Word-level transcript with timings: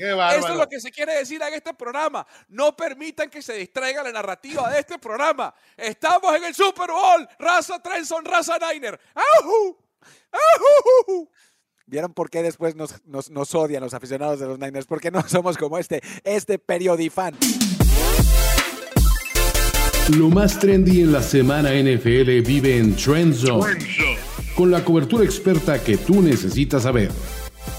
Eso 0.00 0.48
es 0.48 0.56
lo 0.56 0.68
que 0.68 0.80
se 0.80 0.90
quiere 0.90 1.14
decir 1.14 1.40
en 1.42 1.54
este 1.54 1.74
programa. 1.74 2.26
No 2.48 2.76
permitan 2.76 3.28
que 3.28 3.42
se 3.42 3.54
distraiga 3.54 4.02
la 4.02 4.12
narrativa 4.12 4.70
de 4.70 4.80
este 4.80 4.98
programa. 4.98 5.54
Estamos 5.76 6.34
en 6.36 6.44
el 6.44 6.54
Super 6.54 6.90
Bowl. 6.90 7.28
Raza 7.38 7.80
Trenson, 7.82 8.24
raza 8.24 8.58
Niner. 8.58 8.98
¡Ajú! 9.14 9.78
¡Ajú! 10.32 11.30
¿Vieron 11.86 12.14
por 12.14 12.30
qué 12.30 12.42
después 12.42 12.76
nos, 12.76 13.02
nos, 13.04 13.54
odian 13.54 13.82
los 13.82 13.94
aficionados 13.94 14.38
de 14.38 14.46
los 14.46 14.58
Niners? 14.58 14.86
Porque 14.86 15.10
no 15.10 15.22
somos 15.28 15.58
como 15.58 15.76
este, 15.76 16.00
este 16.24 16.58
periodifan. 16.58 17.36
Lo 20.16 20.28
más 20.28 20.58
trendy 20.58 21.02
en 21.02 21.12
la 21.12 21.22
semana 21.22 21.70
NFL 21.70 22.42
vive 22.42 22.78
en 22.78 22.96
Trend 22.96 23.34
Zone. 23.34 23.78
Con 24.56 24.70
la 24.70 24.84
cobertura 24.84 25.24
experta 25.24 25.82
que 25.82 25.96
tú 25.96 26.22
necesitas 26.22 26.84
saber. 26.84 27.10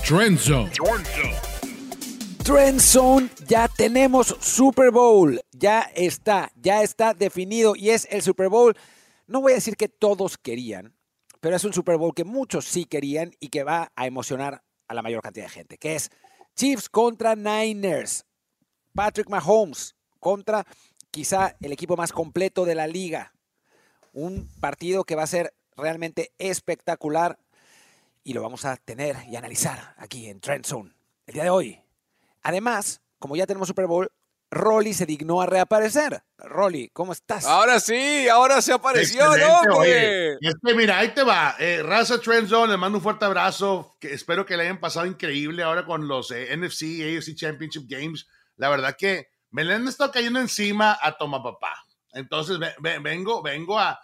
Trend 0.08 0.38
Zone. 0.38 0.72
Trend 0.72 1.06
Zone, 1.06 1.51
ya 3.48 3.68
tenemos 3.68 4.36
Super 4.40 4.92
Bowl. 4.92 5.40
Ya 5.52 5.82
está, 5.96 6.52
ya 6.56 6.82
está 6.82 7.14
definido 7.14 7.76
y 7.76 7.92
es 7.92 8.08
el 8.10 8.22
Super 8.22 8.50
Bowl. 8.50 8.76
No 9.28 9.42
voy 9.42 9.52
a 9.52 9.56
decir 9.56 9.78
que 9.78 9.88
todos 9.88 10.38
querían, 10.38 10.96
pero 11.40 11.56
es 11.56 11.64
un 11.64 11.74
Super 11.74 11.98
Bowl 11.98 12.14
que 12.16 12.24
muchos 12.24 12.66
sí 12.66 12.86
querían 12.86 13.32
y 13.40 13.50
que 13.50 13.64
va 13.64 13.92
a 13.96 14.08
emocionar 14.08 14.64
a 14.88 14.94
la 14.94 15.02
mayor 15.02 15.22
cantidad 15.22 15.46
de 15.46 15.52
gente, 15.52 15.78
que 15.78 15.96
es 15.96 16.10
Chiefs 16.56 16.90
contra 16.90 17.36
Niners. 17.36 18.26
Patrick 18.94 19.30
Mahomes 19.30 19.96
contra 20.20 20.66
quizá 21.12 21.56
el 21.62 21.72
equipo 21.72 21.96
más 21.96 22.12
completo 22.12 22.66
de 22.66 22.76
la 22.76 22.88
liga. 22.88 23.34
Un 24.14 24.50
partido 24.60 25.04
que 25.04 25.16
va 25.16 25.24
a 25.24 25.28
ser 25.28 25.54
realmente 25.78 26.34
espectacular 26.38 27.40
y 28.24 28.34
lo 28.34 28.42
vamos 28.42 28.66
a 28.66 28.78
tener 28.78 29.16
y 29.30 29.36
analizar 29.36 29.96
aquí 29.98 30.28
en 30.28 30.42
Trend 30.42 30.66
Zone 30.66 30.92
el 31.28 31.34
día 31.34 31.44
de 31.44 31.50
hoy. 31.50 31.91
Además, 32.44 33.02
como 33.20 33.36
ya 33.36 33.46
tenemos 33.46 33.68
Super 33.68 33.88
Bowl, 33.88 34.12
Rolly 34.52 34.94
se 34.94 35.06
dignó 35.06 35.42
a 35.42 35.46
reaparecer. 35.46 36.24
Rolly, 36.38 36.90
¿cómo 36.90 37.14
estás? 37.14 37.46
Ahora 37.46 37.80
sí, 37.80 38.28
ahora 38.28 38.62
se 38.62 38.74
apareció, 38.74 39.26
¿no? 39.38 39.84
Este, 39.84 40.76
mira, 40.76 41.00
ahí 41.00 41.14
te 41.14 41.24
va. 41.24 41.56
Eh, 41.58 41.82
Raza 41.82 42.20
Trend 42.20 42.50
Zone, 42.50 42.74
le 42.74 42.78
mando 42.78 42.98
un 42.98 43.04
fuerte 43.04 43.24
abrazo. 43.24 43.96
Que 44.00 44.14
espero 44.14 44.46
que 44.46 44.58
le 44.58 44.64
hayan 44.64 44.80
pasado 44.80 45.06
increíble 45.06 45.64
ahora 45.64 45.86
con 45.86 46.08
los 46.08 46.32
eh, 46.32 46.56
NFC, 46.56 47.02
AFC 47.02 47.36
Championship 47.36 47.86
Games. 47.88 48.28
La 48.58 48.68
verdad 48.70 48.96
que 48.98 49.30
me 49.52 49.64
le 49.64 49.76
han 49.76 49.88
estado 49.88 50.12
cayendo 50.12 50.40
encima 50.40 50.98
a 51.02 51.18
Toma 51.18 51.42
Papá. 51.42 51.86
Entonces 52.14 52.58
vengo, 52.80 53.42
vengo 53.42 53.80
a, 53.80 54.00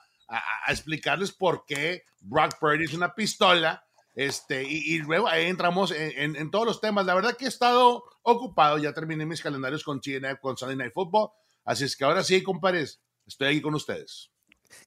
explicarles 0.68 1.32
por 1.32 1.66
qué 1.66 2.04
Brock 2.20 2.58
Purdy 2.60 2.84
es 2.84 2.94
una 2.94 3.14
pistola 3.14 3.86
este, 4.18 4.64
y, 4.64 4.98
luego 4.98 5.28
ahí 5.28 5.46
entramos 5.46 5.92
en, 5.92 6.50
todos 6.50 6.66
los 6.66 6.82
temas. 6.82 7.06
La 7.06 7.14
verdad 7.14 7.38
que 7.38 7.46
he 7.46 7.48
estado 7.48 8.04
ocupado, 8.24 8.80
ya 8.80 8.92
terminé 8.92 9.28
mis 9.28 9.44
calendarios 9.44 9.84
con 9.84 10.02
China, 10.02 10.36
con 10.38 10.58
Sunday 10.58 10.76
Night 10.76 10.92
Football. 10.92 11.30
Así 11.64 11.84
es 11.84 11.96
que 11.96 12.04
ahora 12.04 12.24
sí, 12.24 12.42
compadres, 12.42 13.00
estoy 13.28 13.50
aquí 13.50 13.62
con 13.62 13.76
ustedes. 13.76 14.32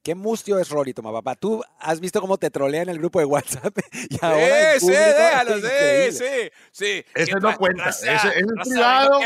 Qué 0.02 0.16
mustio 0.16 0.58
es 0.58 0.68
Rory, 0.68 0.94
toma 0.94 1.12
papá. 1.12 1.36
Tú 1.36 1.62
has 1.78 2.00
visto 2.00 2.20
cómo 2.20 2.38
te 2.38 2.50
trolea 2.50 2.82
en 2.82 2.88
el 2.88 2.98
grupo 2.98 3.20
de 3.20 3.26
WhatsApp. 3.26 3.78
Y 4.10 4.18
ahora 4.20 4.80
sí, 4.80 4.86
sí, 4.86 4.92
déjalo, 4.92 5.56
sí, 5.60 6.18
sí, 6.18 6.50
sí. 6.72 7.04
Ese 7.14 7.32
no 7.34 7.56
cuenta. 7.56 7.90
ese, 7.90 8.08
es 8.10 8.68
privado. 8.68 9.20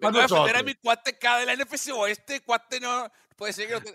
Vengo 0.00 0.18
a 0.18 0.22
defender 0.22 0.56
a 0.56 0.62
mi 0.62 0.74
cuate 0.76 1.18
cada 1.18 1.40
de 1.40 1.46
la 1.46 1.56
NFC 1.56 1.90
o 1.92 2.06
este 2.06 2.40
cuate 2.42 2.78
no 2.78 3.10
puede 3.36 3.52
ser 3.52 3.66
que 3.66 3.92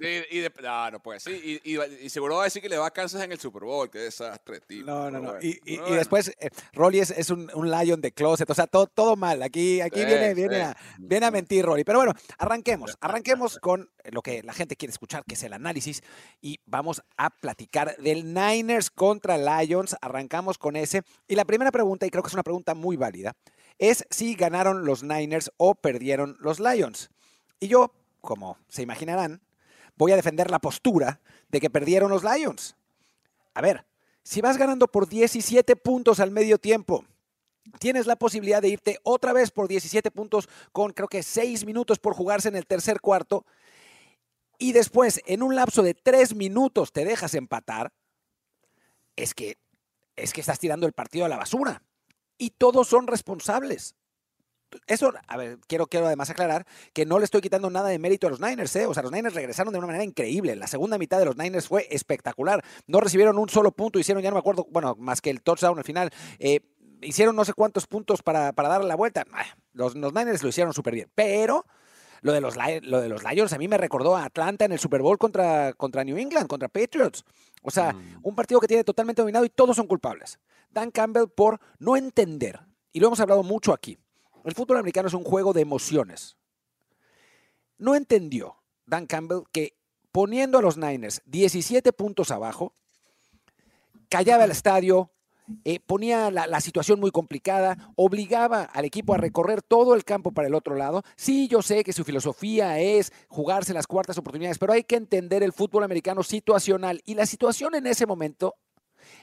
y, 0.00 0.38
y 0.38 0.46
no, 0.62 0.90
no 0.90 1.02
puede, 1.02 1.20
sí. 1.20 1.60
Y, 1.62 1.78
y, 1.78 2.08
seguro 2.08 2.36
va 2.36 2.42
a 2.42 2.44
decir 2.44 2.62
que 2.62 2.68
le 2.70 2.78
va 2.78 2.86
a 2.86 2.90
Kansas 2.90 3.22
en 3.22 3.32
el 3.32 3.38
Super 3.38 3.64
Bowl. 3.64 3.90
Qué 3.90 3.98
desastre, 3.98 4.60
tío. 4.60 4.84
No, 4.84 5.10
no, 5.10 5.20
no. 5.20 5.34
y, 5.42 5.58
después, 5.90 6.28
eh, 6.40 6.48
Rolly 6.72 7.00
es, 7.00 7.10
es 7.10 7.28
un, 7.28 7.50
un, 7.54 7.70
Lion 7.70 8.00
de 8.00 8.12
closet. 8.12 8.48
O 8.48 8.54
sea, 8.54 8.66
todo, 8.66 8.86
todo 8.86 9.16
mal. 9.16 9.42
Aquí, 9.42 9.80
aquí 9.82 10.04
viene, 10.04 10.32
viene, 10.32 10.62
a, 10.62 10.76
viene 10.98 11.26
a 11.26 11.30
mentir, 11.30 11.66
Rolly. 11.66 11.84
Pero 11.84 11.98
bueno, 11.98 12.14
arranquemos. 12.38 12.96
Arranquemos 13.00 13.58
con 13.60 13.90
lo 14.04 14.22
que 14.22 14.42
la 14.42 14.54
gente 14.54 14.76
quiere 14.76 14.90
escuchar, 14.90 15.24
que 15.24 15.34
es 15.34 15.42
el 15.42 15.52
análisis. 15.52 16.02
Y 16.40 16.60
vamos 16.64 17.02
a 17.18 17.28
platicar 17.28 17.96
del 17.98 18.32
Niners 18.32 18.90
contra 18.90 19.36
Lions. 19.36 19.96
Arrancamos 20.00 20.56
con 20.56 20.76
ese. 20.76 21.02
Y 21.28 21.34
la 21.34 21.44
primera 21.44 21.70
pregunta, 21.70 22.06
y 22.06 22.10
creo 22.10 22.22
que 22.22 22.28
es 22.28 22.34
una 22.34 22.42
pregunta 22.42 22.74
muy 22.74 22.96
válida, 22.96 23.36
es 23.78 24.06
si 24.08 24.34
ganaron 24.34 24.86
los 24.86 25.02
Niners 25.02 25.50
o 25.58 25.74
perdieron 25.74 26.38
los 26.40 26.58
Lions. 26.58 27.10
Y 27.58 27.68
yo, 27.68 27.92
como 28.22 28.56
se 28.68 28.80
imaginarán, 28.82 29.42
voy 30.00 30.12
a 30.12 30.16
defender 30.16 30.50
la 30.50 30.60
postura 30.60 31.20
de 31.50 31.60
que 31.60 31.68
perdieron 31.68 32.10
los 32.10 32.24
Lions. 32.24 32.74
A 33.52 33.60
ver, 33.60 33.84
si 34.22 34.40
vas 34.40 34.56
ganando 34.56 34.88
por 34.88 35.06
17 35.06 35.76
puntos 35.76 36.20
al 36.20 36.30
medio 36.30 36.56
tiempo, 36.56 37.04
tienes 37.78 38.06
la 38.06 38.16
posibilidad 38.16 38.62
de 38.62 38.70
irte 38.70 38.98
otra 39.02 39.34
vez 39.34 39.50
por 39.50 39.68
17 39.68 40.10
puntos 40.10 40.48
con 40.72 40.94
creo 40.94 41.06
que 41.06 41.22
6 41.22 41.66
minutos 41.66 41.98
por 41.98 42.14
jugarse 42.14 42.48
en 42.48 42.56
el 42.56 42.66
tercer 42.66 43.02
cuarto. 43.02 43.44
Y 44.56 44.72
después 44.72 45.20
en 45.26 45.42
un 45.42 45.54
lapso 45.54 45.82
de 45.82 45.92
3 45.92 46.34
minutos 46.34 46.92
te 46.92 47.04
dejas 47.04 47.34
empatar, 47.34 47.92
es 49.16 49.34
que 49.34 49.58
es 50.16 50.32
que 50.32 50.40
estás 50.40 50.58
tirando 50.58 50.86
el 50.86 50.94
partido 50.94 51.26
a 51.26 51.28
la 51.28 51.36
basura. 51.36 51.82
Y 52.38 52.50
todos 52.50 52.88
son 52.88 53.06
responsables 53.06 53.94
eso, 54.86 55.12
a 55.26 55.36
ver, 55.36 55.58
quiero, 55.66 55.86
quiero 55.86 56.06
además 56.06 56.30
aclarar 56.30 56.66
que 56.92 57.06
no 57.06 57.18
le 57.18 57.24
estoy 57.24 57.40
quitando 57.40 57.70
nada 57.70 57.88
de 57.88 57.98
mérito 57.98 58.26
a 58.26 58.30
los 58.30 58.40
Niners, 58.40 58.74
¿eh? 58.76 58.86
O 58.86 58.94
sea, 58.94 59.02
los 59.02 59.12
Niners 59.12 59.34
regresaron 59.34 59.72
de 59.72 59.78
una 59.78 59.86
manera 59.86 60.04
increíble. 60.04 60.56
La 60.56 60.66
segunda 60.66 60.98
mitad 60.98 61.18
de 61.18 61.24
los 61.24 61.36
Niners 61.36 61.68
fue 61.68 61.86
espectacular. 61.90 62.64
No 62.86 63.00
recibieron 63.00 63.38
un 63.38 63.48
solo 63.48 63.72
punto, 63.72 63.98
hicieron, 63.98 64.22
ya 64.22 64.30
no 64.30 64.34
me 64.34 64.40
acuerdo, 64.40 64.66
bueno, 64.70 64.96
más 64.98 65.20
que 65.20 65.30
el 65.30 65.42
touchdown 65.42 65.78
al 65.78 65.84
final. 65.84 66.10
Eh, 66.38 66.60
hicieron 67.02 67.36
no 67.36 67.44
sé 67.44 67.52
cuántos 67.52 67.86
puntos 67.86 68.22
para, 68.22 68.52
para 68.52 68.68
darle 68.68 68.88
la 68.88 68.96
vuelta. 68.96 69.24
Ah, 69.32 69.44
los, 69.72 69.94
los 69.94 70.12
Niners 70.12 70.42
lo 70.42 70.48
hicieron 70.48 70.72
súper 70.72 70.94
bien. 70.94 71.10
Pero 71.14 71.64
lo 72.22 72.32
de, 72.32 72.40
los, 72.40 72.56
lo 72.82 73.00
de 73.00 73.08
los 73.08 73.22
Lions 73.24 73.52
a 73.52 73.58
mí 73.58 73.68
me 73.68 73.78
recordó 73.78 74.16
a 74.16 74.24
Atlanta 74.24 74.64
en 74.64 74.72
el 74.72 74.78
Super 74.78 75.02
Bowl 75.02 75.18
contra, 75.18 75.72
contra 75.72 76.04
New 76.04 76.18
England, 76.18 76.48
contra 76.48 76.68
Patriots. 76.68 77.24
O 77.62 77.70
sea, 77.70 77.92
mm. 77.92 78.20
un 78.22 78.34
partido 78.34 78.60
que 78.60 78.68
tiene 78.68 78.84
totalmente 78.84 79.22
dominado 79.22 79.44
y 79.44 79.50
todos 79.50 79.76
son 79.76 79.86
culpables. 79.86 80.38
Dan 80.70 80.90
Campbell 80.90 81.28
por 81.28 81.60
no 81.78 81.96
entender, 81.96 82.60
y 82.92 83.00
lo 83.00 83.08
hemos 83.08 83.20
hablado 83.20 83.42
mucho 83.42 83.72
aquí, 83.72 83.98
el 84.44 84.54
fútbol 84.54 84.78
americano 84.78 85.08
es 85.08 85.14
un 85.14 85.24
juego 85.24 85.52
de 85.52 85.62
emociones. 85.62 86.36
No 87.78 87.94
entendió 87.94 88.56
Dan 88.86 89.06
Campbell 89.06 89.44
que 89.52 89.74
poniendo 90.12 90.58
a 90.58 90.62
los 90.62 90.76
Niners 90.76 91.22
17 91.26 91.92
puntos 91.92 92.30
abajo, 92.30 92.74
callaba 94.08 94.44
el 94.44 94.50
estadio, 94.50 95.10
eh, 95.64 95.80
ponía 95.80 96.30
la, 96.30 96.60
situación 96.60 97.00
muy 97.00 97.10
complicada, 97.10 97.92
obligaba 97.96 98.64
al 98.64 98.84
equipo 98.84 99.14
a 99.14 99.18
recorrer 99.18 99.62
todo 99.62 99.94
el 99.94 100.04
campo 100.04 100.32
para 100.32 100.48
el 100.48 100.54
otro 100.54 100.74
lado. 100.74 101.02
Sí, 101.16 101.48
yo 101.48 101.62
sé 101.62 101.84
que 101.84 101.92
su 101.92 102.04
filosofía 102.04 102.78
es 102.80 103.12
jugarse 103.28 103.74
las 103.74 103.86
cuartas 103.86 104.18
oportunidades, 104.18 104.58
pero 104.58 104.72
hay 104.72 104.84
que 104.84 104.96
entender 104.96 105.42
el 105.42 105.52
fútbol 105.52 105.84
americano 105.84 106.22
situacional. 106.22 107.00
Y 107.04 107.14
la 107.14 107.26
situación 107.26 107.74
en 107.74 107.86
ese 107.86 108.06
momento 108.06 108.56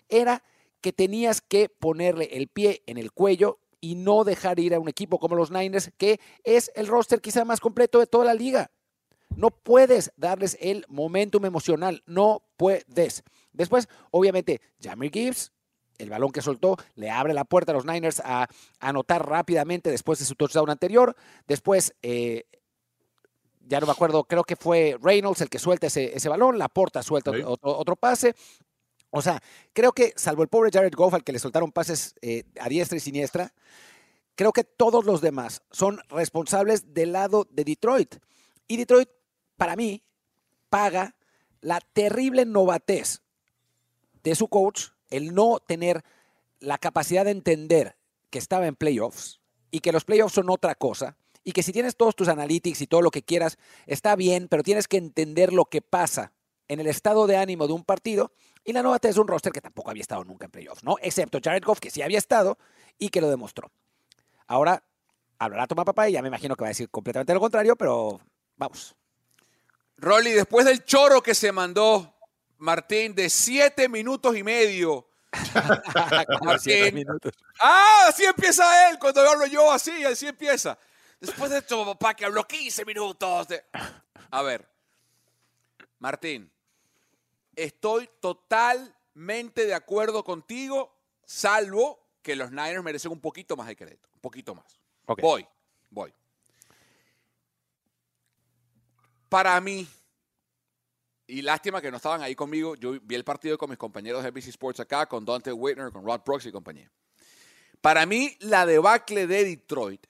era 0.09 0.43
que 0.81 0.93
tenías 0.93 1.41
que 1.41 1.69
ponerle 1.69 2.29
el 2.33 2.47
pie 2.47 2.83
en 2.85 2.97
el 2.97 3.11
cuello 3.11 3.59
y 3.81 3.95
no 3.95 4.23
dejar 4.23 4.59
ir 4.59 4.73
a 4.73 4.79
un 4.79 4.89
equipo 4.89 5.19
como 5.19 5.35
los 5.35 5.51
Niners, 5.51 5.91
que 5.97 6.19
es 6.43 6.71
el 6.75 6.87
roster 6.87 7.21
quizá 7.21 7.45
más 7.45 7.59
completo 7.59 7.99
de 7.99 8.07
toda 8.07 8.25
la 8.25 8.33
liga. 8.33 8.71
No 9.35 9.51
puedes 9.51 10.11
darles 10.15 10.57
el 10.61 10.85
momentum 10.87 11.45
emocional, 11.45 12.01
no 12.05 12.43
puedes. 12.55 13.23
Después, 13.51 13.87
obviamente, 14.11 14.61
Jamie 14.81 15.11
Gibbs, 15.11 15.51
el 15.97 16.09
balón 16.09 16.31
que 16.31 16.41
soltó, 16.41 16.77
le 16.95 17.09
abre 17.09 17.33
la 17.33 17.43
puerta 17.43 17.71
a 17.71 17.75
los 17.75 17.85
Niners 17.85 18.21
a, 18.23 18.47
anotar 18.79 19.27
rápidamente 19.27 19.89
después 19.91 20.19
de 20.19 20.25
su 20.25 20.35
touchdown 20.35 20.69
anterior. 20.69 21.15
Después, 21.47 21.93
eh, 22.01 22.45
ya 23.67 23.79
no 23.79 23.85
me 23.85 23.91
acuerdo, 23.91 24.23
creo 24.23 24.43
que 24.43 24.55
fue 24.55 24.97
Reynolds 25.01 25.41
el 25.41 25.49
que 25.49 25.59
suelta 25.59 25.87
ese, 25.87 26.15
ese 26.15 26.29
balón, 26.29 26.57
la 26.57 26.69
porta 26.69 27.03
suelta 27.03 27.31
otro, 27.51 27.95
pase. 27.95 28.33
O 29.09 29.21
sea, 29.21 29.41
creo 29.73 29.93
que 29.93 30.13
salvo 30.15 30.43
el 30.43 30.49
pobre 30.49 30.71
Jared 30.71 30.93
Goff 30.93 31.13
al 31.13 31.23
que 31.23 31.31
le 31.31 31.39
soltaron 31.39 31.71
pases 31.71 32.15
eh, 32.21 32.43
a 32.59 32.69
diestra 32.69 32.97
y 32.97 33.01
siniestra, 33.01 33.53
creo 34.35 34.51
que 34.51 34.63
todos 34.63 35.05
los 35.05 35.21
demás 35.21 35.63
son 35.71 35.99
responsables 36.09 36.93
del 36.93 37.13
lado 37.13 37.47
de 37.49 37.63
Detroit. 37.63 38.15
Y 38.67 38.77
Detroit, 38.77 39.09
para 39.55 39.75
mí, 39.75 40.03
paga 40.69 41.15
la 41.61 41.79
terrible 41.79 42.45
novatez 42.45 43.21
de 44.23 44.35
su 44.35 44.47
coach, 44.47 44.89
el 45.09 45.33
no 45.33 45.59
tener 45.59 46.03
la 46.59 46.77
capacidad 46.77 47.25
de 47.25 47.31
entender 47.31 47.97
que 48.29 48.39
estaba 48.39 48.67
en 48.67 48.75
playoffs 48.75 49.39
y 49.71 49.79
que 49.79 49.91
los 49.91 50.03
playoffs 50.03 50.35
son 50.35 50.49
otra 50.49 50.75
cosa 50.75 51.17
y 51.43 51.53
que 51.53 51.63
si 51.63 51.71
tienes 51.71 51.95
todos 51.95 52.15
tus 52.15 52.27
analytics 52.27 52.81
y 52.81 52.87
todo 52.87 53.01
lo 53.01 53.09
que 53.09 53.23
quieras, 53.23 53.57
está 53.85 54.17
bien, 54.17 54.49
pero 54.49 54.63
tienes 54.63 54.87
que 54.87 54.97
entender 54.97 55.53
lo 55.53 55.65
que 55.65 55.81
pasa 55.81 56.33
en 56.67 56.79
el 56.79 56.87
estado 56.87 57.27
de 57.27 57.37
ánimo 57.37 57.67
de 57.67 57.73
un 57.73 57.83
partido 57.83 58.31
y 58.63 58.73
la 58.73 58.83
novatez 58.83 59.11
es 59.11 59.17
un 59.17 59.27
roster 59.27 59.51
que 59.51 59.61
tampoco 59.61 59.89
había 59.89 60.01
estado 60.01 60.23
nunca 60.23 60.45
en 60.45 60.51
playoffs, 60.51 60.83
¿no? 60.83 60.97
Excepto 61.01 61.39
Jared 61.41 61.63
Goff, 61.63 61.79
que 61.79 61.89
sí 61.89 62.01
había 62.01 62.17
estado 62.17 62.57
y 62.97 63.09
que 63.09 63.21
lo 63.21 63.29
demostró. 63.29 63.71
Ahora 64.47 64.83
hablará 65.39 65.67
Toma 65.67 65.85
Papá 65.85 66.09
y 66.09 66.13
ya 66.13 66.21
me 66.21 66.27
imagino 66.27 66.55
que 66.55 66.63
va 66.63 66.67
a 66.67 66.69
decir 66.69 66.89
completamente 66.89 67.33
lo 67.33 67.39
contrario, 67.39 67.75
pero 67.75 68.19
vamos. 68.55 68.95
Rolly, 69.97 70.31
después 70.31 70.65
del 70.65 70.83
choro 70.83 71.21
que 71.21 71.33
se 71.33 71.51
mandó 71.51 72.13
Martín 72.57 73.15
de 73.15 73.29
siete 73.29 73.89
minutos 73.89 74.35
y 74.35 74.43
medio 74.43 75.07
Ah, 77.59 78.05
así 78.07 78.23
empieza 78.23 78.89
él. 78.89 78.99
Cuando 78.99 79.21
hablo 79.21 79.45
yo 79.47 79.71
así, 79.71 80.03
así 80.03 80.27
empieza. 80.27 80.77
Después 81.19 81.51
de 81.51 81.59
esto, 81.59 81.85
papá, 81.85 82.13
que 82.13 82.25
habló 82.25 82.45
15 82.45 82.85
minutos. 82.85 83.47
De... 83.47 83.63
A 84.31 84.41
ver, 84.43 84.69
Martín, 85.99 86.51
estoy 87.57 88.09
totalmente 88.21 89.65
de 89.65 89.73
acuerdo 89.73 90.23
contigo, 90.23 90.95
salvo 91.25 91.99
que 92.21 92.35
los 92.35 92.51
Niners 92.51 92.83
merecen 92.83 93.11
un 93.11 93.19
poquito 93.19 93.57
más 93.57 93.67
de 93.67 93.75
crédito. 93.75 94.07
Un 94.13 94.21
poquito 94.21 94.55
más. 94.55 94.79
Voy, 95.21 95.45
voy. 95.89 96.13
Para 99.27 99.59
mí, 99.59 99.87
y 101.25 101.41
lástima 101.41 101.81
que 101.81 101.91
no 101.91 101.97
estaban 101.97 102.21
ahí 102.21 102.35
conmigo. 102.35 102.75
Yo 102.75 102.99
vi 103.01 103.15
el 103.15 103.25
partido 103.25 103.57
con 103.57 103.69
mis 103.69 103.77
compañeros 103.77 104.23
de 104.23 104.31
NBC 104.31 104.47
Sports 104.47 104.79
acá, 104.79 105.05
con 105.07 105.25
Dante 105.25 105.51
Whitner, 105.51 105.91
con 105.91 106.05
Rod 106.05 106.21
Brooks 106.25 106.45
y 106.45 106.51
compañía. 106.51 106.89
Para 107.81 108.05
mí, 108.05 108.37
la 108.39 108.65
debacle 108.65 109.27
de 109.27 109.43
Detroit 109.43 110.07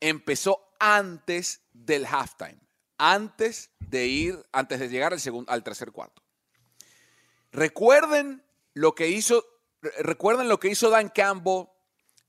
empezó 0.00 0.74
antes 0.78 1.62
del 1.72 2.06
halftime, 2.06 2.58
antes 2.98 3.70
de 3.80 4.06
ir, 4.06 4.46
antes 4.52 4.78
de 4.78 4.88
llegar 4.88 5.12
al, 5.12 5.20
segundo, 5.20 5.50
al 5.50 5.64
tercer 5.64 5.90
cuarto. 5.90 6.22
Recuerden 7.58 8.44
lo 8.74 8.94
que 8.94 9.08
hizo, 9.08 9.44
recuerden 9.98 10.48
lo 10.48 10.60
que 10.60 10.68
hizo 10.68 10.90
Dan 10.90 11.08
Campbell 11.08 11.66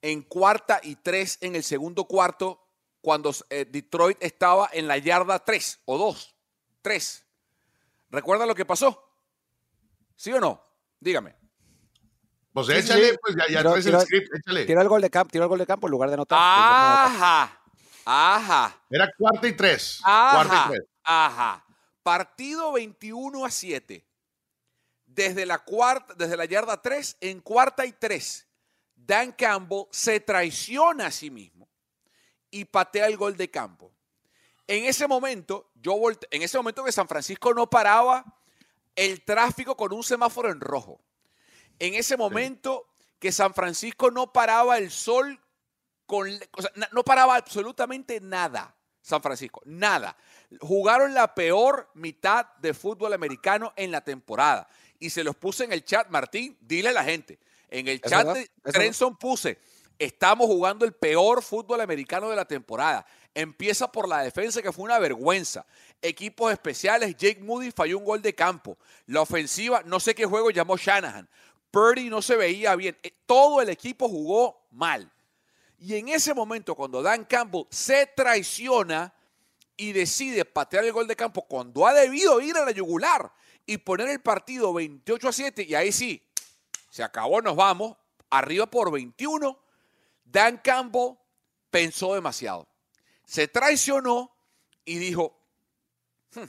en 0.02 0.24
cuarta 0.24 0.80
y 0.82 0.96
tres 0.96 1.38
en 1.42 1.56
el 1.56 1.64
segundo 1.64 2.06
cuarto 2.06 2.62
cuando 3.02 3.34
eh, 3.50 3.66
Detroit 3.70 4.18
estaba 4.22 4.70
en 4.74 4.88
la 4.88 4.98
yarda 4.98 5.44
tres 5.46 5.80
o 5.86 5.98
dos, 5.98 6.36
tres 6.82 7.26
¿Recuerda 8.12 8.46
lo 8.46 8.56
que 8.56 8.66
pasó? 8.66 9.08
¿Sí 10.16 10.34
o 10.34 10.40
no? 10.40 10.62
Dígame. 11.00 11.36
Pues 12.52 12.70
échale, 12.70 13.18
pues 13.22 13.36
ya, 13.36 13.46
ya 13.54 13.62
traes 13.62 13.86
el 13.86 14.00
script, 14.02 14.36
échale. 14.36 14.66
Tiró 14.66 14.82
el 14.82 14.90
gol 14.90 15.02
de 15.02 15.10
campo, 15.10 15.32
tiró 15.32 15.44
el 15.44 15.50
gol 15.50 15.60
de 15.60 15.68
campo 15.68 15.88
en 15.88 15.92
lugar 15.92 16.10
de 16.10 16.16
anotar. 16.16 16.40
Ajá. 16.42 17.62
Ajá. 18.06 18.82
Era 18.90 19.10
cuarta 19.16 19.48
y 19.48 19.54
tres. 19.54 20.02
Ajá. 20.04 20.36
Cuarta 20.36 20.66
y 20.66 20.70
tres. 20.72 20.88
Ajá. 21.04 21.66
Partido 22.02 22.74
21 22.74 23.46
a 23.46 23.52
7. 23.52 24.09
Desde 25.20 25.46
la 25.46 25.60
cuarta, 25.60 26.14
desde 26.14 26.38
la 26.38 26.46
yarda 26.46 26.82
3, 26.82 27.18
en 27.20 27.42
cuarta 27.42 27.86
y 27.86 27.92
3, 27.92 28.48
Dan 28.96 29.34
Campbell 29.34 29.84
se 29.92 30.22
traiciona 30.22 31.08
a 31.08 31.12
sí 31.12 31.30
mismo 31.30 31.68
y 32.50 32.64
patea 32.64 33.08
el 33.08 33.18
gol 33.18 33.36
de 33.36 33.52
campo. 33.52 33.92
En 34.66 34.86
ese 34.86 35.10
momento, 35.10 35.72
yo 35.76 36.00
en 36.32 36.42
ese 36.42 36.58
momento 36.58 36.86
que 36.86 36.94
San 36.94 37.10
Francisco 37.10 37.54
no 37.54 37.70
paraba 37.70 38.24
el 38.96 39.26
tráfico 39.26 39.76
con 39.76 39.92
un 39.92 40.06
semáforo 40.06 40.52
en 40.52 40.62
rojo. 40.62 41.02
En 41.80 41.96
ese 41.96 42.16
momento 42.16 42.88
que 43.20 43.34
San 43.34 43.54
Francisco 43.54 44.12
no 44.12 44.32
paraba 44.32 44.78
el 44.78 44.90
sol 44.90 45.38
con, 46.06 46.30
no 46.94 47.04
paraba 47.04 47.36
absolutamente 47.36 48.22
nada. 48.22 48.74
San 49.02 49.22
Francisco, 49.22 49.62
nada. 49.66 50.16
Jugaron 50.62 51.14
la 51.14 51.36
peor 51.36 51.90
mitad 51.96 52.46
de 52.60 52.74
fútbol 52.74 53.12
americano 53.12 53.74
en 53.76 53.92
la 53.92 54.02
temporada. 54.02 54.70
Y 55.00 55.10
se 55.10 55.24
los 55.24 55.36
puse 55.36 55.64
en 55.64 55.72
el 55.72 55.84
chat, 55.84 56.10
Martín, 56.10 56.58
dile 56.62 56.90
a 56.90 56.94
la 56.94 57.04
gente. 57.04 57.40
En 57.70 57.88
el 57.88 58.02
chat 58.02 58.28
de 58.28 58.50
Trenson 58.64 59.16
puse, 59.18 59.58
estamos 59.98 60.48
jugando 60.48 60.86
el 60.86 60.94
peor 60.94 61.42
fútbol 61.42 61.82
americano 61.82 62.30
de 62.30 62.36
la 62.36 62.46
temporada. 62.46 63.06
Empieza 63.34 63.90
por 63.92 64.08
la 64.08 64.24
defensa, 64.24 64.62
que 64.62 64.72
fue 64.72 64.84
una 64.84 65.00
vergüenza. 65.00 65.66
Equipos 66.02 66.52
especiales, 66.52 67.16
Jake 67.16 67.42
Moody 67.42 67.72
falló 67.72 68.00
un 68.00 68.06
gol 68.06 68.22
de 68.22 68.34
campo. 68.34 68.78
La 69.06 69.22
ofensiva, 69.22 69.84
no 69.86 70.00
sé 70.00 70.16
qué 70.16 70.26
juego 70.26 70.50
llamó 70.50 70.78
Shanahan. 70.78 71.30
Purdy 71.72 72.10
no 72.10 72.22
se 72.22 72.36
veía 72.36 72.76
bien. 72.76 72.98
Eh, 73.04 73.14
todo 73.26 73.62
el 73.62 73.70
equipo 73.70 74.10
jugó 74.10 74.68
mal. 74.72 75.10
Y 75.78 75.96
en 75.96 76.10
ese 76.10 76.34
momento, 76.34 76.76
cuando 76.76 77.02
Dan 77.02 77.24
Campbell 77.26 77.66
se 77.70 78.08
traiciona 78.08 79.14
y 79.78 79.94
decide 79.94 80.44
patear 80.44 80.84
el 80.84 80.92
gol 80.92 81.08
de 81.08 81.16
campo 81.16 81.44
cuando 81.44 81.88
ha 81.88 81.94
debido 81.94 82.42
ir 82.42 82.58
a 82.58 82.66
la 82.66 82.72
yugular 82.72 83.32
y 83.74 83.78
poner 83.78 84.10
el 84.10 84.22
partido 84.22 84.74
28 84.74 85.28
a 85.28 85.34
7, 85.34 85.66
y 85.68 85.76
ahí 85.76 85.92
sí, 85.92 86.24
se 86.90 87.04
acabó, 87.04 87.42
nos 87.42 87.56
vamos, 87.56 87.96
arriba 88.30 88.66
por 88.66 88.92
21, 88.92 89.60
Dan 90.26 90.58
Campbell 90.58 91.16
pensó 91.70 92.16
demasiado 92.16 92.68
se 93.30 93.48
traicionó 93.48 94.36
y 94.84 94.98
dijo, 94.98 95.40
hmm, 96.34 96.46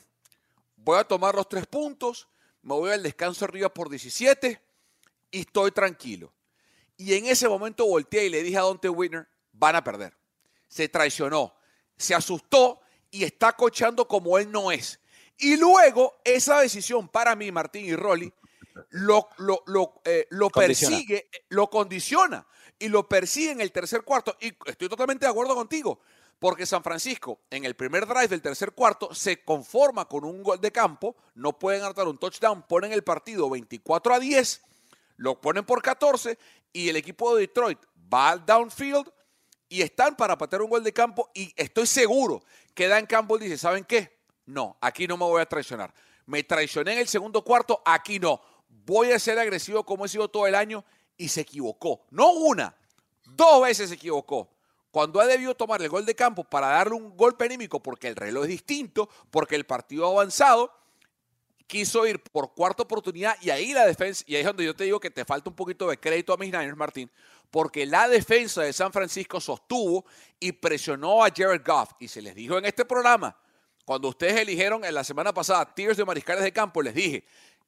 voy 0.76 0.98
a 0.98 1.04
tomar 1.04 1.34
los 1.34 1.46
tres 1.46 1.66
puntos, 1.66 2.26
me 2.62 2.72
voy 2.72 2.90
al 2.90 3.02
descanso 3.02 3.44
arriba 3.44 3.68
por 3.68 3.90
17 3.90 4.58
y 5.30 5.40
estoy 5.40 5.72
tranquilo. 5.72 6.32
Y 6.96 7.12
en 7.12 7.26
ese 7.26 7.46
momento 7.50 7.86
volteé 7.86 8.24
y 8.24 8.30
le 8.30 8.42
dije 8.42 8.56
a 8.56 8.62
Dante 8.62 8.88
Winner, 8.88 9.28
van 9.52 9.76
a 9.76 9.84
perder. 9.84 10.16
Se 10.68 10.88
traicionó, 10.88 11.54
se 11.98 12.14
asustó 12.14 12.80
y 13.10 13.24
está 13.24 13.52
cochando 13.52 14.08
como 14.08 14.38
él 14.38 14.50
no 14.50 14.72
es. 14.72 15.00
Y 15.40 15.56
luego 15.56 16.20
esa 16.24 16.60
decisión 16.60 17.08
para 17.08 17.34
mí, 17.34 17.50
Martín 17.50 17.86
y 17.86 17.96
Rolly, 17.96 18.32
lo, 18.90 19.28
lo, 19.38 19.62
lo, 19.66 20.00
eh, 20.04 20.26
lo 20.30 20.50
persigue, 20.50 21.28
lo 21.48 21.68
condiciona 21.70 22.46
y 22.78 22.88
lo 22.88 23.08
persigue 23.08 23.52
en 23.52 23.60
el 23.60 23.72
tercer 23.72 24.02
cuarto. 24.02 24.36
Y 24.40 24.52
estoy 24.66 24.88
totalmente 24.88 25.24
de 25.24 25.30
acuerdo 25.30 25.54
contigo. 25.54 26.00
Porque 26.38 26.64
San 26.64 26.82
Francisco, 26.82 27.40
en 27.50 27.64
el 27.66 27.74
primer 27.74 28.06
drive 28.06 28.28
del 28.28 28.40
tercer 28.40 28.72
cuarto, 28.72 29.14
se 29.14 29.42
conforma 29.42 30.06
con 30.06 30.24
un 30.24 30.42
gol 30.42 30.58
de 30.60 30.72
campo, 30.72 31.14
no 31.34 31.58
pueden 31.58 31.82
anotar 31.82 32.08
un 32.08 32.16
touchdown, 32.16 32.62
ponen 32.62 32.92
el 32.92 33.04
partido 33.04 33.50
24 33.50 34.14
a 34.14 34.18
10, 34.18 34.62
lo 35.18 35.38
ponen 35.38 35.66
por 35.66 35.82
14 35.82 36.38
y 36.72 36.88
el 36.88 36.96
equipo 36.96 37.34
de 37.34 37.42
Detroit 37.42 37.78
va 38.12 38.30
al 38.30 38.46
downfield 38.46 39.10
y 39.68 39.82
están 39.82 40.16
para 40.16 40.38
patear 40.38 40.62
un 40.62 40.70
gol 40.70 40.82
de 40.82 40.94
campo 40.94 41.30
y 41.34 41.52
estoy 41.56 41.86
seguro 41.86 42.42
que 42.74 42.88
Dan 42.88 43.04
Campbell 43.04 43.38
dice, 43.38 43.58
¿saben 43.58 43.84
qué? 43.84 44.19
No, 44.46 44.76
aquí 44.80 45.06
no 45.06 45.16
me 45.16 45.24
voy 45.24 45.42
a 45.42 45.46
traicionar. 45.46 45.92
Me 46.26 46.42
traicioné 46.42 46.92
en 46.92 46.98
el 46.98 47.08
segundo 47.08 47.42
cuarto, 47.42 47.82
aquí 47.84 48.18
no. 48.18 48.40
Voy 48.68 49.12
a 49.12 49.18
ser 49.18 49.38
agresivo 49.38 49.84
como 49.84 50.04
he 50.04 50.08
sido 50.08 50.28
todo 50.28 50.46
el 50.46 50.54
año 50.54 50.84
y 51.16 51.28
se 51.28 51.42
equivocó. 51.42 52.06
No 52.10 52.32
una, 52.32 52.74
dos 53.24 53.62
veces 53.62 53.88
se 53.88 53.96
equivocó 53.96 54.48
cuando 54.90 55.20
ha 55.20 55.26
debido 55.26 55.54
tomar 55.54 55.80
el 55.82 55.88
gol 55.88 56.04
de 56.04 56.14
campo 56.14 56.44
para 56.44 56.68
darle 56.68 56.94
un 56.94 57.16
golpe 57.16 57.44
anímico 57.44 57.80
porque 57.80 58.08
el 58.08 58.16
reloj 58.16 58.44
es 58.44 58.50
distinto, 58.50 59.08
porque 59.30 59.54
el 59.54 59.64
partido 59.64 60.06
ha 60.06 60.10
avanzado, 60.10 60.72
quiso 61.66 62.06
ir 62.06 62.20
por 62.20 62.52
cuarta 62.54 62.82
oportunidad 62.82 63.36
y 63.40 63.50
ahí 63.50 63.72
la 63.72 63.86
defensa, 63.86 64.24
y 64.26 64.34
ahí 64.34 64.40
es 64.40 64.46
donde 64.46 64.64
yo 64.64 64.74
te 64.74 64.84
digo 64.84 64.98
que 64.98 65.10
te 65.10 65.24
falta 65.24 65.48
un 65.48 65.56
poquito 65.56 65.88
de 65.88 65.98
crédito 65.98 66.32
a 66.32 66.36
mis 66.36 66.50
Niners, 66.50 66.76
Martín, 66.76 67.10
porque 67.50 67.86
la 67.86 68.08
defensa 68.08 68.62
de 68.62 68.72
San 68.72 68.92
Francisco 68.92 69.40
sostuvo 69.40 70.04
y 70.38 70.52
presionó 70.52 71.24
a 71.24 71.30
Jared 71.34 71.62
Goff. 71.64 71.92
Y 72.00 72.08
se 72.08 72.22
les 72.22 72.34
dijo 72.34 72.58
en 72.58 72.64
este 72.64 72.84
programa, 72.84 73.36
cuando 73.90 74.06
ustedes 74.06 74.36
eligieron 74.36 74.84
en 74.84 74.94
la 74.94 75.02
semana 75.02 75.34
pasada 75.34 75.74
tiers 75.74 75.96
de 75.96 76.04
mariscales 76.04 76.44
de 76.44 76.52
campo, 76.52 76.80
les 76.80 76.94
dije, 76.94 77.24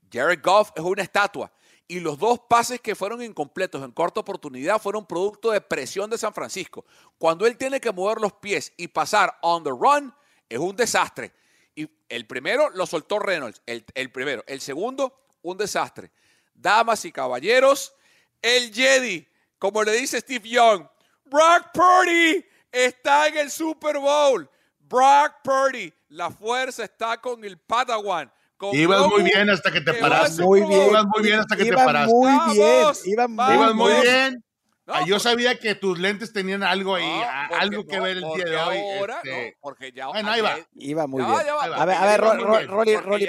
Jared 0.08 0.38
Goff 0.40 0.70
es 0.76 0.84
una 0.84 1.02
estatua 1.02 1.50
y 1.88 1.98
los 1.98 2.16
dos 2.16 2.38
pases 2.48 2.80
que 2.80 2.94
fueron 2.94 3.24
incompletos 3.24 3.82
en 3.82 3.90
corta 3.90 4.20
oportunidad 4.20 4.80
fueron 4.80 5.04
producto 5.04 5.50
de 5.50 5.60
presión 5.60 6.08
de 6.08 6.16
San 6.16 6.32
Francisco. 6.32 6.86
Cuando 7.18 7.44
él 7.44 7.56
tiene 7.56 7.80
que 7.80 7.90
mover 7.90 8.20
los 8.20 8.34
pies 8.34 8.72
y 8.76 8.86
pasar 8.86 9.36
on 9.42 9.64
the 9.64 9.70
run, 9.70 10.14
es 10.48 10.60
un 10.60 10.76
desastre. 10.76 11.32
Y 11.74 11.90
el 12.08 12.24
primero 12.28 12.70
lo 12.70 12.86
soltó 12.86 13.18
Reynolds, 13.18 13.60
el, 13.66 14.12
primero. 14.12 14.44
El 14.46 14.60
segundo, 14.60 15.26
un 15.42 15.58
desastre. 15.58 16.12
Damas 16.54 17.04
y 17.04 17.10
caballeros, 17.10 17.96
el 18.40 18.72
Jedi, 18.72 19.26
como 19.58 19.82
le 19.82 19.90
dice 19.90 20.20
Steve 20.20 20.48
Young, 20.48 20.86
Brock 21.24 21.72
Purdy 21.74 22.46
está 22.70 23.26
en 23.26 23.38
el 23.38 23.50
Super 23.50 23.98
Bowl. 23.98 24.48
Brock 24.78 25.36
Purdy, 25.42 25.92
la 26.12 26.30
fuerza 26.30 26.84
está 26.84 27.20
con 27.20 27.44
el 27.44 27.58
Padawan. 27.58 28.30
Ibas 28.72 29.08
muy 29.08 29.22
bien 29.22 29.50
hasta 29.50 29.72
que 29.72 29.80
te 29.80 29.94
paraste. 29.94 30.42
Muy 30.42 30.60
bien. 30.62 30.90
Ibas 30.90 31.04
muy 31.06 31.22
bien 31.24 31.38
hasta 31.40 31.56
que 31.56 31.64
te 31.64 31.72
paraste. 31.72 32.14
Muy 32.14 32.54
bien. 32.54 32.86
Ibas 33.06 33.28
muy, 33.28 33.54
Ibas 33.54 33.74
muy 33.74 33.92
bien. 34.02 34.44
Ah, 34.86 35.04
yo 35.06 35.20
sabía 35.20 35.58
que 35.58 35.74
tus 35.74 35.98
lentes 35.98 36.32
tenían 36.32 36.62
algo 36.62 36.96
ahí, 36.96 37.22
algo 37.58 37.86
que 37.86 38.00
ver 38.00 38.16
el 38.16 38.24
día 38.34 38.44
de 38.44 38.56
hoy. 38.56 38.78
Ahora, 38.98 39.20
este... 39.22 39.56
porque 39.60 39.92
ya. 39.92 40.08
Bueno, 40.08 40.30
ahí 40.30 40.40
va. 40.40 40.56
Iba 40.74 41.06
muy 41.06 41.22
bien. 41.22 41.32
a 41.32 41.84
ver, 41.84 41.96
a 41.96 42.06
ver, 42.06 42.20
Rolly, 42.20 42.96
Rolly, 42.96 43.26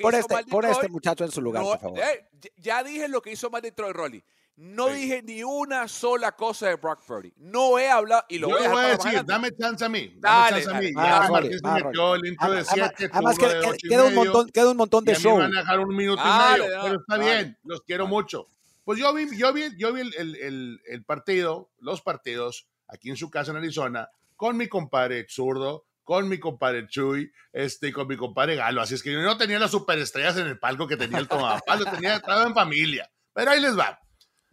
pon, 0.00 0.14
este, 0.14 0.44
pon 0.44 0.64
este 0.64 0.88
muchacho 0.88 1.24
en 1.24 1.32
su 1.32 1.40
lugar, 1.40 1.62
por 1.62 1.80
favor. 1.80 1.98
Eh, 1.98 2.28
ya 2.56 2.82
dije 2.84 3.08
lo 3.08 3.20
que 3.20 3.32
hizo 3.32 3.50
mal 3.50 3.62
Detroit, 3.62 3.94
Rolly. 3.94 4.24
No 4.56 4.90
dije 4.90 5.22
ni 5.22 5.42
una 5.42 5.88
sola 5.88 6.32
cosa 6.32 6.68
de 6.68 6.76
Brock 6.76 7.04
Purdy. 7.06 7.32
No 7.38 7.78
he 7.78 7.88
hablado 7.88 8.24
y 8.28 8.38
lo 8.38 8.50
Yo 8.50 8.56
voy 8.58 8.66
a, 8.66 8.70
voy 8.70 8.84
a 8.84 8.88
decir, 8.88 9.24
dame 9.24 9.50
chance 9.56 9.84
a 9.84 9.88
mí. 9.88 10.14
Dame 10.18 10.50
chance 10.50 10.70
a 10.70 10.80
mí. 10.80 10.92
ya 10.94 11.28
Martín 11.30 11.58
se 11.58 11.84
metió 11.84 12.14
el 12.14 12.26
intro 12.26 12.52
de 12.52 12.64
7, 12.64 13.10
Además, 13.12 13.38
que, 13.38 13.88
queda, 13.88 14.04
un 14.04 14.14
montón, 14.14 14.48
queda 14.50 14.70
un 14.70 14.76
montón 14.76 15.04
de 15.04 15.12
y 15.12 15.14
show. 15.16 15.36
me 15.36 15.44
van 15.44 15.56
a 15.56 15.60
dejar 15.60 15.80
un 15.80 15.96
minuto 15.96 16.22
y 16.22 16.58
medio, 16.60 16.64
pero 16.82 17.00
está 17.00 17.16
bien, 17.16 17.58
los 17.64 17.80
quiero 17.82 18.06
mucho. 18.06 18.46
Pues 18.92 19.00
yo 19.00 19.14
vi, 19.14 19.38
yo 19.38 19.54
vi, 19.54 19.74
yo 19.78 19.90
vi 19.94 20.02
el, 20.02 20.36
el, 20.36 20.80
el, 20.84 21.04
partido, 21.06 21.70
los 21.78 22.02
partidos, 22.02 22.68
aquí 22.88 23.08
en 23.08 23.16
su 23.16 23.30
casa 23.30 23.50
en 23.50 23.56
Arizona, 23.56 24.10
con 24.36 24.58
mi 24.58 24.68
compadre 24.68 25.24
zurdo, 25.30 25.86
con 26.04 26.28
mi 26.28 26.38
compadre 26.38 26.86
Chuy, 26.88 27.32
este, 27.54 27.88
y 27.88 27.92
con 27.92 28.06
mi 28.06 28.18
compadre 28.18 28.56
Galo. 28.56 28.82
Así 28.82 28.92
es 28.92 29.02
que 29.02 29.10
yo 29.10 29.22
no 29.22 29.38
tenía 29.38 29.58
las 29.58 29.70
superestrellas 29.70 30.36
en 30.36 30.46
el 30.46 30.58
palco 30.58 30.86
que 30.86 30.98
tenía 30.98 31.16
el 31.16 31.26
Tomapalo, 31.26 31.86
tenía, 31.86 32.16
estaba 32.16 32.42
en 32.42 32.52
familia. 32.52 33.10
Pero 33.32 33.52
ahí 33.52 33.62
les 33.62 33.78
va. 33.78 33.98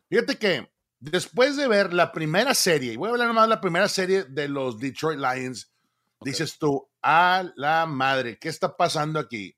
Fíjate 0.07 0.37
que 0.37 0.71
después 1.01 1.57
de 1.57 1.67
ver 1.67 1.91
la 1.91 2.13
primera 2.13 2.53
serie, 2.53 2.93
y 2.93 2.95
voy 2.95 3.09
a 3.09 3.11
hablar 3.11 3.27
nomás 3.27 3.43
de 3.43 3.55
la 3.55 3.59
primera 3.59 3.89
serie 3.89 4.23
de 4.23 4.47
los 4.47 4.79
Detroit 4.79 5.19
Lions, 5.19 5.69
dices 6.21 6.57
tú, 6.57 6.89
a 7.01 7.43
la 7.57 7.85
madre, 7.87 8.39
¿qué 8.39 8.47
está 8.47 8.77
pasando 8.77 9.19
aquí? 9.19 9.57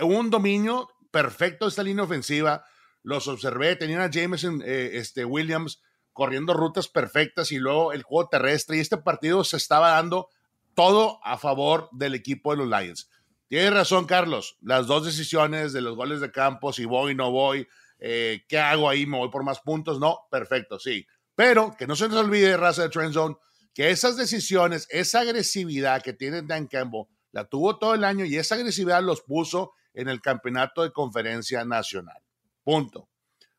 Un 0.00 0.30
dominio 0.30 0.88
perfecto 1.10 1.66
de 1.66 1.68
esta 1.68 1.82
línea 1.82 2.04
ofensiva, 2.04 2.64
los 3.02 3.28
observé, 3.28 3.76
tenían 3.76 4.00
a 4.00 4.10
Jameson 4.10 4.62
eh, 4.64 4.92
este, 4.94 5.24
Williams 5.24 5.82
corriendo 6.12 6.54
rutas 6.54 6.88
perfectas 6.88 7.52
y 7.52 7.58
luego 7.58 7.92
el 7.92 8.02
juego 8.02 8.28
terrestre 8.28 8.76
y 8.76 8.80
este 8.80 8.98
partido 8.98 9.44
se 9.44 9.56
estaba 9.56 9.92
dando 9.92 10.28
todo 10.74 11.20
a 11.24 11.38
favor 11.38 11.88
del 11.92 12.14
equipo 12.14 12.52
de 12.52 12.58
los 12.58 12.68
Lions. 12.68 13.08
Tienes 13.48 13.72
razón, 13.72 14.06
Carlos, 14.06 14.56
las 14.62 14.86
dos 14.86 15.04
decisiones 15.04 15.72
de 15.72 15.82
los 15.82 15.96
goles 15.96 16.20
de 16.20 16.30
campo, 16.30 16.72
si 16.72 16.84
voy, 16.84 17.14
no 17.14 17.30
voy, 17.30 17.68
eh, 17.98 18.44
¿qué 18.48 18.58
hago 18.58 18.88
ahí? 18.88 19.04
¿Me 19.04 19.18
voy 19.18 19.30
por 19.30 19.44
más 19.44 19.60
puntos? 19.60 20.00
No, 20.00 20.20
perfecto, 20.30 20.78
sí. 20.78 21.06
Pero 21.34 21.74
que 21.76 21.86
no 21.86 21.94
se 21.94 22.08
nos 22.08 22.18
olvide, 22.18 22.56
raza 22.56 22.82
de 22.82 22.88
Trend 22.88 23.12
Zone, 23.12 23.36
que 23.74 23.90
esas 23.90 24.16
decisiones, 24.16 24.86
esa 24.90 25.20
agresividad 25.20 26.02
que 26.02 26.12
tiene 26.12 26.42
Dan 26.42 26.66
Campbell, 26.66 27.04
la 27.30 27.44
tuvo 27.44 27.78
todo 27.78 27.94
el 27.94 28.04
año 28.04 28.24
y 28.24 28.36
esa 28.36 28.54
agresividad 28.54 29.02
los 29.02 29.22
puso 29.22 29.72
en 29.94 30.08
el 30.08 30.20
campeonato 30.20 30.82
de 30.82 30.92
conferencia 30.92 31.64
nacional. 31.64 32.22
Punto. 32.64 33.10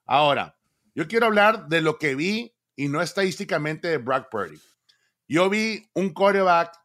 Ahora, 0.05 0.57
yo 0.95 1.07
quiero 1.07 1.25
hablar 1.25 1.67
de 1.67 1.81
lo 1.81 1.97
que 1.97 2.15
vi 2.15 2.55
y 2.75 2.87
no 2.87 3.01
estadísticamente 3.01 3.87
de 3.87 3.97
Brock 3.97 4.27
Purdy. 4.29 4.59
Yo 5.27 5.49
vi 5.49 5.89
un 5.93 6.13
coreback 6.13 6.77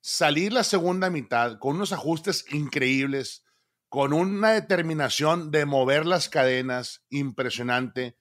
salir 0.00 0.52
la 0.52 0.64
segunda 0.64 1.10
mitad 1.10 1.58
con 1.58 1.76
unos 1.76 1.92
ajustes 1.92 2.44
increíbles, 2.52 3.44
con 3.88 4.12
una 4.12 4.50
determinación 4.52 5.50
de 5.50 5.64
mover 5.64 6.04
las 6.04 6.28
cadenas 6.28 7.04
impresionante, 7.10 8.16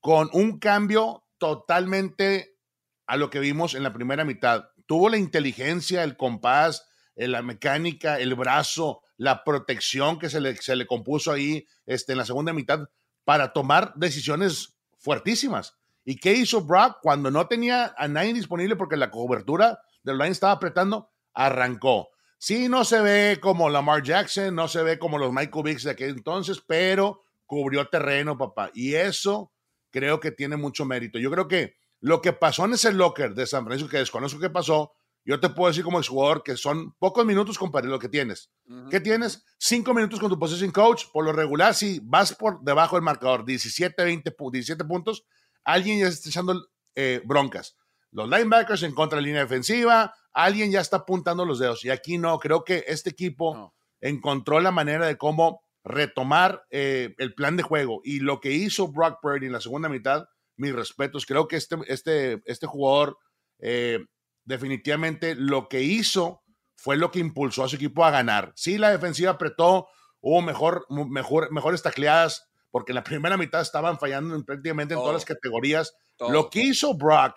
con 0.00 0.28
un 0.32 0.58
cambio 0.58 1.26
totalmente 1.38 2.58
a 3.06 3.16
lo 3.16 3.30
que 3.30 3.40
vimos 3.40 3.74
en 3.74 3.82
la 3.82 3.92
primera 3.92 4.24
mitad. 4.24 4.66
Tuvo 4.86 5.08
la 5.08 5.16
inteligencia, 5.16 6.04
el 6.04 6.16
compás, 6.16 6.86
la 7.16 7.42
mecánica, 7.42 8.18
el 8.18 8.34
brazo, 8.34 9.02
la 9.16 9.44
protección 9.44 10.18
que 10.18 10.28
se 10.28 10.40
le, 10.40 10.56
se 10.56 10.76
le 10.76 10.86
compuso 10.86 11.32
ahí 11.32 11.66
este, 11.86 12.12
en 12.12 12.18
la 12.18 12.24
segunda 12.24 12.52
mitad 12.52 12.88
para 13.24 13.52
tomar 13.52 13.92
decisiones 13.94 14.76
fuertísimas. 14.98 15.76
¿Y 16.04 16.16
qué 16.16 16.34
hizo 16.34 16.62
Brock 16.62 16.98
cuando 17.02 17.30
no 17.30 17.46
tenía 17.46 17.94
a 17.96 18.08
nadie 18.08 18.34
disponible 18.34 18.76
porque 18.76 18.96
la 18.96 19.10
cobertura 19.10 19.80
del 20.02 20.18
line 20.18 20.30
estaba 20.30 20.52
apretando? 20.52 21.10
Arrancó. 21.32 22.10
Sí, 22.38 22.68
no 22.68 22.84
se 22.84 23.00
ve 23.00 23.38
como 23.40 23.70
Lamar 23.70 24.02
Jackson, 24.02 24.54
no 24.54 24.68
se 24.68 24.82
ve 24.82 24.98
como 24.98 25.16
los 25.16 25.32
Michael 25.32 25.64
Biggs 25.64 25.84
de 25.84 25.92
aquel 25.92 26.10
entonces, 26.10 26.62
pero 26.66 27.22
cubrió 27.46 27.88
terreno, 27.88 28.36
papá. 28.36 28.70
Y 28.74 28.94
eso 28.94 29.52
creo 29.90 30.20
que 30.20 30.30
tiene 30.30 30.56
mucho 30.56 30.84
mérito. 30.84 31.18
Yo 31.18 31.30
creo 31.30 31.48
que 31.48 31.76
lo 32.00 32.20
que 32.20 32.34
pasó 32.34 32.66
en 32.66 32.74
ese 32.74 32.92
locker 32.92 33.34
de 33.34 33.46
San 33.46 33.64
Francisco, 33.64 33.90
que 33.90 33.98
desconozco 33.98 34.40
qué 34.40 34.50
pasó, 34.50 34.92
yo 35.24 35.40
te 35.40 35.48
puedo 35.48 35.68
decir 35.68 35.84
como 35.84 36.02
jugador 36.02 36.42
que 36.42 36.56
son 36.56 36.92
pocos 36.98 37.24
minutos 37.24 37.58
comparado 37.58 37.92
lo 37.92 37.98
que 37.98 38.10
tienes. 38.10 38.50
¿Qué 38.90 39.00
tienes? 39.00 39.44
Cinco 39.58 39.94
minutos 39.94 40.20
con 40.20 40.28
tu 40.28 40.38
position 40.38 40.70
coach. 40.70 41.04
Por 41.12 41.24
lo 41.24 41.32
regular, 41.32 41.74
si 41.74 42.00
vas 42.02 42.34
por 42.34 42.60
debajo 42.62 42.96
del 42.96 43.04
marcador 43.04 43.44
17, 43.44 44.04
20, 44.04 44.36
17 44.52 44.84
puntos, 44.84 45.24
alguien 45.64 45.98
ya 45.98 46.08
está 46.08 46.28
echando 46.28 46.68
eh, 46.94 47.22
broncas. 47.24 47.76
Los 48.10 48.28
linebackers 48.28 48.82
en 48.82 48.94
contra 48.94 49.16
de 49.16 49.22
la 49.22 49.26
línea 49.26 49.42
defensiva, 49.42 50.14
alguien 50.32 50.70
ya 50.70 50.80
está 50.80 50.98
apuntando 50.98 51.46
los 51.46 51.58
dedos. 51.58 51.84
Y 51.84 51.90
aquí 51.90 52.18
no, 52.18 52.38
creo 52.38 52.62
que 52.62 52.84
este 52.86 53.10
equipo 53.10 53.74
encontró 54.00 54.60
la 54.60 54.70
manera 54.70 55.06
de 55.06 55.16
cómo 55.16 55.62
retomar 55.84 56.64
eh, 56.70 57.14
el 57.18 57.34
plan 57.34 57.56
de 57.56 57.62
juego. 57.62 58.02
Y 58.04 58.20
lo 58.20 58.40
que 58.40 58.52
hizo 58.52 58.88
Brock 58.88 59.20
Purdy 59.22 59.46
en 59.46 59.52
la 59.52 59.60
segunda 59.60 59.88
mitad, 59.88 60.26
mis 60.56 60.74
respetos. 60.74 61.24
Creo 61.24 61.48
que 61.48 61.56
este, 61.56 61.76
este, 61.88 62.42
este 62.44 62.66
jugador 62.66 63.18
eh, 63.58 64.04
definitivamente 64.44 65.34
lo 65.34 65.68
que 65.68 65.82
hizo 65.82 66.42
fue 66.76 66.96
lo 66.96 67.10
que 67.10 67.18
impulsó 67.18 67.64
a 67.64 67.68
su 67.68 67.76
equipo 67.76 68.04
a 68.04 68.10
ganar. 68.10 68.52
Sí, 68.56 68.78
la 68.78 68.90
defensiva 68.90 69.32
apretó, 69.32 69.88
hubo 70.20 70.42
mejor, 70.42 70.86
mejor, 70.90 71.50
mejores 71.50 71.82
tacleadas, 71.82 72.50
porque 72.70 72.92
en 72.92 72.96
la 72.96 73.04
primera 73.04 73.36
mitad 73.36 73.60
estaban 73.60 73.98
fallando 73.98 74.42
prácticamente 74.44 74.94
en 74.94 75.00
todas 75.00 75.14
las 75.14 75.24
categorías. 75.24 75.96
Lo 76.18 76.50
que 76.50 76.60
hizo 76.60 76.94
Brock, 76.94 77.36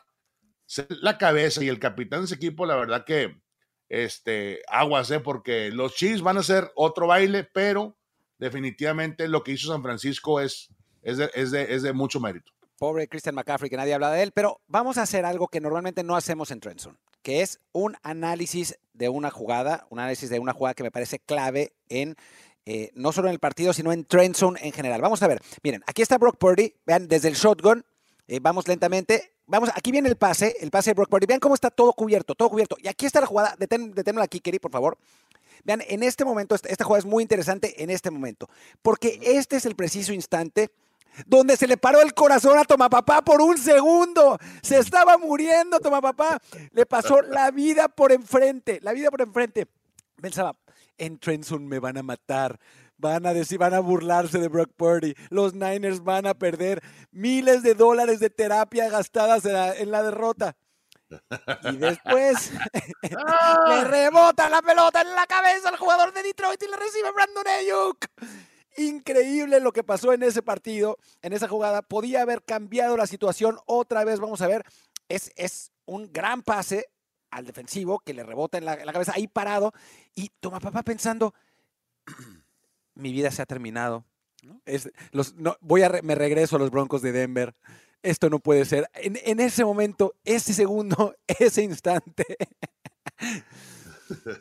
la 0.90 1.18
cabeza 1.18 1.64
y 1.64 1.70
el 1.70 1.80
capitán 1.80 2.22
de 2.22 2.26
ese 2.26 2.36
equipo, 2.36 2.66
la 2.66 2.76
verdad 2.76 3.06
que 3.06 3.42
este, 3.90 4.62
aguas, 4.68 5.10
¿eh? 5.12 5.20
porque 5.20 5.72
los 5.72 5.96
Chiefs 5.96 6.22
van 6.22 6.38
a 6.38 6.42
hacer 6.42 6.72
otro 6.76 7.08
baile, 7.08 7.44
pero 7.46 7.98
definitivamente 8.38 9.28
lo 9.28 9.44
que 9.44 9.54
hizo 9.54 9.72
San 9.72 9.84
Francisco 9.84 10.42
es, 10.42 10.74
es, 11.04 11.20
es 11.20 11.84
de 11.84 11.94
mucho 11.94 12.20
mérito 12.20 12.57
pobre 12.78 13.08
Christian 13.08 13.36
McCaffrey, 13.36 13.70
que 13.70 13.78
nadie 13.78 13.94
habla 13.94 14.12
de 14.12 14.24
él, 14.24 14.32
pero 14.32 14.62
vamos 14.68 14.98
a 14.98 15.04
hacer 15.04 15.26
algo 15.26 15.48
que 15.48 15.60
normalmente 15.60 16.04
no 16.04 16.16
hacemos 16.16 16.52
en 16.52 16.60
Trenson, 16.60 16.98
que 17.22 17.42
es 17.42 17.60
un 17.72 17.98
análisis 18.04 18.78
de 18.94 19.10
una 19.10 19.32
jugada, 19.32 19.88
un 19.90 20.00
análisis 20.00 20.30
de 20.30 20.40
una 20.40 20.54
jugada 20.54 20.74
que 20.74 20.84
me 20.84 20.92
parece 20.92 21.20
clave 21.20 21.74
en 21.90 22.16
eh, 22.70 22.92
no 22.96 23.14
solo 23.14 23.30
en 23.30 23.34
el 23.34 23.40
partido, 23.40 23.72
sino 23.72 23.94
en 23.94 24.04
Trenson 24.04 24.58
en 24.60 24.74
general. 24.74 25.02
Vamos 25.02 25.24
a 25.24 25.28
ver, 25.28 25.42
miren, 25.64 25.84
aquí 25.88 26.02
está 26.02 26.18
Brock 26.18 26.38
Purdy, 26.38 26.76
vean, 26.86 27.08
desde 27.08 27.30
el 27.30 27.36
shotgun, 27.36 27.86
eh, 28.28 28.40
vamos 28.42 28.68
lentamente, 28.68 29.32
vamos, 29.46 29.70
aquí 29.74 29.90
viene 29.90 30.10
el 30.10 30.18
pase, 30.18 30.54
el 30.60 30.70
pase 30.70 30.90
de 30.90 30.96
Brock 30.96 31.10
Purdy, 31.10 31.26
vean 31.28 31.40
cómo 31.40 31.56
está 31.56 31.72
todo 31.72 31.94
cubierto, 31.94 32.36
todo 32.36 32.50
cubierto, 32.50 32.76
y 32.82 32.90
aquí 32.90 33.06
está 33.06 33.22
la 33.22 33.28
jugada, 33.28 33.56
detén, 33.58 33.94
aquí, 34.20 34.42
Kerry, 34.42 34.60
por 34.60 34.72
favor. 34.72 34.98
Vean, 35.64 35.82
en 35.88 36.04
este 36.04 36.26
momento, 36.26 36.56
esta, 36.56 36.68
esta 36.68 36.84
jugada 36.84 37.00
es 37.00 37.06
muy 37.06 37.24
interesante 37.24 37.82
en 37.82 37.90
este 37.90 38.12
momento, 38.12 38.50
porque 38.82 39.18
este 39.22 39.56
es 39.56 39.66
el 39.66 39.78
preciso 39.78 40.12
instante 40.12 40.70
donde 41.26 41.58
se 41.58 41.68
le 41.68 41.78
paró 41.78 42.02
el 42.02 42.14
corazón 42.14 42.58
a 42.58 42.64
Tomapapá 42.64 43.22
por 43.22 43.42
un 43.42 43.58
segundo. 43.58 44.38
Se 44.62 44.78
estaba 44.78 45.18
muriendo 45.18 45.80
Tomapapá. 45.80 46.40
Le 46.72 46.86
pasó 46.86 47.22
la 47.22 47.52
vida 47.52 47.88
por 47.88 48.12
enfrente, 48.12 48.80
la 48.82 48.94
vida 48.94 49.10
por 49.10 49.22
enfrente. 49.22 49.68
Pensaba, 50.22 50.56
en 50.98 51.20
Trenson 51.20 51.68
me 51.68 51.80
van 51.80 51.98
a 51.98 52.04
matar. 52.04 52.60
Van 53.00 53.28
a 53.28 53.34
decir, 53.34 53.60
van 53.60 53.76
a 53.76 53.80
burlarse 53.80 54.40
de 54.40 54.48
Brock 54.48 54.72
Purdy. 54.76 55.14
Los 55.30 55.54
Niners 55.54 56.04
van 56.04 56.26
a 56.26 56.34
perder 56.34 56.82
miles 57.12 57.62
de 57.62 57.76
dólares 57.76 58.20
de 58.20 58.32
terapia 58.32 58.90
gastadas 58.90 59.46
en 59.46 59.92
la, 59.92 60.04
derrota. 60.04 60.56
Y 61.72 61.78
después 61.78 62.52
le 63.68 63.84
rebota 63.84 64.50
la 64.50 64.62
pelota 64.64 65.02
en 65.02 65.16
la 65.16 65.28
cabeza 65.28 65.70
al 65.70 65.78
jugador 65.78 66.12
de 66.12 66.24
Detroit 66.24 66.62
y 66.62 66.68
le 66.68 66.76
recibe 66.76 67.12
Brandon 67.12 67.48
Ayuk 67.48 68.08
increíble 68.78 69.60
lo 69.60 69.74
que 69.74 69.84
pasó 69.84 70.14
en 70.14 70.24
ese 70.24 70.42
partido, 70.42 70.98
en 71.22 71.34
esa 71.34 71.48
jugada. 71.48 71.82
Podía 71.82 72.22
haber 72.22 72.44
cambiado 72.44 72.96
la 72.96 73.08
situación 73.08 73.58
otra 73.66 74.04
vez, 74.06 74.20
vamos 74.20 74.42
a 74.42 74.48
ver. 74.48 74.64
Es, 75.10 75.32
es 75.36 75.72
un 75.86 76.12
gran 76.12 76.42
pase 76.42 76.88
al 77.32 77.46
defensivo 77.46 78.00
que 78.00 78.14
le 78.14 78.24
rebota 78.24 78.58
en 78.58 78.66
la, 78.66 78.78
cabeza 78.78 79.14
ahí 79.16 79.28
parado 79.28 79.74
y 80.16 80.32
toma 80.40 80.60
papá 80.60 80.84
pensando, 80.84 81.34
mi 82.96 83.12
vida 83.12 83.32
se 83.32 83.42
ha 83.42 83.46
terminado. 83.46 84.06
Es, 84.66 84.90
los, 85.12 85.36
no, 85.36 85.58
voy 85.60 85.84
a 85.84 85.90
me 86.04 86.16
regreso 86.16 86.56
a 86.56 86.60
los 86.60 86.72
Broncos 86.72 87.02
de 87.02 87.12
Denver. 87.12 87.56
Esto 88.04 88.30
no 88.30 88.40
puede 88.40 88.64
ser. 88.66 88.90
En, 88.94 89.18
en 89.24 89.40
ese 89.40 89.66
momento, 89.66 90.16
ese 90.24 90.54
segundo, 90.54 91.16
ese 91.28 91.64
instante. 91.64 92.38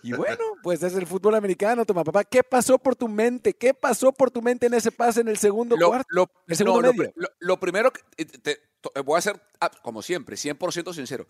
Y 0.03 0.13
bueno, 0.13 0.43
pues 0.63 0.83
es 0.83 0.95
el 0.95 1.07
fútbol 1.07 1.35
americano, 1.35 1.85
toma 1.85 2.05
papá. 2.05 2.25
¿Qué 2.25 2.43
pasó 2.43 2.79
por 2.79 2.97
tu 2.97 3.09
mente? 3.09 3.55
¿Qué 3.55 3.75
pasó 3.75 4.13
por 4.13 4.31
tu 4.31 4.43
mente 4.43 4.67
en 4.67 4.75
ese 4.75 4.93
pase 4.93 5.21
en 5.21 5.29
el 5.29 5.37
segundo 5.37 5.77
cuarto? 5.77 6.07
Lo, 6.11 6.31
el 6.47 6.57
segundo 6.57 6.93
Lo, 7.39 7.61
primero 7.61 7.93
que 7.93 8.25
te, 8.25 8.61
voy 9.05 9.19
a 9.19 9.21
ser, 9.21 9.41
ah, 9.61 9.71
como 9.83 10.03
siempre, 10.03 10.37
100% 10.37 10.95
sincero. 10.95 11.27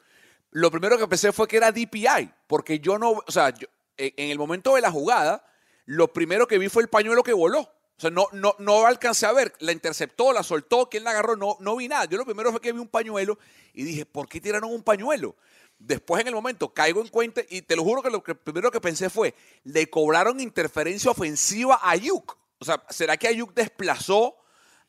Lo 0.51 0.71
primero 0.71 0.99
que 0.99 1.09
pensé 1.09 1.33
fue 1.33 1.49
que 1.49 1.57
era 1.57 1.73
DPI, 1.73 2.33
porque 2.47 2.79
yo 2.79 2.99
no, 2.99 3.23
o 3.27 3.33
sea, 3.33 3.53
en 3.97 4.31
el 4.31 4.39
momento 4.39 4.75
de 4.75 4.81
la 4.81 4.91
jugada, 4.91 5.45
lo 5.87 6.13
primero 6.13 6.47
que 6.47 6.59
vi 6.59 6.69
fue 6.69 6.83
el 6.83 6.89
pañuelo 6.89 7.23
que 7.23 7.33
voló. 7.33 7.61
O 7.61 8.01
sea, 8.01 8.11
no, 8.11 8.29
no, 8.33 8.55
no 8.59 8.85
alcancé 8.85 9.25
a 9.25 9.33
ver, 9.33 9.55
la 9.61 9.73
interceptó, 9.73 10.33
la 10.33 10.43
soltó, 10.43 10.91
quién 10.91 11.03
la 11.03 11.13
agarró, 11.13 11.35
no, 11.35 11.57
no 11.61 11.77
vi 11.77 11.89
nada. 11.89 12.05
Yo 12.05 12.19
lo 12.19 12.27
primero 12.27 12.51
fue 12.51 12.61
que 12.61 12.73
vi 12.73 12.79
un 12.79 12.89
pañuelo 12.89 13.39
y 13.73 13.85
dije, 13.85 14.05
¿por 14.05 14.29
qué 14.29 14.39
tiraron 14.39 14.71
un 14.71 14.83
pañuelo? 14.83 15.35
Después 15.79 16.23
en 16.23 16.29
el 16.29 16.35
momento 16.35 16.73
caigo 16.73 17.01
en 17.01 17.09
cuenta 17.09 17.43
y 17.49 17.63
te 17.63 17.77
lo 17.77 17.85
juro 17.85 18.03
que 18.03 18.11
lo 18.11 18.23
primero 18.23 18.71
que 18.71 18.81
pensé 18.81 19.11
fue, 19.11 19.35
le 19.65 19.91
cobraron 19.91 20.41
interferencia 20.41 21.11
ofensiva 21.11 21.79
a 21.83 21.91
Ayuk. 21.91 22.37
O 22.59 22.65
sea, 22.65 22.83
¿será 22.89 23.17
que 23.17 23.29
Ayuk 23.29 23.53
desplazó 23.55 24.37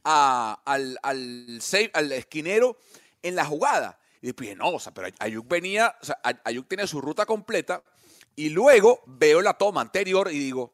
al, 0.03 0.97
al, 1.03 2.11
esquinero 2.13 2.77
en 3.21 3.35
la 3.35 3.45
jugada? 3.45 3.99
Y 4.21 4.27
después 4.27 4.55
no, 4.55 4.69
o 4.69 4.79
sea, 4.79 4.93
pero 4.93 5.09
Ayuk 5.19 5.47
venía, 5.47 5.95
o 6.01 6.05
sea, 6.05 6.19
Ayuk 6.45 6.67
tiene 6.67 6.87
su 6.87 7.01
ruta 7.01 7.25
completa 7.25 7.83
y 8.35 8.49
luego 8.49 9.03
veo 9.05 9.41
la 9.41 9.55
toma 9.55 9.81
anterior 9.81 10.31
y 10.31 10.39
digo, 10.39 10.73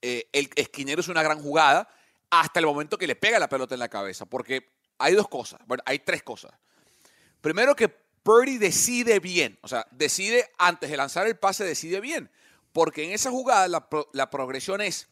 eh, 0.00 0.28
el 0.32 0.48
esquinero 0.56 1.00
es 1.00 1.08
una 1.08 1.22
gran 1.22 1.42
jugada 1.42 1.88
hasta 2.30 2.60
el 2.60 2.66
momento 2.66 2.96
que 2.96 3.06
le 3.06 3.16
pega 3.16 3.38
la 3.38 3.48
pelota 3.48 3.74
en 3.74 3.80
la 3.80 3.88
cabeza, 3.88 4.26
porque 4.26 4.70
hay 4.98 5.14
dos 5.14 5.28
cosas, 5.28 5.60
bueno, 5.66 5.82
hay 5.86 5.98
tres 5.98 6.22
cosas. 6.22 6.52
Primero 7.40 7.76
que 7.76 8.07
Purdy 8.28 8.58
decide 8.58 9.20
bien, 9.20 9.58
o 9.62 9.68
sea, 9.68 9.86
decide 9.90 10.50
antes 10.58 10.90
de 10.90 10.98
lanzar 10.98 11.26
el 11.26 11.38
pase, 11.38 11.64
decide 11.64 11.98
bien, 11.98 12.30
porque 12.74 13.04
en 13.04 13.12
esa 13.12 13.30
jugada 13.30 13.66
la, 14.12 14.28
progresión 14.30 14.82
es, 14.82 15.08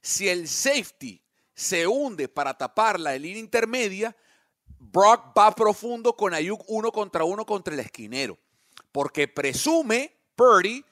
si 0.00 0.28
el 0.28 0.46
safety 0.46 1.20
se 1.52 1.88
hunde 1.88 2.28
para 2.28 2.56
tapar 2.56 3.00
la 3.00 3.18
línea 3.18 3.40
intermedia, 3.40 4.16
Brock 4.78 5.36
va 5.36 5.52
profundo 5.52 6.14
con 6.14 6.32
Ayuk 6.32 6.62
uno 6.68 6.92
contra 6.92 7.24
uno 7.24 7.44
contra 7.44 7.74
el 7.74 7.80
esquinero, 7.80 8.38
porque 8.92 9.26
presume 9.26 10.14
Purdy 10.36 10.84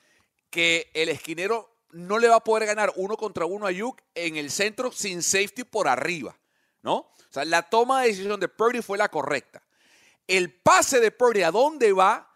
que 0.50 0.90
el 0.94 1.11
esquinero 1.11 1.70
no 1.92 2.18
le 2.18 2.26
va 2.26 2.38
a 2.38 2.44
poder 2.44 2.66
ganar 2.66 2.92
uno 2.97 3.16
contra 3.16 3.44
uno 3.44 3.66
a 3.66 3.68
Ayuk 3.68 4.00
en 4.16 4.35
el 4.35 4.50
centro 4.50 4.90
sin 4.90 5.23
safety 5.23 5.62
por 5.62 5.87
arriba, 5.87 6.37
¿no? 6.82 6.97
O 6.97 7.30
sea, 7.30 7.44
la 7.44 7.62
toma 7.62 8.02
de 8.02 8.08
decisión 8.08 8.40
de 8.40 8.49
Purdy 8.49 8.82
fue 8.82 8.99
la 8.99 9.08
correcta. 9.08 9.62
El 10.28 10.52
pase 10.52 11.00
de 11.00 11.11
Purdy 11.11 11.42
a 11.42 11.50
dónde 11.50 11.92
va 11.92 12.30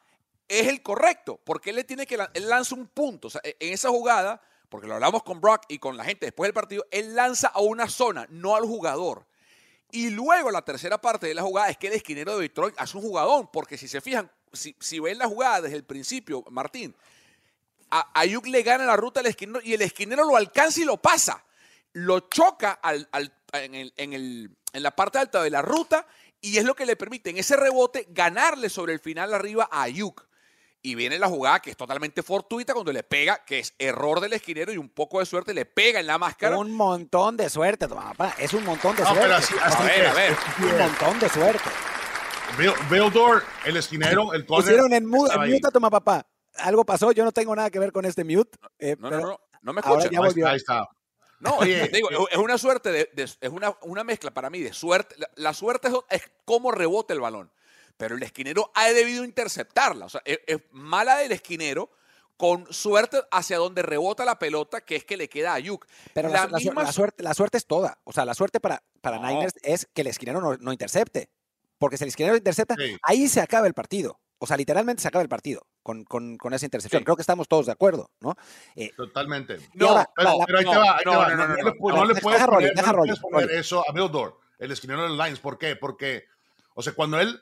es 0.49 0.67
el 0.67 0.83
correcto, 0.83 1.41
porque 1.45 1.71
él 1.71 1.77
le 1.77 1.85
tiene 1.85 2.07
que 2.07 2.19
él 2.35 2.49
lanza 2.49 2.75
un 2.75 2.89
punto, 2.89 3.31
sea, 3.31 3.41
en 3.45 3.73
esa 3.73 3.91
jugada, 3.91 4.43
porque 4.69 4.89
lo 4.89 4.95
hablamos 4.95 5.23
con 5.23 5.41
Brock 5.41 5.63
y 5.69 5.79
con 5.79 5.97
la 5.97 6.05
gente 6.05 6.27
después 6.27 6.49
del 6.49 6.55
partido, 6.55 6.85
él 6.91 7.15
lanza 7.15 7.49
a 7.49 7.61
una 7.61 7.89
zona, 7.89 8.27
no 8.31 8.57
al 8.57 8.65
jugador. 8.65 9.25
Y 9.93 10.11
luego 10.11 10.51
la 10.51 10.63
tercera 10.63 11.01
parte 11.01 11.29
de 11.29 11.35
la 11.35 11.43
jugada 11.43 11.69
es 11.69 11.77
que 11.77 11.87
el 11.87 11.93
esquinero 11.93 12.37
de 12.37 12.43
Detroit 12.43 12.75
hace 12.79 12.97
un 12.97 13.05
jugadón, 13.05 13.49
porque 13.53 13.79
si 13.79 13.87
se 13.87 14.01
fijan, 14.01 14.31
si, 14.53 14.75
si 14.81 14.99
ven 14.99 15.19
la 15.19 15.29
jugada 15.29 15.61
desde 15.61 15.77
el 15.77 15.85
principio, 15.85 16.43
Martín, 16.51 16.97
a 17.93 18.09
Ayuk 18.15 18.47
le 18.47 18.63
gana 18.63 18.87
la 18.87 18.97
ruta 18.97 19.21
al 19.21 19.27
esquinero 19.27 19.61
y 19.63 19.75
el 19.75 19.83
esquinero 19.83 20.25
lo 20.25 20.37
alcanza 20.37 20.81
y 20.81 20.85
lo 20.85 20.97
pasa. 20.97 21.45
Lo 21.93 22.21
choca 22.21 22.81
en, 23.53 24.57
la 24.73 24.97
parte 24.97 25.19
alta 25.19 25.43
de 25.43 25.51
la 25.51 25.61
ruta 25.61 26.07
y 26.43 26.59
es 26.59 26.65
lo 26.65 26.75
que 26.75 26.85
le 26.85 26.97
permite 26.97 27.31
en 27.31 27.39
ese 27.39 27.57
rebote 27.57 28.07
ganarle 28.11 28.69
sobre 28.69 28.93
el 28.93 29.01
final 29.01 29.33
arriba 29.33 29.69
a 29.71 29.83
Ayuk. 29.83 30.27
Y 30.85 30.97
viene 30.97 31.17
la 31.17 31.29
jugada 31.29 31.61
que 31.61 31.71
es 31.71 31.77
totalmente 31.77 32.25
fortuita 32.25 32.75
cuando 32.75 32.93
le 32.93 33.05
pega, 33.05 33.45
que 33.45 33.61
es 33.61 33.73
error 33.79 34.21
del 34.21 34.33
esquinero 34.33 34.73
y 34.73 34.77
un 34.77 34.89
poco 34.89 35.21
de 35.21 35.27
suerte 35.27 35.55
le 35.55 35.65
pega 35.65 36.01
en 36.01 36.09
la 36.09 36.19
máscara. 36.19 36.59
Un 36.59 36.73
montón 36.73 37.37
de 37.37 37.49
suerte, 37.49 37.87
papá. 37.89 38.35
Es 38.37 38.53
un 38.53 38.65
montón 38.65 38.97
de 38.97 39.05
suerte. 39.05 39.23
a 39.23 39.83
ver, 39.85 40.07
a 40.07 40.13
ver. 40.13 40.37
Un 40.59 40.79
montón 40.79 41.21
de 41.21 41.29
suerte. 41.29 41.71
Bill, 42.59 43.13
el 43.65 43.77
esquinero, 43.77 44.33
el 44.35 44.45
corner. 44.45 44.65
Pusieron 44.65 44.93
en, 44.93 45.07
mute 45.07 45.33
a 45.33 45.71
toma 45.71 45.89
papá. 45.89 46.27
Algo 46.57 46.85
pasó, 46.85 47.13
yo 47.13 47.25
no 47.25 47.31
tengo 47.31 47.55
nada 47.55 47.71
que 47.71 47.79
ver 47.79 47.93
con 47.93 48.05
este 48.05 48.25
mute. 48.25 48.59
Eh, 48.81 48.97
no, 48.99 49.09
no, 49.09 49.21
no, 49.21 49.41
no 49.63 49.73
me 49.73 49.81
escuchas. 49.81 50.11
Ahí 50.45 50.57
está. 50.57 50.89
No, 51.43 51.57
Oye, 51.57 51.89
digo, 51.93 52.09
es 52.31 52.39
una 52.39 52.57
suerte, 52.57 52.91
de, 52.91 53.11
es 53.17 53.39
una, 53.51 53.77
una, 53.83 54.05
mezcla 54.05 54.31
para 54.31 54.49
mí 54.49 54.61
de 54.61 54.73
suerte. 54.73 55.17
La, 55.35 55.53
suerte 55.53 55.89
es, 55.89 55.95
es 56.09 56.31
cómo 56.45 56.71
rebota 56.71 57.13
el 57.13 57.21
balón 57.21 57.51
pero 58.03 58.17
el 58.17 58.23
esquinero 58.25 58.73
ha 58.75 58.89
debido 58.89 59.25
interceptarla. 59.25 60.07
O 60.07 60.09
sea, 60.09 60.23
es, 60.25 60.61
mala 60.73 61.19
del 61.19 61.31
esquinero 61.31 61.91
con 62.37 62.67
suerte 62.73 63.23
hacia 63.31 63.59
donde 63.59 63.83
rebota 63.83 64.25
la 64.25 64.41
pelota, 64.41 64.81
que 64.81 64.97
es 64.97 65.05
que 65.05 65.17
le 65.17 65.29
queda 65.29 65.53
a 65.53 65.55
Ayuk. 65.55 65.87
Pero 66.13 66.29
la, 66.29 66.49
suerte, 66.91 67.23
la 67.23 67.35
suerte 67.35 67.59
es 67.59 67.67
toda. 67.67 67.99
O 68.03 68.13
sea, 68.13 68.25
la 68.25 68.35
suerte 68.35 68.59
para, 68.59 68.83
para 69.01 69.19
Niners 69.19 69.55
es 69.63 69.87
que 69.95 70.01
el 70.01 70.09
esquinero 70.09 70.57
no, 70.59 70.73
intercepte. 70.73 71.31
Porque 71.79 71.97
si 71.97 72.03
el 72.03 72.09
esquinero 72.09 72.37
intercepta, 72.37 72.75
ahí 73.03 73.29
se 73.29 73.41
acaba 73.41 73.69
el 73.69 73.75
partido. 73.75 74.19
O 74.43 74.47
sea, 74.47 74.57
literalmente 74.57 75.01
se 75.01 75.07
acaba 75.07 75.23
el 75.23 75.29
partido 75.29 75.69
con, 75.85 76.03
con, 76.03 76.37
con 76.37 76.53
esa 76.53 76.67
intercepción. 76.67 77.05
Creo 77.05 77.15
que 77.15 77.23
estamos 77.23 77.47
todos 77.47 77.67
de 77.67 77.73
acuerdo, 77.73 78.11
¿no? 78.19 78.35
Eh, 78.75 78.91
Totalmente. 78.97 79.59
No, 79.75 80.05
pero, 80.17 80.31
ahí 80.59 80.65
te 80.65 80.77
va, 80.77 80.97
ahí 80.97 81.05
te 81.05 81.11
va. 81.11 81.35
No, 81.37 82.05
le 82.05 82.17
puedes 82.17 82.43
poner, 83.21 83.51
eso 83.53 83.89
a 83.89 83.93
Bildor, 83.93 84.41
el 84.59 84.73
esquinero 84.73 85.03
de 85.03 85.11
los 85.11 85.17
Lions. 85.17 85.39
¿Por 85.39 85.59
qué? 85.59 85.77
Porque, 85.77 86.25
o 86.75 86.83
sea, 86.83 86.93
cuando 86.93 87.21
él 87.21 87.41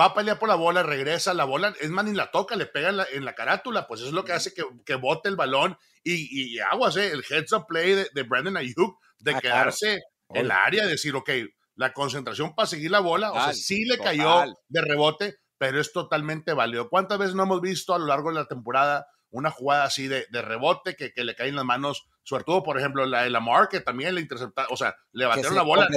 va 0.00 0.06
a 0.06 0.14
pelear 0.14 0.38
por 0.38 0.48
la 0.48 0.54
bola, 0.54 0.82
regresa 0.82 1.34
la 1.34 1.44
bola, 1.44 1.74
es 1.78 1.90
más, 1.90 2.06
ni 2.06 2.14
la 2.14 2.30
toca, 2.30 2.56
le 2.56 2.64
pega 2.64 2.88
en 3.12 3.24
la, 3.26 3.34
carátula, 3.34 3.86
pues 3.86 4.00
eso 4.00 4.08
es 4.08 4.14
lo 4.14 4.24
que 4.24 4.32
hace 4.32 4.54
que, 4.54 4.62
que 4.86 4.94
bote 4.94 5.28
el 5.28 5.36
balón 5.36 5.76
y, 6.02 6.54
y, 6.54 6.58
aguas, 6.60 6.96
¿eh? 6.96 7.10
el 7.10 7.22
heads 7.28 7.52
up 7.52 7.66
play 7.68 7.92
de, 7.92 8.08
de 8.14 8.22
Brandon 8.22 8.56
Ayuk, 8.56 8.98
de 9.18 9.34
ah, 9.34 9.40
quedarse 9.42 10.00
en 10.30 10.48
la 10.48 10.64
área, 10.64 10.86
decir, 10.86 11.14
ok, 11.14 11.28
la 11.74 11.92
concentración 11.92 12.54
para 12.54 12.66
seguir 12.66 12.90
la 12.90 13.00
bola, 13.00 13.30
o 13.30 13.34
sea, 13.34 13.52
sí 13.52 13.84
le 13.84 13.98
cayó 13.98 14.44
de 14.68 14.80
rebote, 14.80 15.36
pero 15.60 15.78
es 15.78 15.92
totalmente 15.92 16.54
válido. 16.54 16.88
¿Cuántas 16.88 17.18
veces 17.18 17.34
no 17.34 17.42
hemos 17.42 17.60
visto 17.60 17.92
a 17.92 17.98
lo 17.98 18.06
largo 18.06 18.30
de 18.30 18.36
la 18.36 18.46
temporada 18.46 19.08
una 19.28 19.50
jugada 19.50 19.84
así 19.84 20.08
de, 20.08 20.24
de 20.30 20.40
rebote 20.40 20.96
que, 20.96 21.12
que, 21.12 21.22
le 21.22 21.36
caen 21.36 21.54
las 21.54 21.66
manos 21.66 22.08
sobre 22.22 22.44
todo, 22.44 22.62
por 22.62 22.78
ejemplo, 22.78 23.04
la 23.06 23.22
de 23.22 23.30
Lamar, 23.30 23.68
que 23.68 23.80
también 23.80 24.14
le 24.14 24.20
interceptaron, 24.20 24.72
o 24.72 24.76
sea, 24.76 24.94
le 25.12 25.26
batieron 25.26 25.54
la 25.54 25.62
bola 25.62 25.88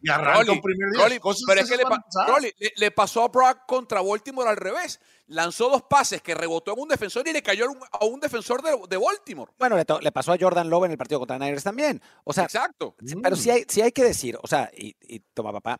y 0.00 0.10
arrancó 0.10 0.52
un 0.52 0.60
primer 0.60 0.90
día. 0.92 1.20
pero 1.46 1.60
es 1.60 1.70
que 1.70 1.76
le, 1.76 2.72
le, 2.76 2.90
pasó 2.90 3.24
a 3.24 3.28
Brock 3.28 3.58
contra 3.66 4.00
Baltimore 4.00 4.48
al 4.48 4.56
revés. 4.56 5.00
Lanzó 5.26 5.68
dos 5.68 5.82
pases 5.82 6.22
que 6.22 6.34
rebotó 6.34 6.72
en 6.72 6.80
un 6.80 6.88
defensor 6.88 7.28
y 7.28 7.32
le 7.32 7.42
cayó 7.42 7.66
a 7.92 8.04
un 8.06 8.20
defensor 8.20 8.62
de, 8.62 8.70
de 8.88 8.96
Baltimore. 8.96 9.52
Bueno, 9.58 9.76
le, 9.76 10.12
pasó 10.12 10.32
a 10.32 10.38
Jordan 10.40 10.70
Love 10.70 10.84
en 10.84 10.92
el 10.92 10.98
partido 10.98 11.18
contra 11.18 11.38
Niners 11.38 11.64
también. 11.64 12.00
O 12.24 12.32
sea, 12.32 12.44
Exacto. 12.44 12.96
Pero 13.22 13.36
sí 13.36 13.50
hay, 13.50 13.66
hay 13.82 13.92
que 13.92 14.04
decir, 14.04 14.38
o 14.42 14.46
sea, 14.46 14.70
y, 14.74 14.96
y 15.00 15.20
toma 15.34 15.52
papá, 15.52 15.78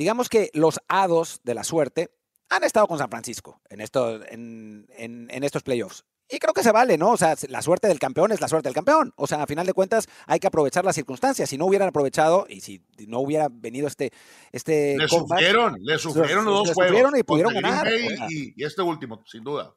digamos 0.00 0.30
que 0.30 0.48
los 0.54 0.80
hados 0.88 1.42
de 1.44 1.52
la 1.52 1.62
suerte 1.62 2.10
han 2.48 2.64
estado 2.64 2.88
con 2.88 2.96
San 2.96 3.10
Francisco 3.10 3.60
en, 3.68 3.82
esto, 3.82 4.24
en, 4.24 4.86
en, 4.96 5.28
en, 5.30 5.44
estos 5.44 5.62
playoffs. 5.62 6.06
Y 6.26 6.38
creo 6.38 6.54
que 6.54 6.62
se 6.62 6.72
vale, 6.72 6.96
¿no? 6.96 7.10
O 7.10 7.16
sea, 7.18 7.34
la 7.50 7.60
suerte 7.60 7.86
del 7.86 7.98
campeón 7.98 8.32
es 8.32 8.40
la 8.40 8.48
suerte 8.48 8.70
del 8.70 8.74
campeón. 8.74 9.12
O 9.16 9.26
sea, 9.26 9.42
a 9.42 9.46
final 9.46 9.66
de 9.66 9.74
cuentas 9.74 10.08
hay 10.26 10.40
que 10.40 10.46
aprovechar 10.46 10.86
las 10.86 10.94
circunstancias. 10.94 11.50
Si 11.50 11.58
no 11.58 11.66
hubieran 11.66 11.88
aprovechado 11.88 12.46
y 12.48 12.62
si 12.62 12.82
no 13.08 13.20
hubiera 13.20 13.48
venido 13.50 13.88
este... 13.88 14.10
este 14.52 14.96
le 14.96 15.06
sufrieron, 15.06 15.76
le 15.82 15.98
sufrieron 15.98 16.46
los 16.46 16.68
dos 16.68 16.74
juegos. 16.74 17.18
y 17.18 17.22
pudieron 17.22 17.52
ganar. 17.52 17.86
Y, 18.30 18.54
este 18.64 18.80
último, 18.80 19.22
sin 19.26 19.44
duda. 19.44 19.74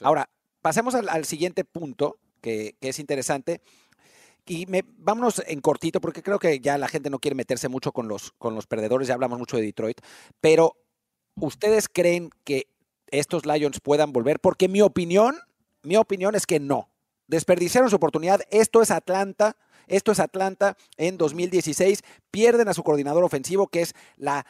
Ahora, 0.00 0.30
pasemos 0.62 0.94
al, 0.94 1.24
siguiente 1.24 1.64
punto, 1.64 2.20
que, 2.40 2.76
es 2.80 3.00
interesante. 3.00 3.60
Y 4.48 4.66
vámonos 4.96 5.42
en 5.46 5.60
cortito, 5.60 6.00
porque 6.00 6.22
creo 6.22 6.38
que 6.38 6.58
ya 6.60 6.78
la 6.78 6.88
gente 6.88 7.10
no 7.10 7.18
quiere 7.18 7.34
meterse 7.34 7.68
mucho 7.68 7.92
con 7.92 8.08
los, 8.08 8.32
con 8.38 8.54
los 8.54 8.66
perdedores, 8.66 9.08
ya 9.08 9.14
hablamos 9.14 9.38
mucho 9.38 9.56
de 9.56 9.62
Detroit, 9.62 10.00
pero 10.40 10.76
¿ustedes 11.34 11.88
creen 11.88 12.30
que 12.44 12.68
estos 13.08 13.46
Lions 13.46 13.80
puedan 13.80 14.12
volver? 14.12 14.40
Porque 14.40 14.68
mi 14.68 14.80
opinión 14.80 15.36
mi 15.82 15.96
opinión 15.96 16.34
es 16.34 16.46
que 16.46 16.60
no. 16.60 16.90
Desperdiciaron 17.26 17.90
su 17.90 17.96
oportunidad. 17.96 18.40
Esto 18.50 18.82
es 18.82 18.90
Atlanta. 18.90 19.56
Esto 19.86 20.12
es 20.12 20.20
Atlanta 20.20 20.76
en 20.96 21.16
2016. 21.16 22.02
Pierden 22.30 22.68
a 22.68 22.74
su 22.74 22.82
coordinador 22.82 23.24
ofensivo, 23.24 23.68
que 23.68 23.82
es 23.82 23.94
la 24.16 24.44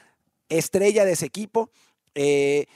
estrella 0.48 1.04
de 1.04 1.12
ese 1.12 1.26
equipo. 1.26 1.70
Eh, 2.14 2.66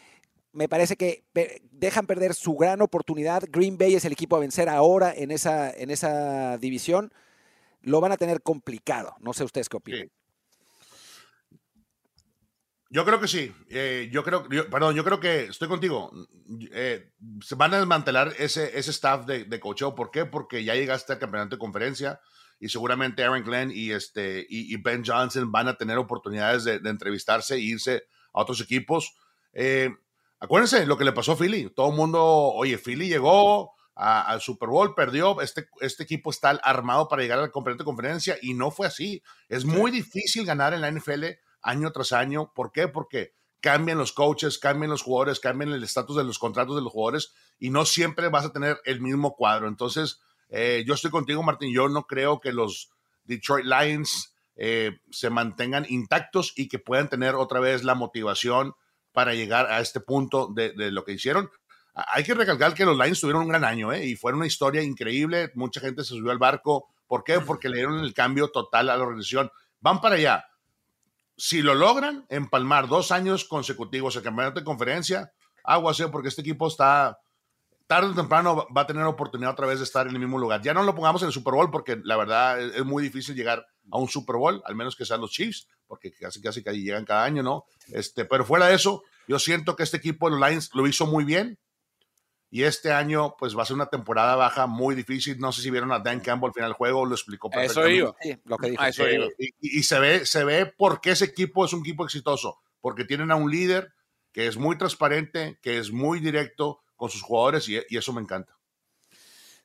me 0.53 0.69
parece 0.69 0.97
que 0.97 1.25
dejan 1.71 2.07
perder 2.07 2.35
su 2.35 2.55
gran 2.55 2.83
oportunidad. 2.83 3.45
Green 3.51 3.79
Bay 3.79 3.95
es 3.95 4.05
el 4.05 4.13
equipo 4.13 4.37
a 4.37 4.41
vencer 4.41 4.69
ahora 4.69 5.13
en 5.15 5.31
esa, 5.31 5.71
en 5.71 5.91
esa 5.91 6.59
división. 6.59 7.13
Lo 7.81 8.01
van 8.01 8.13
a 8.13 8.17
tener 8.17 8.43
complicado. 8.43 9.15
No 9.21 9.33
sé 9.33 9.45
ustedes 9.45 9.69
qué 9.69 9.77
opinan. 9.77 10.11
Yo 12.91 13.07
creo 13.07 13.19
que 13.19 13.29
sí. 13.29 13.55
Eh, 13.71 14.11
yo 14.13 14.23
creo, 14.23 14.47
perdón, 14.71 14.95
yo 14.95 15.03
creo 15.03 15.19
que 15.19 15.45
estoy 15.45 15.69
contigo. 15.69 16.13
Eh, 16.73 17.11
se 17.41 17.55
van 17.55 17.73
a 17.73 17.79
desmantelar 17.79 18.35
ese, 18.39 18.79
ese 18.79 18.91
staff 18.91 19.25
de, 19.25 19.45
de 19.45 19.61
cocheo. 19.61 19.95
¿Por 19.95 20.11
qué? 20.11 20.27
Porque 20.27 20.63
ya 20.63 20.75
llegaste 20.75 21.15
al 21.15 21.19
campeonato 21.19 21.57
de 21.57 21.61
conferencia 21.61 22.21
y 22.63 22.69
seguramente 22.69 23.25
Aaron 23.25 23.43
Glenn 23.43 23.73
y, 23.75 23.91
este, 23.91 24.47
y, 24.49 24.77
Ben 24.77 25.03
Johnson 25.05 25.51
van 25.51 25.67
a 25.67 25.75
tener 25.75 25.99
oportunidades 25.99 26.63
de, 26.63 26.77
entrevistarse 26.89 27.57
e 27.57 27.59
irse 27.59 28.05
a 28.33 28.41
otros 28.41 28.61
equipos. 28.61 29.17
Eh, 29.53 29.91
acuérdense 30.43 30.85
lo 30.87 30.99
que 30.99 31.05
le 31.05 31.13
pasó 31.13 31.33
a 31.33 31.37
Philly. 31.37 31.71
Todo 31.71 31.91
el 31.91 31.97
mundo, 31.97 32.21
oye, 32.21 32.77
Philly 32.77 33.09
llegó 33.09 33.73
al 33.95 34.41
Super 34.41 34.69
Bowl, 34.69 34.95
perdió. 34.95 35.41
Este, 35.41 35.69
este 35.81 36.03
equipo 36.03 36.31
está 36.31 36.51
armado 36.51 37.09
para 37.09 37.23
llegar 37.23 37.39
al 37.39 37.53
campeonato 37.53 37.85
de 37.85 37.87
conferencia 37.87 38.37
y 38.43 38.55
no 38.55 38.73
fue 38.73 38.89
así. 38.89 39.23
Es 39.49 39.65
muy 39.65 39.93
difícil 39.93 40.45
ganar 40.45 40.75
en 40.75 40.81
la 40.81 40.91
NFL 40.91 41.25
año 41.63 41.93
tras 41.93 42.13
año. 42.13 42.53
¿Por 42.55 42.73
qué? 42.73 42.89
Porque 42.89 43.35
cambian 43.61 43.99
los 43.99 44.13
coaches, 44.13 44.59
cambian 44.59 44.91
los 44.91 45.03
jugadores, 45.03 45.39
cambian 45.39 45.73
el 45.73 45.85
estatus 45.85 46.17
de 46.17 46.25
los 46.25 46.41
contratos 46.41 46.75
de 46.75 46.83
los 46.83 46.93
jugadores 46.93 47.33
y 47.61 47.71
no 47.71 47.85
siempre 47.85 48.29
vas 48.29 48.45
a 48.45 48.53
tener 48.53 48.81
el 48.85 49.01
mismo 49.01 49.37
cuadro. 49.37 49.69
Entonces, 49.69 50.21
eh, 50.49 50.83
yo 50.85 50.95
estoy 50.95 51.13
contigo, 51.13 51.45
Martín. 51.45 51.73
Yo 51.73 51.89
no 51.89 52.03
creo 52.09 52.41
que 52.41 52.53
los 52.53 52.91
Detroit 53.23 53.65
Lions 53.65 54.35
eh, 54.57 54.99
se 55.13 55.31
mantengan 55.31 55.87
intactos 55.89 56.53
y 56.57 56.67
que 56.67 56.81
puedan 56.81 57.09
tener 57.09 57.37
otra 57.37 57.61
vez 57.61 57.85
la 57.85 57.95
motivación 57.95 58.75
para 59.13 59.35
llegar 59.35 59.67
a 59.71 59.81
este 59.81 60.01
punto 60.01 60.49
de, 60.55 60.73
lo 60.91 61.05
que 61.05 61.13
hicieron. 61.13 61.51
Hay 61.95 62.25
que 62.25 62.35
recalcar 62.35 62.75
que 62.75 62.87
los 62.87 62.97
Lions 62.97 63.21
tuvieron 63.21 63.43
un 63.43 63.49
gran 63.49 63.65
año 63.65 63.93
¿eh? 63.93 64.07
y 64.07 64.17
fue 64.17 64.33
una 64.33 64.47
historia 64.47 64.83
increíble. 64.83 65.51
Mucha 65.55 65.81
gente 65.81 66.03
se 66.05 66.15
subió 66.15 66.31
al 66.31 66.39
barco. 66.39 66.89
¿Por 67.07 67.23
qué? 67.23 67.41
Porque 67.41 67.69
le 67.69 67.77
dieron 67.77 68.01
el 68.01 68.15
cambio 68.15 68.49
total 68.49 68.89
a 68.89 68.97
la 68.97 69.03
organización. 69.03 69.51
Van 69.81 70.01
para 70.01 70.15
allá 70.15 70.47
si 71.37 71.63
lo 71.63 71.75
logran, 71.75 72.25
empalmar 72.29 72.89
dos 72.89 73.11
años 73.11 73.45
consecutivos 73.45 74.15
el 74.17 74.23
campeonato 74.23 74.61
de 74.61 74.65
conferencia, 74.65 75.33
agua 75.65 75.95
sea 75.95 76.11
porque 76.11 76.29
este 76.29 76.43
equipo 76.43 76.69
está 76.69 77.19
tarde 77.93 78.09
o 78.09 78.15
temprano 78.15 78.67
va 78.75 78.83
a 78.83 78.87
tener 78.87 79.05
oportunidad 79.05 79.53
otra 79.53 79.67
vez 79.67 79.79
de 79.79 79.85
estar 79.85 80.07
en 80.07 80.15
el 80.15 80.19
mismo 80.19 80.39
lugar. 80.39 80.63
Ya 80.63 80.73
no 80.73 80.83
lo 80.83 80.95
pongamos 80.95 81.21
en 81.21 81.27
el 81.27 81.33
Super 81.33 81.53
Bowl 81.53 81.71
porque 81.71 82.01
la 82.03 82.17
verdad 82.17 82.59
es, 82.59 82.83
muy 82.87 83.03
difícil 83.03 83.35
llegar 83.35 83.67
a 83.91 83.99
un 83.99 84.09
Super 84.09 84.37
Bowl, 84.37 84.63
al 84.65 84.75
menos 84.75 84.97
que 84.97 85.05
sean 85.05 85.21
los 85.21 85.31
Chiefs, 85.31 85.69
porque 85.87 86.11
casi 86.11 86.41
casi 86.41 86.63
que 86.63 86.73
llegan 86.73 87.05
cada 87.05 87.23
año, 87.23 87.43
¿no? 87.43 87.67
Este, 87.89 88.25
pero 88.25 88.47
fuera 88.47 88.69
de 88.69 88.77
eso, 88.77 89.03
yo 89.29 89.39
siento 89.39 89.77
que 89.77 89.83
este 89.83 89.99
equipo 89.99 90.31
de 90.31 90.39
los 90.39 90.49
Lions 90.49 90.71
lo 90.73 90.87
hizo 90.87 91.07
muy 91.07 91.25
bien 91.25 91.59
y 92.51 92.63
este 92.63 92.93
año 92.93 93.35
pues 93.39 93.55
va 93.55 93.63
a 93.63 93.67
ser 93.67 93.75
una 93.75 93.91
temporada 93.91 94.37
baja 94.37 94.67
muy 94.67 94.95
difícil. 94.95 95.39
No 95.39 95.53
sé 95.53 95.61
si 95.61 95.71
vieron 95.71 95.93
a 95.93 95.99
Dan 95.99 96.21
Campbell 96.21 96.49
al 96.49 96.55
final 96.55 96.71
del 96.71 96.77
juego, 96.77 97.05
lo 97.05 97.15
explicó 97.15 97.51
Eso 97.53 97.87
iba. 97.87 98.17
Sí, 98.23 98.39
lo 98.47 98.57
que 98.57 98.71
dijo. 98.71 98.85
Eso 98.85 99.07
iba. 99.07 99.27
Eh, 99.27 99.51
y, 99.61 99.81
y 99.81 99.83
se 99.83 99.99
ve, 100.01 100.25
se 100.25 100.45
ve 100.45 100.65
por 100.65 101.03
qué 101.03 101.11
ese 101.11 101.27
equipo 101.27 101.67
es 101.67 101.75
un 101.75 101.81
equipo 101.81 102.07
exitoso, 102.07 102.59
porque 102.81 103.05
tienen 103.05 103.31
a 103.31 103.37
un 103.37 103.51
líder 103.51 103.93
que 104.33 104.47
es 104.47 104.57
muy 104.57 104.79
transparente, 104.79 105.59
que 105.61 105.77
es 105.77 105.93
muy 105.93 106.21
directo 106.21 106.81
con 107.03 107.11
sus 107.11 107.21
jugadores 107.23 107.69
y, 107.69 107.81
y 107.89 107.97
eso 107.97 108.13
me 108.13 108.21
encanta. 108.21 108.57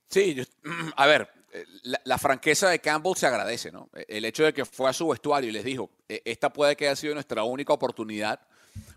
Sí, 0.10 0.34
yo- 0.34 0.44
a 0.96 1.06
ver, 1.06 1.30
eh, 1.54 1.64
la, 1.84 2.02
la 2.04 2.18
franqueza 2.18 2.68
de 2.70 2.80
Campbell 2.80 3.14
se 3.16 3.28
agradece, 3.28 3.72
¿no? 3.72 3.92
El 3.94 4.26
hecho 4.26 4.44
de 4.44 4.54
que 4.56 4.66
fue 4.66 4.90
a 4.90 4.94
su 4.94 5.08
vestuario 5.08 5.52
y 5.52 5.54
les 5.54 5.64
dijo, 5.64 5.92
"Eh, 6.10 6.24
esta 6.26 6.52
puede 6.52 6.76
que 6.76 6.88
haya 6.88 6.96
sido 6.96 7.14
nuestra 7.14 7.44
única 7.44 7.74
oportunidad, 7.74 8.40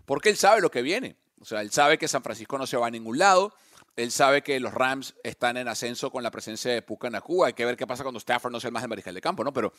porque 0.05 0.29
él 0.29 0.37
sabe 0.37 0.59
lo 0.59 0.71
que 0.71 0.81
viene. 0.81 1.17
O 1.39 1.45
sea, 1.45 1.61
él 1.61 1.69
sabe 1.71 1.99
que 1.99 2.07
San 2.07 2.23
Francisco 2.23 2.57
no 2.57 2.65
se 2.65 2.77
va 2.77 2.87
a 2.87 2.91
ningún 2.91 3.19
lado, 3.19 3.53
él 3.95 4.11
sabe 4.11 4.41
que 4.41 4.59
los 4.59 4.73
Rams 4.73 5.13
están 5.23 5.57
en 5.57 5.67
ascenso 5.67 6.09
con 6.11 6.23
la 6.23 6.31
presencia 6.31 6.71
de 6.71 6.81
Puka 6.81 7.11
Nakua, 7.11 7.47
hay 7.47 7.53
que 7.53 7.63
ver 7.65 7.77
qué 7.77 7.85
pasa 7.85 8.01
cuando 8.01 8.17
Stafford 8.17 8.51
no 8.51 8.59
sea 8.59 8.69
el 8.69 8.73
más 8.73 8.81
de 8.81 8.87
mariscal 8.87 9.13
de 9.13 9.21
campo, 9.21 9.43
¿no? 9.43 9.53
Pero 9.53 9.71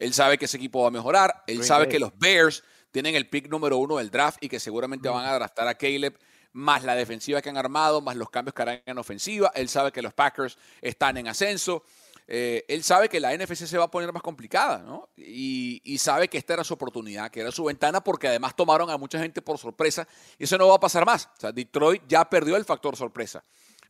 él 0.00 0.12
sabe 0.14 0.36
que 0.36 0.46
ese 0.46 0.56
equipo 0.56 0.82
va 0.82 0.88
a 0.88 0.90
mejorar, 0.90 1.44
él 1.46 1.58
Green 1.58 1.68
sabe 1.68 1.84
Bay. 1.84 1.92
que 1.92 1.98
los 2.00 2.18
Bears 2.18 2.64
tienen 2.90 3.14
el 3.14 3.28
pick 3.28 3.48
número 3.48 3.76
uno 3.76 3.98
del 3.98 4.10
draft 4.10 4.38
y 4.42 4.48
que 4.48 4.58
seguramente 4.58 5.08
van 5.08 5.24
a 5.26 5.32
draftar 5.34 5.68
a 5.68 5.74
Caleb, 5.76 6.18
más 6.52 6.84
la 6.84 6.94
defensiva 6.94 7.40
que 7.40 7.48
han 7.48 7.56
armado, 7.56 8.00
más 8.00 8.16
los 8.16 8.30
cambios 8.30 8.54
que 8.54 8.62
harán 8.62 8.82
en 8.84 8.98
ofensiva. 8.98 9.52
Él 9.54 9.68
sabe 9.68 9.92
que 9.92 10.02
los 10.02 10.12
Packers 10.14 10.58
están 10.80 11.16
en 11.16 11.28
ascenso. 11.28 11.84
Eh, 12.32 12.64
él 12.68 12.84
sabe 12.84 13.08
que 13.08 13.18
la 13.18 13.36
NFC 13.36 13.66
se 13.66 13.76
va 13.76 13.84
a 13.84 13.90
poner 13.90 14.12
más 14.12 14.22
complicada, 14.22 14.78
¿no? 14.78 15.08
Y, 15.16 15.80
y 15.84 15.98
sabe 15.98 16.28
que 16.28 16.38
esta 16.38 16.54
era 16.54 16.62
su 16.62 16.74
oportunidad, 16.74 17.28
que 17.30 17.40
era 17.40 17.50
su 17.50 17.64
ventana, 17.64 18.04
porque 18.04 18.28
además 18.28 18.54
tomaron 18.54 18.88
a 18.88 18.96
mucha 18.96 19.18
gente 19.18 19.42
por 19.42 19.58
sorpresa 19.58 20.06
y 20.38 20.44
eso 20.44 20.56
no 20.56 20.68
va 20.68 20.76
a 20.76 20.80
pasar 20.80 21.04
más. 21.04 21.28
O 21.36 21.40
sea, 21.40 21.50
Detroit 21.50 22.04
ya 22.06 22.24
perdió 22.24 22.56
el 22.56 22.64
factor 22.64 22.94
sorpresa. 22.96 23.42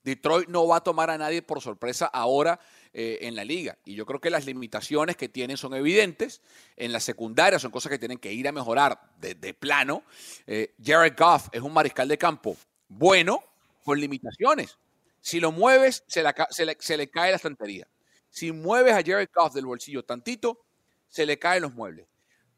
Detroit 0.03 0.49
no 0.49 0.67
va 0.67 0.77
a 0.77 0.81
tomar 0.81 1.11
a 1.11 1.19
nadie 1.19 1.43
por 1.43 1.61
sorpresa 1.61 2.07
ahora 2.07 2.59
eh, 2.93 3.19
en 3.23 3.37
la 3.37 3.45
liga. 3.45 3.79
Y 3.85 3.95
yo 3.95 4.05
creo 4.07 4.21
que 4.21 4.31
las 4.31 4.47
limitaciones 4.47 5.17
que 5.17 5.29
tienen 5.29 5.57
son 5.57 5.75
evidentes. 5.75 6.43
En 6.77 6.93
la 6.93 7.01
secundaria 7.01 7.59
son 7.59 7.71
cosas 7.71 7.91
que 7.91 7.99
tienen 7.99 8.19
que 8.19 8.33
ir 8.33 8.49
a 8.49 8.53
mejorar 8.53 9.01
de, 9.19 9.35
de 9.35 9.55
plano. 9.55 10.03
Eh, 10.47 10.75
Jared 10.83 11.15
Goff 11.19 11.49
es 11.53 11.63
un 11.63 11.73
mariscal 11.73 12.09
de 12.09 12.19
campo 12.19 12.57
bueno 12.89 13.43
con 13.85 14.01
limitaciones. 14.01 14.79
Si 15.21 15.39
lo 15.41 15.53
mueves, 15.53 16.03
se, 16.07 16.23
la 16.23 16.33
ca- 16.33 16.49
se 16.51 16.65
le, 16.67 16.77
se 16.81 16.97
le 16.97 17.11
cae 17.11 17.31
la 17.31 17.37
estantería. 17.37 17.87
Si 18.29 18.53
mueves 18.53 18.93
a 18.93 19.03
Jared 19.05 19.29
Goff 19.35 19.53
del 19.55 19.67
bolsillo 19.67 20.05
tantito, 20.05 20.65
se 21.09 21.27
le 21.27 21.39
caen 21.39 21.63
los 21.63 21.75
muebles. 21.75 22.07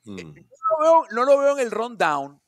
Mm. 0.04 0.16
No 0.16 0.22
lo 0.70 0.78
veo, 0.80 1.06
no 1.10 1.24
lo 1.24 1.38
veo 1.38 1.52
en 1.58 1.66
el 1.66 1.70
rundown. 1.70 2.40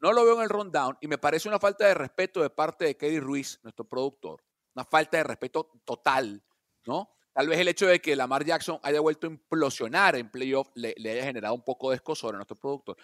No 0.00 0.12
lo 0.12 0.24
veo 0.24 0.36
en 0.36 0.42
el 0.42 0.48
rundown 0.48 0.96
y 1.00 1.08
me 1.08 1.18
parece 1.18 1.48
una 1.48 1.58
falta 1.58 1.84
de 1.86 1.94
respeto 1.94 2.40
de 2.40 2.50
parte 2.50 2.84
de 2.84 2.96
Kelly 2.96 3.18
Ruiz, 3.18 3.58
nuestro 3.64 3.84
productor. 3.84 4.44
Una 4.76 4.84
falta 4.84 5.16
de 5.16 5.24
respeto 5.24 5.72
total, 5.84 6.40
¿no? 6.86 7.10
Tal 7.38 7.46
vez 7.46 7.60
el 7.60 7.68
hecho 7.68 7.86
de 7.86 8.00
que 8.00 8.16
Lamar 8.16 8.44
Jackson 8.44 8.80
haya 8.82 8.98
vuelto 8.98 9.28
a 9.28 9.30
implosionar 9.30 10.16
en 10.16 10.28
playoff 10.28 10.70
le, 10.74 10.92
le 10.98 11.12
haya 11.12 11.22
generado 11.22 11.54
un 11.54 11.62
poco 11.62 11.90
de 11.90 11.94
escosor 11.94 12.34
a 12.34 12.38
nuestro 12.38 12.56
productor. 12.56 12.96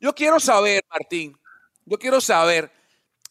Yo 0.00 0.14
quiero 0.14 0.40
saber, 0.40 0.82
Martín, 0.88 1.36
yo 1.84 1.98
quiero 1.98 2.18
saber, 2.22 2.72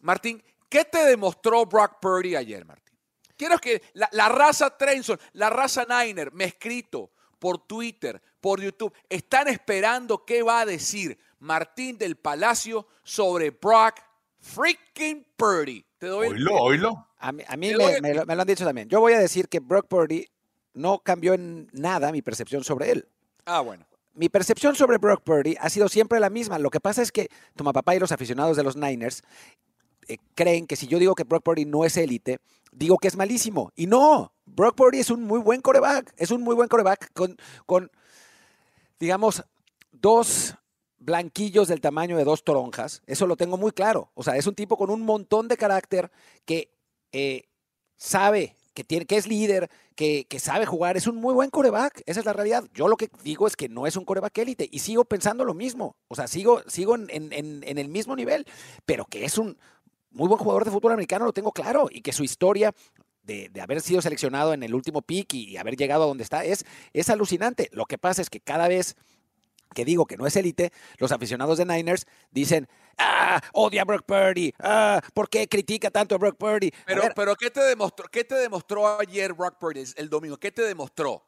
Martín, 0.01 0.43
¿qué 0.69 0.86
te 0.86 1.03
demostró 1.03 1.65
Brock 1.65 1.93
Purdy 1.99 2.36
ayer, 2.36 2.63
Martín? 2.63 2.95
Quiero 3.36 3.58
que 3.58 3.81
la, 3.93 4.08
la 4.12 4.29
raza 4.29 4.69
Trenson, 4.77 5.19
la 5.34 5.49
raza 5.49 5.84
Niner, 5.89 6.31
me 6.31 6.43
escrito 6.43 7.10
por 7.39 7.65
Twitter, 7.65 8.21
por 8.39 8.62
YouTube, 8.62 8.93
están 9.10 9.47
esperando 9.47 10.25
qué 10.25 10.43
va 10.43 10.60
a 10.60 10.65
decir 10.67 11.17
Martín 11.39 11.97
del 11.97 12.17
Palacio 12.17 12.86
sobre 13.03 13.49
Brock 13.49 13.95
freaking 14.39 15.25
Purdy. 15.36 15.84
Te 15.97 16.05
doy 16.05 16.27
el- 16.27 16.34
Oílo, 16.34 16.55
oílo. 16.62 17.08
A 17.17 17.31
mí, 17.31 17.43
a 17.47 17.58
mí 17.58 17.69
Te 17.71 17.77
me, 17.77 17.84
doy- 17.84 18.01
me 18.01 18.13
lo, 18.13 18.25
me 18.27 18.36
lo 18.36 18.41
han 18.43 18.47
dicho 18.47 18.63
también. 18.63 18.88
Yo 18.88 18.99
voy 18.99 19.13
a 19.13 19.19
decir 19.19 19.49
que 19.49 19.60
Brock 19.60 19.88
Purdy 19.88 20.23
no 20.76 21.00
cambió 21.00 21.34
en 21.34 21.70
nada 21.74 22.12
mi 22.12 22.22
percepción 22.22 22.64
sobre 22.64 22.92
él. 22.92 23.08
Ah, 23.46 23.62
bueno. 23.62 23.86
Mi 24.14 24.30
percepción 24.30 24.76
sobre 24.76 24.98
Brock 24.98 25.24
Purdy 25.24 25.56
ha 25.60 25.70
sido 25.70 25.90
siempre 25.90 26.20
la 26.20 26.30
misma. 26.30 26.60
Lo 26.60 26.70
que 26.70 26.80
pasa 26.80 27.02
es 27.02 27.12
que 27.12 27.30
Toma 27.56 27.74
Papá 27.74 27.96
y 27.96 28.00
los 28.00 28.12
aficionados 28.12 28.56
de 28.56 28.64
los 28.64 28.78
Niners 28.78 29.24
eh, 30.08 30.18
creen 30.36 30.68
que 30.68 30.76
si 30.76 30.88
yo 30.88 31.00
digo 31.00 31.16
que 31.16 31.24
Brock 31.24 31.44
Purdy 31.44 31.66
no 31.66 31.84
es 31.84 31.98
élite, 31.98 32.40
digo 32.72 32.98
que 32.98 33.08
es 33.08 33.16
malísimo. 33.18 33.72
Y 33.76 33.88
no, 33.88 34.34
Brock 34.46 34.76
Purdy 34.76 35.00
es 35.00 35.10
un 35.10 35.24
muy 35.24 35.40
buen 35.40 35.62
coreback. 35.62 36.14
Es 36.18 36.32
un 36.32 36.42
muy 36.42 36.56
buen 36.56 36.70
coreback 36.70 37.12
con, 37.14 37.36
con 37.66 37.92
digamos, 39.00 39.44
dos 39.92 40.56
blanquillos 40.98 41.68
del 41.68 41.82
tamaño 41.82 42.18
de 42.18 42.24
dos 42.24 42.44
toronjas. 42.44 43.02
Eso 43.06 43.28
lo 43.28 43.36
tengo 43.36 43.58
muy 43.58 43.72
claro. 43.72 44.12
O 44.14 44.24
sea, 44.24 44.38
es 44.38 44.48
un 44.48 44.56
tipo 44.56 44.78
con 44.78 44.90
un 44.90 45.02
montón 45.02 45.48
de 45.48 45.58
carácter 45.58 46.12
que 46.46 46.72
eh, 47.12 47.44
sabe 47.98 48.56
que, 48.76 48.84
tiene, 48.84 49.06
que 49.08 49.18
es 49.18 49.26
líder, 49.28 49.72
que, 49.96 50.26
que 50.30 50.40
sabe 50.40 50.68
jugar. 50.68 50.98
Es 50.98 51.08
un 51.08 51.16
muy 51.16 51.34
buen 51.34 51.50
coreback. 51.50 52.04
Esa 52.06 52.20
es 52.20 52.26
la 52.28 52.34
realidad. 52.34 52.64
Yo 52.76 52.88
lo 52.88 52.98
que 52.98 53.10
digo 53.24 53.48
es 53.48 53.56
que 53.56 53.70
no 53.70 53.88
es 53.88 53.96
un 53.96 54.06
coreback 54.06 54.38
élite 54.38 54.70
y 54.72 54.80
sigo 54.80 55.06
pensando 55.06 55.44
lo 55.46 55.56
mismo. 55.56 55.96
O 56.08 56.16
sea, 56.16 56.28
sigo, 56.28 56.62
sigo 56.68 56.96
en, 56.96 57.08
en- 57.10 57.64
el 57.80 57.90
mismo 57.90 58.16
nivel, 58.16 58.46
pero 58.86 59.06
que 59.06 59.26
es 59.26 59.40
un 59.40 59.58
muy 60.12 60.28
buen 60.28 60.40
jugador 60.40 60.64
de 60.66 60.72
fútbol 60.72 60.92
americano, 60.92 61.26
lo 61.26 61.34
tengo 61.34 61.52
claro. 61.52 61.88
Y 61.92 62.02
que 62.02 62.14
su 62.14 62.24
historia 62.24 62.74
de, 63.24 63.50
de 63.50 63.62
haber 63.62 63.82
sido 63.82 64.02
seleccionado 64.02 64.54
en 64.54 64.62
el 64.62 64.76
último 64.76 65.02
pick 65.02 65.34
y 65.34 65.58
haber 65.58 65.76
llegado 65.76 66.04
a 66.04 66.08
donde 66.08 66.24
está 66.24 66.46
es, 66.46 66.64
es 66.94 67.10
alucinante. 67.10 67.70
Lo 67.72 67.86
que 67.86 67.98
pasa 67.98 68.22
es 68.22 68.30
que 68.30 68.40
cada 68.40 68.68
vez 68.68 68.96
que 69.73 69.86
digo 69.86 70.06
que 70.06 70.17
no 70.17 70.25
es 70.25 70.36
élite, 70.36 70.71
los 70.97 71.12
aficionados 71.12 71.58
de 71.58 71.65
Niners 71.65 72.06
dicen, 72.32 72.67
ah, 72.97 73.41
odia 73.54 73.82
a 73.82 73.86
Brock 73.86 74.06
Purdy, 74.06 74.54
ah, 74.60 75.01
¿por 75.13 75.30
qué 75.30 75.47
critica 75.47 75.91
tanto 75.91 76.15
a 76.15 76.17
Brock 76.17 76.38
Purdy? 76.38 76.71
Pero, 76.86 77.04
pero 77.15 77.36
¿qué 77.36 77.49
te 77.49 77.62
demostró? 77.62 78.08
¿Qué 78.10 78.23
te 78.23 78.36
demostró 78.36 78.99
ayer 78.99 79.34
Brock 79.34 79.58
Purdy 79.58 79.84
el- 79.95 80.10
domingo? 80.10 80.38
¿Qué 80.38 80.51
te 80.51 80.62
demostró? 80.63 81.23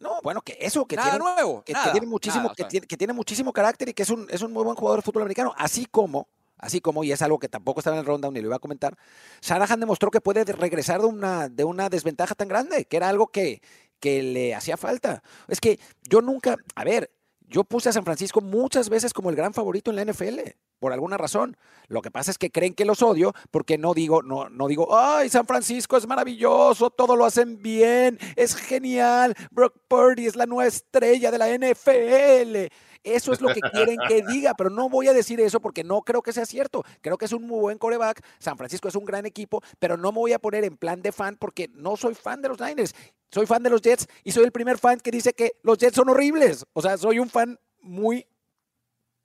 no, 0.00 0.20
bueno, 0.22 0.42
que 0.42 0.58
eso, 0.60 0.84
que 0.84 0.96
nada 0.96 1.10
tiene, 1.10 1.24
nuevo. 1.24 1.62
que, 1.64 1.72
tiene 1.92 2.06
muchísimo, 2.06 2.42
nada, 2.42 2.52
o 2.52 2.54
que, 2.54 2.62
sea, 2.64 2.68
tiene, 2.68 2.86
que 2.86 2.96
tiene 2.96 3.12
muchísimo 3.14 3.52
carácter 3.52 3.88
y 3.88 3.94
que 3.94 4.02
es 4.02 4.10
un, 4.10 4.26
es 4.28 4.42
un 4.42 4.52
muy 4.52 4.62
buen 4.62 4.76
jugador 4.76 4.98
de 4.98 5.02
fútbol 5.02 5.22
americano, 5.22 5.54
así 5.56 5.86
como, 5.86 6.28
así 6.58 6.80
como, 6.80 7.04
y 7.04 7.12
es 7.12 7.22
algo 7.22 7.38
que 7.38 7.48
tampoco 7.48 7.80
estaba 7.80 7.96
en 7.96 8.00
el 8.00 8.06
rundown 8.06 8.34
ni 8.34 8.40
lo 8.40 8.48
iba 8.48 8.56
a 8.56 8.58
comentar, 8.58 8.98
Shanahan 9.40 9.80
demostró 9.80 10.10
que 10.10 10.20
puede 10.20 10.44
regresar 10.44 11.00
de 11.00 11.06
una, 11.06 11.48
de 11.48 11.64
una 11.64 11.88
desventaja 11.88 12.34
tan 12.34 12.48
grande, 12.48 12.84
que 12.84 12.96
era 12.98 13.08
algo 13.08 13.28
que, 13.28 13.62
que 13.98 14.22
le 14.22 14.54
hacía 14.54 14.76
falta. 14.76 15.22
Es 15.48 15.60
que 15.60 15.80
yo 16.02 16.20
nunca, 16.20 16.56
a 16.74 16.84
ver, 16.84 17.10
yo 17.44 17.64
puse 17.64 17.88
a 17.88 17.92
San 17.92 18.04
Francisco 18.04 18.40
muchas 18.40 18.88
veces 18.88 19.12
como 19.12 19.30
el 19.30 19.36
gran 19.36 19.54
favorito 19.54 19.90
en 19.90 19.96
la 19.96 20.04
NFL, 20.04 20.40
por 20.78 20.92
alguna 20.92 21.16
razón. 21.16 21.56
Lo 21.88 22.02
que 22.02 22.10
pasa 22.10 22.30
es 22.30 22.38
que 22.38 22.50
creen 22.50 22.74
que 22.74 22.84
los 22.84 23.02
odio 23.02 23.32
porque 23.50 23.78
no 23.78 23.94
digo, 23.94 24.22
no, 24.22 24.48
no 24.48 24.66
digo, 24.66 24.96
ay, 24.96 25.28
San 25.28 25.46
Francisco 25.46 25.96
es 25.96 26.06
maravilloso, 26.06 26.90
todo 26.90 27.16
lo 27.16 27.24
hacen 27.24 27.62
bien, 27.62 28.18
es 28.36 28.56
genial, 28.56 29.34
Brock 29.50 29.74
Purdy 29.88 30.26
es 30.26 30.36
la 30.36 30.46
nueva 30.46 30.66
estrella 30.66 31.30
de 31.30 31.38
la 31.38 31.48
NFL. 31.48 32.72
Eso 33.04 33.34
es 33.34 33.42
lo 33.42 33.52
que 33.52 33.60
quieren 33.60 33.98
que 34.08 34.22
diga, 34.28 34.54
pero 34.54 34.70
no 34.70 34.88
voy 34.88 35.08
a 35.08 35.12
decir 35.12 35.38
eso 35.40 35.60
porque 35.60 35.84
no 35.84 36.00
creo 36.00 36.22
que 36.22 36.32
sea 36.32 36.46
cierto. 36.46 36.82
Creo 37.02 37.18
que 37.18 37.26
es 37.26 37.32
un 37.32 37.46
muy 37.46 37.60
buen 37.60 37.78
coreback. 37.78 38.24
San 38.38 38.56
Francisco 38.56 38.88
es 38.88 38.94
un 38.94 39.04
gran 39.04 39.26
equipo, 39.26 39.62
pero 39.78 39.98
no 39.98 40.10
me 40.10 40.18
voy 40.18 40.32
a 40.32 40.38
poner 40.38 40.64
en 40.64 40.78
plan 40.78 41.02
de 41.02 41.12
fan 41.12 41.36
porque 41.36 41.68
no 41.74 41.96
soy 41.96 42.14
fan 42.14 42.40
de 42.40 42.48
los 42.48 42.58
Niners. 42.58 42.94
Soy 43.30 43.46
fan 43.46 43.62
de 43.62 43.70
los 43.70 43.82
Jets 43.82 44.08
y 44.24 44.32
soy 44.32 44.44
el 44.44 44.52
primer 44.52 44.78
fan 44.78 44.98
que 44.98 45.10
dice 45.10 45.34
que 45.34 45.52
los 45.62 45.76
Jets 45.76 45.96
son 45.96 46.08
horribles. 46.08 46.64
O 46.72 46.80
sea, 46.80 46.96
soy 46.96 47.18
un 47.18 47.28
fan 47.28 47.58
muy, 47.82 48.26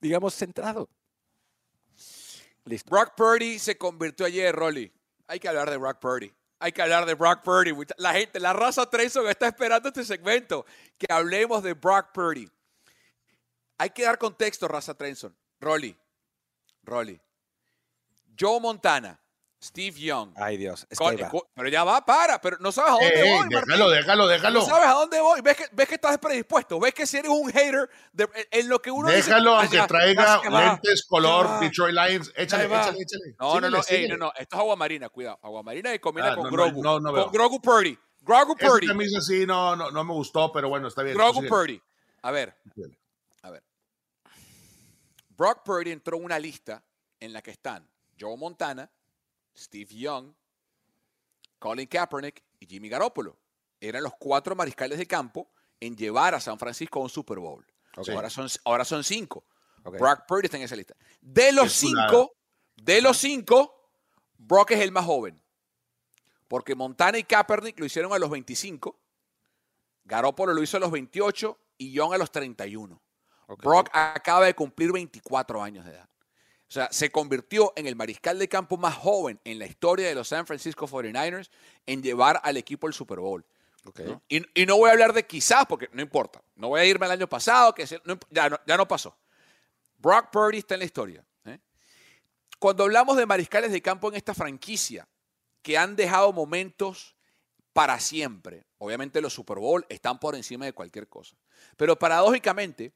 digamos, 0.02 0.36
centrado. 0.36 0.90
Listo. 2.66 2.90
Brock 2.90 3.14
Purdy 3.16 3.60
se 3.60 3.78
convirtió 3.78 4.26
ayer, 4.26 4.54
Rolly. 4.54 4.92
Hay 5.28 5.40
que 5.40 5.48
hablar 5.48 5.70
de 5.70 5.78
Brock 5.78 6.00
Purdy. 6.00 6.34
Hay 6.60 6.74
que 6.74 6.82
hablar 6.82 7.06
de 7.06 7.14
Brock 7.14 7.42
Purdy. 7.44 7.74
La 7.98 8.14
gente, 8.14 8.40
la 8.40 8.52
raza 8.52 8.90
Trenson 8.90 9.28
está 9.30 9.48
esperando 9.48 9.88
este 9.88 10.04
segmento. 10.04 10.66
Que 10.98 11.08
hablemos 11.10 11.64
de 11.64 11.74
Brock 11.74 12.12
Purdy. 12.12 12.50
Hay 13.80 13.90
que 13.90 14.04
dar 14.04 14.18
contexto, 14.20 14.68
raza 14.68 14.94
Trenson. 14.94 15.36
Rolly. 15.60 15.98
Rolly. 16.84 17.20
Joe 18.40 18.60
Montana. 18.60 19.20
Steve 19.62 20.00
Young. 20.00 20.32
Ay, 20.38 20.56
Dios. 20.56 20.88
Es 20.90 20.98
que 20.98 21.04
Con- 21.04 21.12
ahí 21.14 21.22
va. 21.22 21.30
cu- 21.30 21.44
pero 21.54 21.68
ya 21.68 21.84
va, 21.84 22.06
para. 22.06 22.40
Pero 22.40 22.56
no 22.62 22.72
sabes 22.72 22.92
a 22.92 22.94
dónde 22.94 23.30
voy, 23.30 23.48
déjalo, 23.50 23.90
déjalo, 23.90 24.28
déjalo. 24.28 24.60
No 24.62 24.66
sabes 24.66 24.88
a 24.88 24.94
dónde 24.94 25.20
voy. 25.20 25.42
¿Ves 25.42 25.58
que, 25.58 25.66
ves 25.74 25.88
que 25.90 25.96
estás 25.96 26.18
predispuesto. 26.18 26.80
Ves 26.80 26.94
que 26.94 27.06
si 27.06 27.18
eres 27.18 27.30
un 27.30 27.52
hater 27.52 27.90
de- 28.14 28.30
en 28.52 28.70
lo 28.70 28.82
que 28.82 28.90
uno 28.90 29.10
dice, 29.10 29.30
Déjalo 29.32 29.56
"Ah, 29.56 29.62
aunque 29.64 29.76
ya, 29.76 29.86
traiga 29.88 30.42
lentes 30.50 31.06
color 31.06 31.46
ya 31.46 31.52
va". 31.52 31.60
Detroit 31.60 31.94
Lions. 31.94 32.32
Échale, 32.38 32.64
échale, 32.66 32.98
échale. 33.02 33.36
No, 33.38 33.60
no, 33.60 33.70
no, 33.70 33.82
ey, 33.90 34.08
no, 34.08 34.16
no, 34.16 34.32
esto 34.38 34.56
es 34.56 34.60
agua 34.62 34.76
marina, 34.78 35.10
cuidado. 35.10 35.40
Agua 35.44 35.62
marina 35.62 35.94
y 35.94 36.00
combina 36.00 36.32
Ah, 36.32 36.36
con 36.36 36.46
no, 36.46 36.52
Grogu. 36.52 36.82
no, 36.82 37.00
no 37.02 37.12
con 37.14 37.32
Grogu 37.34 37.62
Purdy. 37.62 38.00
Grogu 38.22 38.56
Esa 38.58 38.68
Purdy. 38.70 38.88
camisa 38.88 39.20
sí 39.20 39.46
no, 39.46 39.76
no, 39.76 39.92
no 39.92 40.04
me 40.06 40.14
gustó, 40.14 40.54
pero 40.54 40.70
bueno, 40.70 40.88
está 40.88 41.04
bien. 41.04 41.18
Grogu. 41.18 41.46
Purdy. 41.46 41.82
A 42.22 42.32
ver, 42.32 42.56
Síguele. 42.76 42.98
Brock 45.40 45.64
Purdy 45.64 45.92
entró 45.92 46.18
en 46.18 46.26
una 46.26 46.38
lista 46.38 46.84
en 47.18 47.32
la 47.32 47.42
que 47.42 47.52
están 47.52 47.90
Joe 48.20 48.36
Montana, 48.36 48.92
Steve 49.56 49.96
Young, 49.96 50.34
Colin 51.58 51.88
Kaepernick 51.88 52.44
y 52.60 52.66
Jimmy 52.66 52.90
Garoppolo. 52.90 53.40
Eran 53.80 54.04
los 54.04 54.12
cuatro 54.20 54.54
mariscales 54.54 54.98
de 54.98 55.08
campo 55.08 55.50
en 55.80 55.96
llevar 55.96 56.36
a 56.36 56.42
San 56.42 56.60
Francisco 56.60 57.00
a 57.00 57.04
un 57.04 57.10
Super 57.10 57.40
Bowl. 57.40 57.66
Ahora, 58.14 58.30
son, 58.30 58.50
ahora 58.66 58.84
son 58.84 59.02
cinco. 59.02 59.46
Brock 59.82 60.26
Purdy 60.28 60.46
está 60.48 60.58
en 60.58 60.64
esa 60.64 60.76
lista. 60.76 60.94
De 61.22 61.54
los 61.54 61.68
Es 61.68 61.84
una- 61.84 62.10
cinco, 62.10 62.36
de 62.76 63.02
los 63.02 63.18
cinco, 63.18 63.92
Brock 64.38 64.72
es 64.72 64.82
el 64.82 64.92
más 64.92 65.06
joven. 65.06 65.42
Porque 66.50 66.76
Montana 66.76 67.18
y 67.18 67.24
Kaepernick 67.24 67.80
lo 67.80 67.86
hicieron 67.86 68.12
a 68.12 68.20
los 68.20 68.30
25, 68.30 69.00
Garoppolo 70.04 70.54
lo 70.54 70.62
hizo 70.62 70.76
a 70.76 70.80
los 70.82 70.92
28 70.92 71.58
y 71.78 71.94
Young 71.94 72.14
a 72.14 72.18
los 72.18 72.30
31. 72.30 73.02
Brock 73.58 73.90
acaba 73.94 74.46
de 74.46 74.54
cumplir 74.54 74.92
24 74.92 75.62
años 75.62 75.86
de 75.86 75.92
edad. 75.92 76.10
O 76.68 76.72
sea, 76.72 76.88
se 76.92 77.12
convirtió 77.12 77.74
en 77.76 77.88
el 77.88 77.96
mariscal 77.96 78.38
de 78.38 78.48
campo 78.48 78.78
más 78.78 78.96
joven 78.96 79.40
en 79.44 79.58
la 79.58 79.66
historia 79.66 80.08
de 80.08 80.14
los 80.14 80.28
San 80.28 80.46
Francisco 80.46 80.88
49ers 80.88 81.50
en 81.88 82.04
llevar 82.04 82.40
al 82.44 82.58
equipo 82.58 82.86
al 82.86 82.94
Super 82.94 83.20
Bowl. 83.20 83.44
Y, 84.28 84.66
no 84.66 84.78
voy 84.78 84.90
a 84.90 84.94
hablar 84.94 85.14
de 85.14 85.26
quizás, 85.26 85.66
porque 85.66 85.90
no 85.94 86.02
importa. 86.02 86.42
No 86.56 86.70
voy 86.70 86.82
a 86.82 86.86
irme 86.86 87.06
al 87.06 87.14
año 87.14 87.28
pasado, 87.28 87.74
que 87.74 87.86
ya, 87.86 88.50
no, 88.78 88.88
pasó. 88.88 89.18
Brock 89.98 90.30
Purdy 90.32 90.60
está 90.60 90.76
en 90.76 90.80
la 90.80 90.86
historia. 90.86 91.26
¿eh? 91.46 91.60
Cuando 92.60 92.84
hablamos 92.84 93.18
de 93.18 93.26
mariscales 93.26 93.72
de 93.72 93.82
campo 93.82 94.10
en 94.10 94.16
esta 94.16 94.34
franquicia, 94.34 95.08
que 95.62 95.78
han 95.78 95.96
dejado 95.96 96.32
momentos 96.32 97.16
para 97.74 98.00
siempre, 98.00 98.66
obviamente 98.78 99.22
los 99.22 99.34
Super 99.34 99.58
Bowl 99.58 99.86
están 99.90 100.20
por 100.20 100.36
encima 100.36 100.66
de 100.66 100.74
cualquier 100.74 101.08
cosa. 101.08 101.36
Pero 101.78 101.98
paradójicamente, 101.98 102.94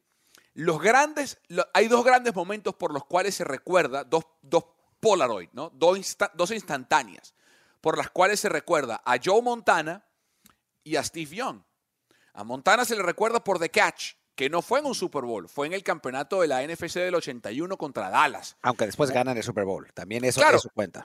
los 0.54 0.82
grandes, 0.82 1.40
hay 1.74 1.88
dos 1.88 2.04
grandes 2.04 2.36
momentos 2.36 2.76
por 2.76 2.94
los 2.94 3.06
cuales 3.06 3.36
se 3.36 3.44
recuerda, 3.44 4.04
dos, 4.04 4.26
dos 4.42 4.66
Polaroid, 5.00 5.50
¿no? 5.52 5.70
dos, 5.76 6.18
dos 6.34 6.52
instantáneas, 6.52 7.34
por 7.82 7.98
las 7.98 8.10
cuales 8.10 8.40
se 8.40 8.48
recuerda 8.48 9.02
a 9.04 9.18
Joe 9.24 9.42
Montana 9.42 10.06
y 10.84 10.96
a 10.96 11.04
Steve 11.04 11.36
Young. 11.36 11.62
A 12.34 12.44
Montana 12.44 12.86
se 12.86 12.96
le 12.96 13.04
recuerda 13.04 13.44
por 13.44 13.60
The 13.60 13.70
Catch, 13.70 14.14
que 14.34 14.50
no 14.50 14.62
fue 14.62 14.80
en 14.80 14.86
un 14.86 14.96
Super 14.96 15.24
Bowl, 15.24 15.50
fue 15.50 15.68
en 15.68 15.74
el 15.74 15.84
campeonato 15.84 16.42
de 16.42 16.48
la 16.48 16.66
NFC 16.66 16.96
del 16.96 17.16
81 17.16 17.78
contra 17.78 18.10
Dallas. 18.10 18.56
Aunque 18.62 18.86
después 18.86 19.12
ganan 19.12 19.36
el 19.36 19.44
Super 19.44 19.66
Bowl, 19.66 19.92
también 19.94 20.24
eso, 20.24 20.40
claro, 20.40 20.58
eso 20.58 20.70
cuenta. 20.74 21.04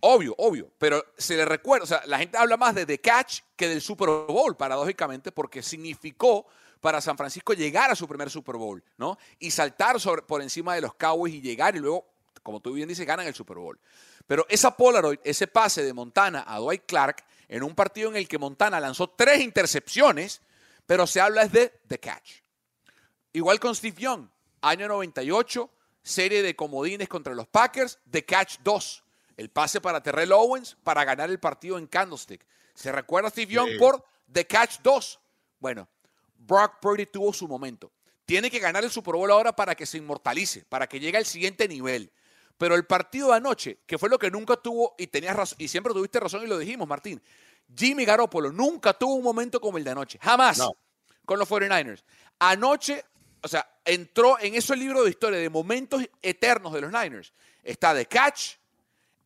Obvio, 0.00 0.34
obvio, 0.36 0.70
pero 0.76 1.02
se 1.16 1.36
le 1.36 1.44
recuerda, 1.44 1.84
o 1.84 1.86
sea, 1.86 2.02
la 2.06 2.18
gente 2.18 2.36
habla 2.36 2.56
más 2.56 2.74
de 2.74 2.84
The 2.84 3.00
Catch 3.00 3.40
que 3.56 3.68
del 3.68 3.80
Super 3.80 4.08
Bowl, 4.08 4.56
paradójicamente, 4.56 5.30
porque 5.30 5.62
significó 5.62 6.46
para 6.80 7.00
San 7.00 7.16
Francisco 7.16 7.52
llegar 7.52 7.90
a 7.90 7.94
su 7.94 8.06
primer 8.06 8.30
Super 8.30 8.56
Bowl, 8.56 8.82
¿no? 8.96 9.18
Y 9.38 9.50
saltar 9.50 10.00
sobre, 10.00 10.22
por 10.22 10.42
encima 10.42 10.74
de 10.74 10.80
los 10.80 10.94
Cowboys 10.94 11.34
y 11.34 11.40
llegar 11.40 11.76
y 11.76 11.80
luego, 11.80 12.06
como 12.42 12.60
tú 12.60 12.72
bien 12.72 12.88
dices, 12.88 13.06
ganan 13.06 13.26
el 13.26 13.34
Super 13.34 13.58
Bowl. 13.58 13.78
Pero 14.26 14.46
esa 14.48 14.76
Polaroid, 14.76 15.18
ese 15.24 15.46
pase 15.46 15.82
de 15.82 15.92
Montana 15.92 16.44
a 16.46 16.58
Dwight 16.58 16.84
Clark 16.86 17.24
en 17.48 17.62
un 17.62 17.74
partido 17.74 18.10
en 18.10 18.16
el 18.16 18.28
que 18.28 18.38
Montana 18.38 18.78
lanzó 18.78 19.08
tres 19.08 19.40
intercepciones, 19.40 20.42
pero 20.86 21.06
se 21.06 21.20
habla 21.20 21.42
es 21.42 21.52
de 21.52 21.80
The 21.88 21.98
Catch. 21.98 22.42
Igual 23.32 23.58
con 23.58 23.74
Steve 23.74 23.96
Young, 23.98 24.28
año 24.60 24.88
98, 24.88 25.70
serie 26.02 26.42
de 26.42 26.56
comodines 26.56 27.08
contra 27.08 27.34
los 27.34 27.46
Packers, 27.46 27.98
The 28.10 28.24
Catch 28.24 28.58
2. 28.62 29.04
El 29.36 29.50
pase 29.50 29.80
para 29.80 30.02
Terrell 30.02 30.32
Owens 30.32 30.76
para 30.82 31.04
ganar 31.04 31.30
el 31.30 31.38
partido 31.38 31.78
en 31.78 31.86
Candlestick. 31.86 32.44
Se 32.74 32.90
recuerda 32.92 33.28
a 33.28 33.30
Steve 33.30 33.52
Young 33.52 33.78
por 33.78 34.04
The 34.30 34.46
Catch 34.46 34.80
2. 34.82 35.20
Bueno, 35.60 35.88
Brock 36.38 36.78
Purdy 36.80 37.06
tuvo 37.06 37.32
su 37.32 37.46
momento. 37.46 37.92
Tiene 38.24 38.50
que 38.50 38.58
ganar 38.58 38.84
el 38.84 38.90
Super 38.90 39.14
Bowl 39.14 39.30
ahora 39.30 39.54
para 39.54 39.74
que 39.74 39.86
se 39.86 39.98
inmortalice, 39.98 40.64
para 40.68 40.86
que 40.86 41.00
llegue 41.00 41.18
al 41.18 41.26
siguiente 41.26 41.66
nivel. 41.68 42.12
Pero 42.56 42.74
el 42.74 42.86
partido 42.86 43.28
de 43.28 43.36
anoche, 43.36 43.78
que 43.86 43.98
fue 43.98 44.08
lo 44.08 44.18
que 44.18 44.30
nunca 44.30 44.56
tuvo, 44.56 44.94
y 44.98 45.06
tenías 45.06 45.36
razón, 45.36 45.56
y 45.60 45.68
siempre 45.68 45.92
tuviste 45.92 46.18
razón 46.18 46.42
y 46.42 46.46
lo 46.46 46.58
dijimos, 46.58 46.88
Martín, 46.88 47.22
Jimmy 47.74 48.04
Garoppolo 48.04 48.50
nunca 48.52 48.92
tuvo 48.92 49.14
un 49.14 49.22
momento 49.22 49.60
como 49.60 49.78
el 49.78 49.84
de 49.84 49.90
anoche. 49.90 50.18
Jamás. 50.20 50.60
Con 51.24 51.38
los 51.38 51.48
49ers. 51.48 52.02
Anoche, 52.38 53.04
o 53.42 53.48
sea, 53.48 53.68
entró 53.84 54.38
en 54.40 54.54
ese 54.54 54.76
libro 54.76 55.04
de 55.04 55.10
historia 55.10 55.38
de 55.38 55.50
momentos 55.50 56.02
eternos 56.22 56.72
de 56.72 56.80
los 56.80 56.92
Niners. 56.92 57.32
Está 57.62 57.94
The 57.94 58.06
Catch, 58.06 58.54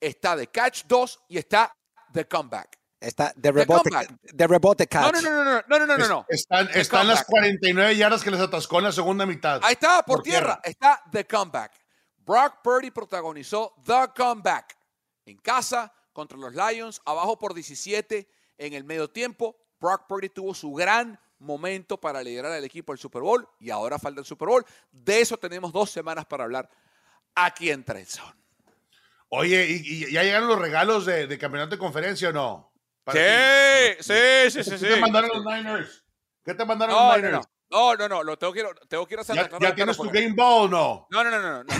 está 0.00 0.36
The 0.36 0.48
Catch 0.48 0.84
2 0.86 1.20
y 1.28 1.38
está 1.38 1.74
The 2.12 2.26
Comeback. 2.26 2.81
Está 3.02 3.32
de 3.34 3.50
rebote, 3.50 3.90
de 4.22 4.46
rebote 4.46 4.86
catch. 4.86 5.12
No, 5.12 5.20
no, 5.20 5.30
no, 5.30 5.44
no, 5.44 5.62
no, 5.66 5.86
no, 5.86 5.98
no, 5.98 6.08
no. 6.08 6.26
Están, 6.28 6.68
están 6.72 7.08
las 7.08 7.24
49 7.24 7.96
yardas 7.96 8.22
que 8.22 8.30
les 8.30 8.40
atascó 8.40 8.78
en 8.78 8.84
la 8.84 8.92
segunda 8.92 9.26
mitad. 9.26 9.60
Ahí 9.64 9.72
está, 9.72 10.04
por, 10.04 10.22
tierra. 10.22 10.60
Está 10.62 11.02
The 11.10 11.26
Comeback. 11.26 11.72
Brock 12.18 12.62
Purdy 12.62 12.92
protagonizó 12.92 13.74
The 13.84 14.12
Comeback 14.16 14.76
en 15.26 15.36
casa 15.38 15.92
contra 16.12 16.38
los 16.38 16.54
Lions, 16.54 17.02
abajo 17.04 17.36
por 17.36 17.54
17 17.54 18.28
en 18.58 18.72
el 18.72 18.84
medio 18.84 19.10
tiempo. 19.10 19.56
Brock 19.80 20.06
Purdy 20.06 20.28
tuvo 20.28 20.54
su 20.54 20.72
gran 20.72 21.18
momento 21.40 21.98
para 21.98 22.22
liderar 22.22 22.52
al 22.52 22.62
equipo 22.62 22.92
al 22.92 22.98
Super 22.98 23.22
Bowl 23.22 23.48
y 23.58 23.70
ahora 23.70 23.98
falta 23.98 24.20
el 24.20 24.26
Super 24.26 24.46
Bowl. 24.46 24.64
De 24.92 25.20
eso 25.20 25.36
tenemos 25.36 25.72
dos 25.72 25.90
semanas 25.90 26.24
para 26.24 26.44
hablar 26.44 26.70
aquí 27.34 27.68
en 27.68 27.82
Trenson. 27.82 28.32
Oye, 29.28 29.66
¿y, 29.68 30.12
ya 30.12 30.22
llegaron 30.22 30.46
los 30.46 30.60
regalos 30.60 31.04
de, 31.04 31.26
de 31.26 31.38
campeonato 31.38 31.70
de 31.74 31.78
conferencia 31.78 32.28
o 32.28 32.32
no? 32.32 32.71
Sí, 33.10 33.18
sí, 34.00 34.62
sí, 34.62 34.62
sí, 34.62 34.86
¿Qué 34.86 34.94
te 34.94 35.00
mandaron 35.00 35.30
los 35.34 35.44
Niners? 35.44 36.04
¿Qué 36.44 36.54
te 36.54 36.64
mandaron 36.64 36.94
los 36.94 37.16
Niners? 37.16 37.48
No, 37.70 37.94
no, 37.96 38.08
no, 38.08 38.22
lo 38.22 38.36
tengo 38.36 38.52
que, 38.52 38.64
tengo 38.86 39.06
que 39.06 39.14
ir 39.14 39.18
a 39.18 39.22
hacer. 39.22 39.34
¿Ya, 39.34 39.48
¿ya 39.58 39.74
tienes 39.74 39.96
tu 39.96 40.10
Game 40.10 40.34
Ball 40.36 40.66
o 40.66 40.68
no? 40.68 41.06
No, 41.10 41.24
no, 41.24 41.30
no, 41.30 41.40
no, 41.40 41.64
no. 41.64 41.74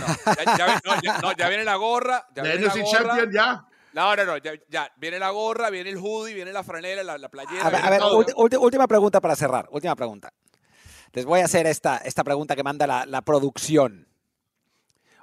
Ya, 0.57 0.81
ya, 1.01 1.33
ya, 1.37 1.47
viene 1.49 1.63
la 1.63 1.75
gorra. 1.75 2.27
Ya 2.35 2.41
viene 2.41 2.65
la 2.65 2.73
gorra. 2.73 2.91
Champion 2.91 3.31
ya? 3.31 3.65
No, 3.93 4.15
no, 4.15 4.25
no, 4.25 4.37
ya, 4.37 4.91
viene 4.97 5.19
la 5.19 5.29
gorra, 5.29 5.69
viene 5.69 5.91
el 5.91 5.97
hoodie, 5.97 6.33
viene 6.33 6.51
la 6.51 6.63
franela, 6.63 7.03
la, 7.03 7.19
la 7.19 7.29
playera. 7.29 7.67
A 7.67 7.69
ver, 7.69 7.85
a 7.85 7.89
ver 7.91 8.01
última 8.35 8.87
pregunta 8.87 9.21
para 9.21 9.35
cerrar, 9.35 9.67
última 9.69 9.95
pregunta. 9.95 10.33
Les 11.11 11.25
voy 11.25 11.41
a 11.41 11.45
hacer 11.45 11.67
esta, 11.67 11.97
esta 11.97 12.23
pregunta 12.23 12.55
que 12.55 12.63
manda 12.63 12.87
la, 12.87 13.05
la 13.05 13.21
producción. 13.21 14.07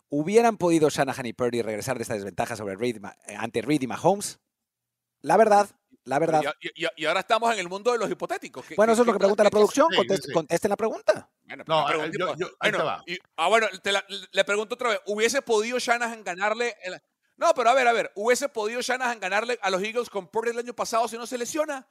¿Hubieran 0.08 0.56
podido 0.56 0.88
Shanahan 0.88 1.26
y 1.26 1.32
Purdy 1.32 1.62
regresar 1.62 1.96
de 1.96 2.02
esta 2.02 2.14
desventaja 2.14 2.54
sobre 2.54 2.76
Reed, 2.76 2.98
ante 3.38 3.60
Reed 3.60 3.82
y 3.82 3.86
Mahomes? 3.88 4.38
La 5.20 5.36
verdad, 5.36 5.68
la 6.10 6.18
verdad. 6.18 6.42
Y, 6.60 7.04
ahora 7.06 7.20
estamos 7.20 7.52
en 7.52 7.60
el 7.60 7.68
mundo 7.68 7.92
de 7.92 7.98
los 7.98 8.10
hipotéticos. 8.10 8.66
bueno, 8.76 8.92
eso 8.92 9.02
es 9.02 9.06
lo 9.06 9.12
que 9.12 9.20
pregunta 9.20 9.44
la 9.44 9.50
producción. 9.50 9.86
Contesten 10.34 10.68
la 10.68 10.76
pregunta. 10.76 11.30
Bueno, 11.44 11.64
no, 11.66 12.10
yo, 12.10 12.36
yo, 12.36 12.50
ahí 12.58 12.72
te 12.72 12.78
va. 12.78 13.04
ah, 13.36 13.48
bueno, 13.48 13.68
le 14.32 14.44
pregunto 14.44 14.74
otra 14.74 14.90
vez. 14.90 15.00
¿Hubiese 15.06 15.40
podido 15.40 15.78
Shanahan 15.78 16.24
ganarle? 16.24 16.74
El, 16.82 17.00
no, 17.40 17.54
pero 17.54 17.70
a 17.70 17.74
ver, 17.74 17.88
a 17.88 17.92
ver, 17.94 18.12
¿hubiese 18.14 18.50
podido 18.50 18.82
Shanahan 18.82 19.18
ganarle 19.18 19.58
a 19.62 19.70
los 19.70 19.82
Eagles 19.82 20.10
con 20.10 20.28
Purdy 20.28 20.50
el 20.50 20.58
año 20.58 20.74
pasado 20.74 21.08
si 21.08 21.16
no 21.16 21.26
se 21.26 21.38
lesiona? 21.38 21.86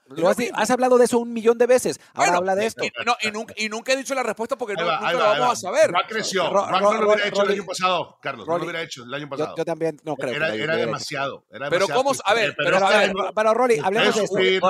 has, 0.53 0.69
hablado 0.69 0.99
de 0.99 1.05
eso 1.05 1.17
un 1.17 1.33
millón 1.33 1.57
de 1.57 1.65
veces. 1.65 1.99
Ahora 2.13 2.35
habla 2.35 2.53
de 2.53 2.67
esto. 2.67 2.85
Y, 2.85 2.91
no, 3.03 3.17
y, 3.55 3.67
nunca, 3.67 3.93
he 3.93 3.97
dicho 3.97 4.13
la 4.13 4.21
respuesta 4.21 4.59
porque 4.59 4.75
no, 4.75 4.83
nunca 4.83 5.11
lo 5.11 5.19
vamos 5.19 5.53
a 5.53 5.55
saber. 5.55 5.91
No 5.91 5.99
creció. 6.07 6.43
no 6.51 6.93
lo 6.93 7.07
hubiera 7.07 7.27
hecho 7.27 7.41
el 7.41 7.51
año 7.51 7.65
pasado, 7.65 8.19
Carlos. 8.21 8.47
no 8.47 8.57
lo 8.59 8.63
hubiera 8.63 8.83
hecho 8.83 9.03
el 9.03 9.13
año 9.13 9.27
pasado. 9.27 9.55
Yo, 9.57 9.65
también 9.65 9.99
no 10.03 10.15
creo. 10.15 10.35
Era, 10.35 10.53
era 10.53 10.75
demasiado. 10.75 11.45
pero 11.49 11.87
cómo, 11.87 12.11
a 12.23 12.33
ver, 12.35 12.53
pero, 12.55 12.77
a 12.77 12.97
ver, 12.99 13.13
pero, 13.35 13.53
Rolly, 13.55 13.79
hablemos 13.83 14.15
de 14.15 14.55
esto. 14.55 14.67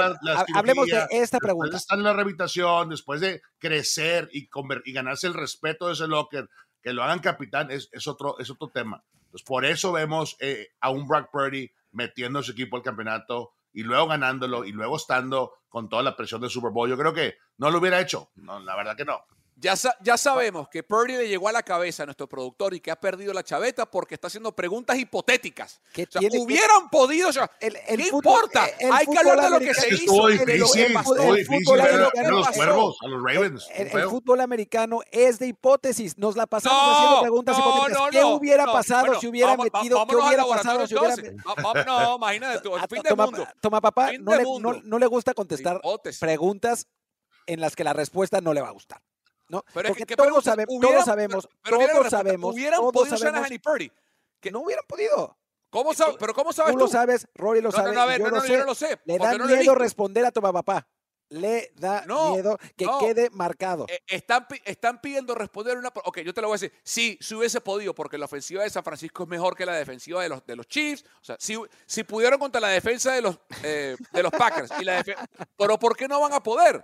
Hablemos 0.55 0.87
de 0.87 1.07
esta 1.11 1.39
pregunta. 1.39 1.65
Después 1.65 1.71
de 1.71 1.77
estar 1.77 1.97
en 1.97 2.03
la 2.05 2.13
rehabilitación, 2.13 2.89
después 2.89 3.19
de 3.19 3.41
crecer 3.57 4.29
y, 4.31 4.47
y 4.85 4.93
ganarse 4.93 5.27
el 5.27 5.33
respeto 5.33 5.87
de 5.87 5.93
ese 5.93 6.07
locker, 6.07 6.47
que 6.81 6.93
lo 6.93 7.03
hagan 7.03 7.19
capitán 7.19 7.71
es, 7.71 7.89
es, 7.91 8.07
otro, 8.07 8.37
es 8.39 8.49
otro 8.49 8.69
tema. 8.69 9.03
Entonces, 9.13 9.45
por 9.45 9.65
eso 9.65 9.91
vemos 9.91 10.37
eh, 10.39 10.69
a 10.79 10.89
un 10.89 11.07
Brock 11.07 11.29
Purdy 11.31 11.71
metiendo 11.91 12.39
a 12.39 12.43
su 12.43 12.51
equipo 12.51 12.77
al 12.77 12.83
campeonato 12.83 13.53
y 13.73 13.83
luego 13.83 14.07
ganándolo 14.07 14.65
y 14.65 14.71
luego 14.71 14.97
estando 14.97 15.53
con 15.69 15.89
toda 15.89 16.03
la 16.03 16.15
presión 16.15 16.41
del 16.41 16.49
Super 16.49 16.71
Bowl. 16.71 16.89
Yo 16.89 16.97
creo 16.97 17.13
que 17.13 17.35
no 17.57 17.69
lo 17.69 17.79
hubiera 17.79 17.99
hecho. 17.99 18.31
No, 18.35 18.59
la 18.59 18.75
verdad 18.75 18.95
que 18.97 19.05
no. 19.05 19.23
Ya, 19.61 19.73
ya, 20.01 20.17
sabemos 20.17 20.69
que 20.69 20.83
Purdy 20.83 21.17
le 21.17 21.27
llegó 21.27 21.49
a 21.49 21.51
la 21.51 21.63
cabeza 21.63 22.03
a 22.03 22.05
nuestro 22.05 22.27
productor 22.27 22.73
y 22.73 22.79
que 22.79 22.91
ha 22.91 22.95
perdido 22.95 23.33
la 23.33 23.43
chaveta 23.43 23.85
porque 23.85 24.15
está 24.15 24.27
haciendo 24.27 24.55
preguntas 24.55 24.97
hipotéticas. 24.97 25.81
¿Qué 25.91 26.07
hubieran 26.39 26.89
podido. 26.89 27.27
O 27.27 27.33
sea, 27.33 27.51
el, 27.59 27.73
¿Qué 27.73 28.07
importa? 28.07 28.67
Hay 28.93 29.05
que 29.05 29.17
hablar 29.17 29.41
de 29.41 29.49
lo 29.49 29.59
que 29.59 29.73
se 29.73 29.93
hizo. 29.93 30.27
Difícil, 30.27 30.95
estuvo 30.95 31.33
difícil 31.33 31.75
ver, 31.75 32.29
los 32.29 32.49
cuervos, 32.51 32.97
a 33.01 33.07
los 33.07 33.21
Ravens. 33.21 33.67
El, 33.73 33.89
fútbol 34.09 34.39
americano 34.39 35.01
es 35.11 35.39
de 35.39 35.47
hipótesis. 35.47 36.17
Nos 36.17 36.37
la 36.37 36.47
pasamos 36.47 36.97
haciendo 36.97 37.21
preguntas 37.21 37.57
hipotéticas. 37.57 38.09
¿Qué 38.11 38.23
hubiera 38.23 38.65
pasado 38.65 39.19
si 39.19 39.27
hubiera 39.27 39.57
metido? 39.57 40.07
¿Qué 40.07 40.15
hubiera 40.15 40.45
pasado 40.45 40.87
si 40.87 40.95
hubiera 40.95 41.15
No, 41.85 42.15
imagínate 42.15 42.61
tú. 42.61 42.71
fin 42.89 43.03
toma, 43.03 43.25
mundo. 43.25 43.47
toma, 43.59 43.81
papá, 43.81 44.11
no 44.19 44.81
no 44.83 44.99
le 44.99 45.05
gusta 45.07 45.33
contestar 45.33 45.81
preguntas 46.19 46.87
en 47.45 47.59
las 47.59 47.75
que 47.75 47.83
la 47.83 47.93
respuesta 47.93 48.39
no 48.39 48.53
le 48.53 48.61
va 48.61 48.69
a 48.69 48.71
gustar. 48.71 49.01
No, 49.49 49.63
pero 49.73 49.89
Porque 49.89 50.03
es 50.03 50.07
que, 50.07 50.15
todos, 50.15 50.43
sabemos, 50.43 50.79
todos 50.79 51.05
sabemos, 51.05 51.49
todos 51.63 52.09
sabemos, 52.09 52.53
hubieran 52.53 52.81
podido 52.91 53.17
Shanahan 53.17 53.51
y 53.51 53.59
Purdy. 53.59 53.91
Que 54.39 54.51
no 54.51 54.59
hubieran 54.59 54.85
podido. 54.87 55.37
¿Cómo 55.69 55.93
sabes? 55.93 56.15
¿Pero 56.19 56.33
cómo 56.33 56.53
sabes 56.53 56.73
tú? 56.73 56.77
Tú 56.77 56.85
lo 56.85 56.87
sabes, 56.87 57.27
Rory 57.35 57.61
lo 57.61 57.71
sabe. 57.71 57.89
No, 57.89 57.95
no, 57.95 58.01
a 58.01 58.05
ver, 58.05 58.19
yo, 58.19 58.29
no, 58.29 58.41
sé. 58.41 58.47
yo 58.47 58.57
no 58.59 58.65
lo 58.65 58.75
sé. 58.75 58.99
Le 59.05 59.17
da 59.17 59.37
miedo 59.37 59.75
responder 59.75 60.25
a 60.25 60.31
tu 60.31 60.41
papá. 60.41 60.87
Le 61.29 61.71
da 61.75 62.05
miedo 62.07 62.57
que 62.75 62.87
quede 62.99 63.29
marcado. 63.29 63.85
Eh, 63.87 63.99
están, 64.07 64.47
están 64.65 64.99
pidiendo 64.99 65.35
responder 65.35 65.77
una. 65.77 65.89
Ok, 66.05 66.21
yo 66.21 66.33
te 66.33 66.41
lo 66.41 66.47
voy 66.47 66.55
a 66.55 66.59
decir. 66.59 66.73
Sí, 66.83 67.19
si 67.21 67.35
hubiese 67.35 67.61
podido, 67.61 67.93
porque 67.93 68.17
la 68.17 68.25
ofensiva 68.25 68.63
de 68.63 68.69
San 68.71 68.83
Francisco 68.83 69.23
es 69.23 69.29
mejor 69.29 69.55
que 69.55 69.65
la 69.65 69.73
defensiva 69.73 70.23
de 70.23 70.29
los, 70.29 70.43
de 70.45 70.55
los 70.55 70.67
Chiefs. 70.67 71.05
O 71.21 71.23
sea, 71.23 71.35
si, 71.39 71.55
si 71.85 72.03
pudieron 72.03 72.39
contra 72.39 72.59
la 72.59 72.69
defensa 72.69 73.13
de 73.13 73.21
los, 73.21 73.37
eh, 73.63 73.95
de 74.11 74.23
los 74.23 74.31
Packers. 74.31 74.71
Y 74.79 74.85
la 74.85 75.03
pero 75.55 75.77
¿por 75.77 75.95
qué 75.95 76.07
no 76.07 76.19
van 76.19 76.33
a 76.33 76.41
poder? 76.41 76.83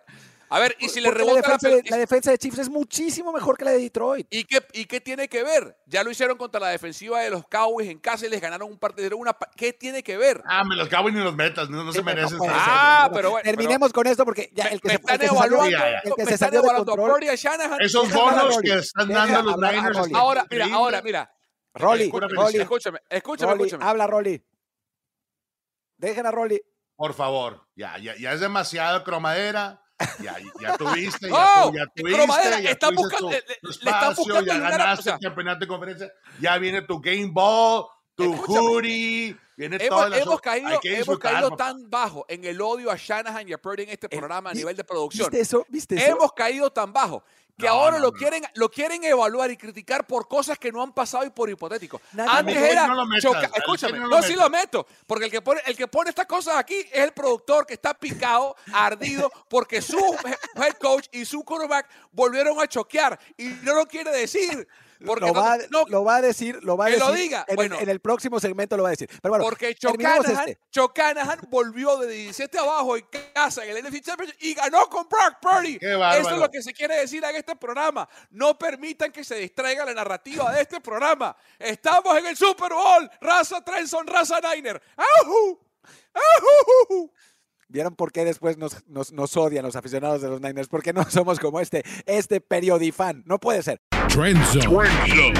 A 0.49 0.59
ver, 0.59 0.75
y 0.79 0.89
si 0.89 1.01
le 1.01 1.09
rebota 1.11 1.33
la 1.33 1.41
defensa, 1.41 1.69
la, 1.69 1.75
de, 1.77 1.83
la 1.89 1.97
defensa 1.97 2.31
de 2.31 2.37
Chiefs 2.37 2.59
es 2.59 2.69
muchísimo 2.69 3.31
mejor 3.33 3.57
que 3.57 3.65
la 3.65 3.71
de 3.71 3.79
Detroit. 3.79 4.27
¿Y 4.29 4.43
qué, 4.43 4.65
¿Y 4.73 4.85
qué 4.85 5.01
tiene 5.01 5.27
que 5.27 5.43
ver? 5.43 5.77
Ya 5.87 6.03
lo 6.03 6.11
hicieron 6.11 6.37
contra 6.37 6.59
la 6.61 6.67
defensiva 6.69 7.19
de 7.21 7.29
los 7.31 7.47
Cowboys 7.47 7.89
en 7.89 7.99
casa 7.99 8.25
y 8.25 8.29
les 8.29 8.39
ganaron 8.39 8.69
un 8.69 8.77
partido. 8.77 9.17
Una, 9.17 9.35
¿Qué 9.55 9.73
tiene 9.73 10.03
que 10.03 10.17
ver? 10.17 10.43
Ah, 10.45 10.63
me 10.63 10.75
los 10.75 10.87
Cowboys 10.89 11.15
ni 11.15 11.21
los 11.21 11.35
metas, 11.35 11.69
no, 11.69 11.83
no 11.83 11.91
se 11.91 11.99
Sí, 11.99 12.03
merecen. 12.05 12.37
no. 12.37 12.45
Ah, 12.49 13.09
pero 13.13 13.31
bueno, 13.31 13.43
Terminemos 13.43 13.91
con 13.91 14.05
esto 14.07 14.23
porque 14.25 14.51
ya 14.53 14.65
el 14.65 14.79
que 14.81 14.87
me 14.89 14.93
se, 14.93 14.95
el 14.97 15.01
están 15.01 15.19
se 15.19 15.27
salió- 15.27 15.37
evaluando, 15.57 15.69
ya. 15.77 15.89
el 16.03 16.13
que 16.15 16.23
me 16.25 16.31
se 16.31 16.37
salió 16.37 16.61
de 16.61 16.67
control. 16.73 17.21
Shanahan. 17.23 17.81
Esos 17.81 18.13
bonos 18.13 18.57
que 18.61 18.73
están 18.75 19.07
dando 19.09 19.41
los 19.41 19.57
Niners. 19.57 19.97
Ahora, 20.13 20.45
mira, 20.49 20.67
ahora, 20.73 21.01
mira. 21.01 21.31
Rolly, 21.73 22.03
Escúchame, 22.05 22.33
Rolly, 22.33 22.57
Escúchame, 22.59 22.99
escúchame, 23.09 23.51
Rolly, 23.51 23.63
escúchame. 23.65 23.89
habla 23.89 24.07
Rolly. 24.07 24.41
Dejen 25.97 26.25
a 26.25 26.31
Rolly. 26.31 26.61
Por 26.95 27.13
favor, 27.13 27.67
ya, 27.75 27.97
ya, 27.97 28.15
ya 28.15 28.31
es 28.33 28.39
demasiado 28.39 29.03
cromadera. 29.03 29.81
Ya, 30.21 30.35
ya 30.61 30.77
tuviste, 30.77 31.29
ya, 31.29 31.35
¡Oh! 31.35 31.69
tu- 31.71 31.77
ya 31.77 31.85
tuviste, 31.95 32.17
Cromadera, 32.17 32.59
ya 32.59 32.69
están 32.71 32.95
tuviste 32.95 33.15
buscando- 33.23 33.29
tu, 33.29 33.33
le- 33.35 33.59
le 33.61 33.69
espacio, 33.71 34.15
buscando 34.23 34.41
ya 34.53 34.59
ganaste 34.59 34.99
o 34.99 35.03
sea- 35.03 35.13
el 35.13 35.19
campeonato 35.21 35.59
de 35.59 35.67
conferencia, 35.67 36.13
ya 36.41 36.57
viene 36.57 36.81
tu 36.81 36.99
Game 36.99 37.29
Ball, 37.31 37.85
tu 38.15 38.33
hoodie, 38.35 39.37
viene 39.55 39.79
todo 39.79 40.05
Hemos, 40.05 40.17
el 40.17 40.23
hemos 40.23 40.41
caído, 40.41 40.79
hemos 40.83 41.19
caído 41.19 41.51
tan 41.55 41.89
bajo 41.89 42.25
en 42.27 42.43
el 42.43 42.59
odio 42.61 42.91
a 42.91 42.97
Shanahan 42.97 43.47
y 43.47 43.53
a 43.53 43.57
Purdy 43.57 43.83
en 43.83 43.89
este 43.89 44.07
Eh, 44.07 44.17
programa 44.17 44.49
a 44.49 44.53
nivel 44.53 44.75
de 44.75 44.83
producción. 44.83 45.29
¿Viste 45.29 45.39
eso? 45.41 45.65
¿Viste 45.69 45.95
eso? 45.95 46.05
Hemos 46.11 46.33
caído 46.33 46.69
tan 46.71 46.91
bajo 46.91 47.23
que 47.57 47.67
No, 47.67 47.71
ahora 47.73 47.97
no, 47.97 48.05
lo. 48.05 48.11
Quieren, 48.11 48.43
lo 48.55 48.69
quieren 48.69 49.03
evaluar 49.03 49.49
y 49.51 49.57
criticar 49.57 50.05
por 50.05 50.27
cosas 50.27 50.59
que 50.59 50.71
no 50.71 50.81
han 50.81 50.91
pasado 50.93 51.25
y 51.25 51.29
por 51.29 51.49
hipotéticos. 51.49 52.01
Antes 52.27 52.57
era. 52.57 52.87
no 52.87 52.95
lo 52.95 53.05
metas, 53.05 53.51
escúchame, 53.55 53.99
no 53.99 54.21
sí 54.21 54.33
lo 54.35 54.49
meto. 54.49 54.85
Porque 55.07 55.25
el 55.25 55.31
que, 55.31 55.41
pone, 55.41 55.61
el 55.65 55.77
que 55.77 55.87
pone 55.87 56.09
estas 56.09 56.25
cosas 56.25 56.55
aquí 56.57 56.75
es 56.91 57.03
el 57.03 57.11
productor 57.13 57.65
que 57.65 57.73
está 57.75 57.93
picado, 57.93 58.55
ardido, 58.73 59.31
porque 59.47 59.81
su 59.81 59.97
he- 59.97 60.61
head 60.65 60.73
coach 60.73 61.07
y 61.11 61.23
su 61.25 61.43
quarterback 61.43 61.87
volvieron 62.11 62.59
a 62.59 62.67
choquear. 62.67 63.17
Y 63.37 63.45
no 63.63 63.73
lo 63.73 63.85
quiere 63.85 64.11
decir. 64.11 64.67
Porque 65.05 65.21
lo, 65.25 65.33
no- 65.33 65.41
va, 65.41 65.53
a- 65.53 65.57
no, 65.71 65.85
lo 65.87 66.03
va 66.03 66.17
a 66.17 66.21
decir, 66.21 66.63
lo 66.63 66.77
va 66.77 66.85
a 66.85 66.87
que 66.87 66.93
decir. 66.95 67.07
lo 67.09 67.13
diga. 67.15 67.39
En, 67.47 67.51
el- 67.51 67.55
Bueno. 67.55 67.77
en 67.79 67.89
el 67.89 67.99
próximo 67.99 68.39
segmento 68.39 68.77
lo 68.77 68.83
va 68.83 68.89
a 68.89 68.91
decir. 68.91 69.09
Pero 69.21 69.31
bueno, 69.31 69.43
Porque 69.43 69.73
Chocanahan, 69.75 70.39
este. 70.47 70.59
Chocanahan 70.71 71.39
volvió 71.49 71.97
de 71.97 72.07
17 72.07 72.57
abajo 72.59 72.95
en 72.97 73.05
casa 73.33 73.65
en 73.65 73.75
el 73.75 73.83
NFC 73.83 74.01
Championship 74.01 74.37
y 74.41 74.53
ganó 74.53 74.87
con 74.89 75.07
Brock 75.09 75.37
Purdy. 75.41 75.77
Eso 75.81 76.29
es 76.31 76.37
lo 76.37 76.49
que 76.49 76.61
se 76.61 76.73
quiere 76.73 76.95
decir 76.97 77.23
en 77.23 77.35
este 77.35 77.55
programa. 77.55 78.07
No 78.31 78.57
permitan 78.57 79.11
que 79.11 79.23
se 79.23 79.35
distraiga 79.35 79.85
la 79.85 79.93
narrativa 79.93 80.51
de 80.53 80.61
este 80.61 80.79
programa. 80.81 81.35
Estamos 81.59 82.17
en 82.17 82.25
el 82.27 82.37
Super 82.37 82.71
Bowl. 82.73 83.09
Raza 83.21 83.61
Trenson, 83.63 84.07
raza 84.07 84.39
Niner. 84.41 84.81
¡Ajú! 84.95 85.59
¡Ajú! 86.13 87.11
¿Vieron 87.67 87.95
por 87.95 88.11
qué 88.11 88.23
después 88.23 88.57
nos, 88.57 88.87
nos, 88.87 89.11
nos 89.11 89.35
odian 89.35 89.65
los 89.65 89.75
aficionados 89.75 90.21
de 90.21 90.29
los 90.29 90.39
Niners? 90.39 90.67
Porque 90.67 90.93
no 90.93 91.03
somos 91.09 91.39
como 91.39 91.59
este, 91.59 91.83
este 92.05 92.39
periodifan. 92.39 93.23
No 93.25 93.39
puede 93.39 93.63
ser. 93.63 93.81
Trend 94.15 94.41
Zone. 94.45 95.33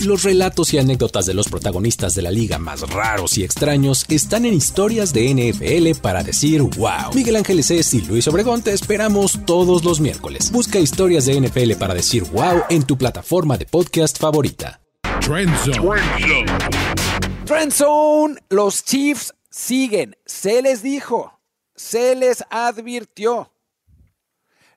Los 0.00 0.22
relatos 0.22 0.72
y 0.72 0.78
anécdotas 0.78 1.26
de 1.26 1.34
los 1.34 1.46
protagonistas 1.46 2.14
de 2.14 2.22
la 2.22 2.30
liga 2.30 2.58
más 2.58 2.80
raros 2.88 3.36
y 3.36 3.44
extraños 3.44 4.06
están 4.08 4.46
en 4.46 4.54
historias 4.54 5.12
de 5.12 5.28
NFL 5.34 6.00
para 6.00 6.22
decir 6.22 6.62
wow. 6.62 7.12
Miguel 7.14 7.36
Ángeles 7.36 7.70
es 7.70 7.92
y 7.92 8.00
Luis 8.00 8.26
Obregón 8.28 8.62
te 8.62 8.72
esperamos 8.72 9.40
todos 9.44 9.84
los 9.84 10.00
miércoles. 10.00 10.50
Busca 10.50 10.78
historias 10.78 11.26
de 11.26 11.38
NFL 11.38 11.72
para 11.72 11.92
decir 11.92 12.24
wow 12.32 12.62
en 12.70 12.82
tu 12.84 12.96
plataforma 12.96 13.58
de 13.58 13.66
podcast 13.66 14.18
favorita. 14.18 14.80
Trend 15.20 15.54
Zone. 15.66 16.00
Trend 17.44 17.72
Zone, 17.74 18.36
los 18.48 18.84
Chiefs 18.86 19.34
siguen. 19.50 20.16
Se 20.24 20.62
les 20.62 20.82
dijo, 20.82 21.38
se 21.76 22.16
les 22.16 22.42
advirtió. 22.48 23.52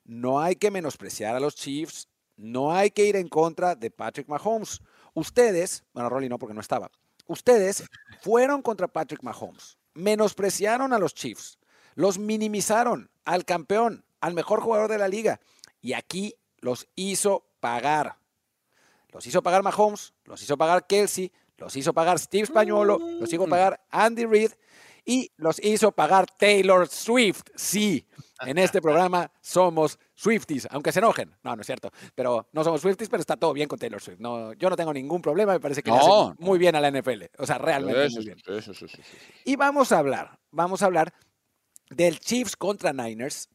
No 0.04 0.38
hay 0.38 0.56
que 0.56 0.70
menospreciar 0.70 1.34
a 1.34 1.40
los 1.40 1.54
Chiefs, 1.56 2.08
no 2.36 2.72
hay 2.72 2.90
que 2.90 3.04
ir 3.04 3.16
en 3.16 3.28
contra 3.28 3.74
de 3.74 3.90
Patrick 3.90 4.28
Mahomes. 4.28 4.80
Ustedes, 5.14 5.84
bueno, 5.92 6.08
Rolly 6.08 6.28
no 6.28 6.38
porque 6.38 6.54
no 6.54 6.60
estaba, 6.60 6.90
ustedes 7.26 7.84
fueron 8.20 8.62
contra 8.62 8.88
Patrick 8.88 9.22
Mahomes, 9.22 9.78
menospreciaron 9.94 10.92
a 10.92 10.98
los 10.98 11.14
Chiefs, 11.14 11.58
los 11.94 12.18
minimizaron 12.18 13.10
al 13.24 13.44
campeón, 13.44 14.04
al 14.20 14.34
mejor 14.34 14.60
jugador 14.60 14.90
de 14.90 14.98
la 14.98 15.08
liga, 15.08 15.40
y 15.80 15.94
aquí 15.94 16.34
los 16.60 16.86
hizo 16.94 17.46
pagar. 17.60 18.18
Los 19.10 19.26
hizo 19.26 19.42
pagar 19.42 19.62
Mahomes, 19.62 20.12
los 20.24 20.42
hizo 20.42 20.58
pagar 20.58 20.86
Kelsey, 20.86 21.32
los 21.56 21.74
hizo 21.76 21.94
pagar 21.94 22.18
Steve 22.18 22.46
Spagnolo, 22.46 22.98
los 22.98 23.32
hizo 23.32 23.46
pagar 23.46 23.80
Andy 23.90 24.26
Reid 24.26 24.52
y 25.06 25.30
los 25.36 25.64
hizo 25.64 25.92
pagar 25.92 26.26
Taylor 26.26 26.88
Swift. 26.88 27.44
Sí, 27.54 28.06
en 28.40 28.58
este 28.58 28.82
programa 28.82 29.30
somos 29.40 29.98
Swifties, 30.14 30.66
aunque 30.70 30.92
se 30.92 30.98
enojen. 30.98 31.34
No, 31.42 31.54
no 31.54 31.60
es 31.60 31.66
cierto. 31.66 31.90
Pero 32.14 32.48
no 32.52 32.64
somos 32.64 32.80
Swifties, 32.80 33.08
pero 33.08 33.20
está 33.20 33.36
todo 33.36 33.52
bien 33.52 33.68
con 33.68 33.78
Taylor 33.78 34.02
Swift. 34.02 34.18
No, 34.18 34.52
yo 34.54 34.68
no 34.68 34.76
tengo 34.76 34.92
ningún 34.92 35.22
problema, 35.22 35.52
me 35.52 35.60
parece 35.60 35.82
que 35.82 35.92
le 35.92 35.98
muy 36.38 36.58
bien 36.58 36.74
a 36.74 36.80
la 36.80 36.90
NFL. 36.90 37.24
O 37.38 37.46
sea, 37.46 37.58
realmente 37.58 38.10
muy 38.10 38.24
bien. 38.24 38.38
Y 39.44 39.56
vamos 39.56 39.92
a 39.92 39.98
hablar, 39.98 40.38
vamos 40.50 40.82
a 40.82 40.86
hablar 40.86 41.14
del 41.88 42.18
Chiefs 42.18 42.56
contra 42.56 42.92
Niners, 42.92 43.48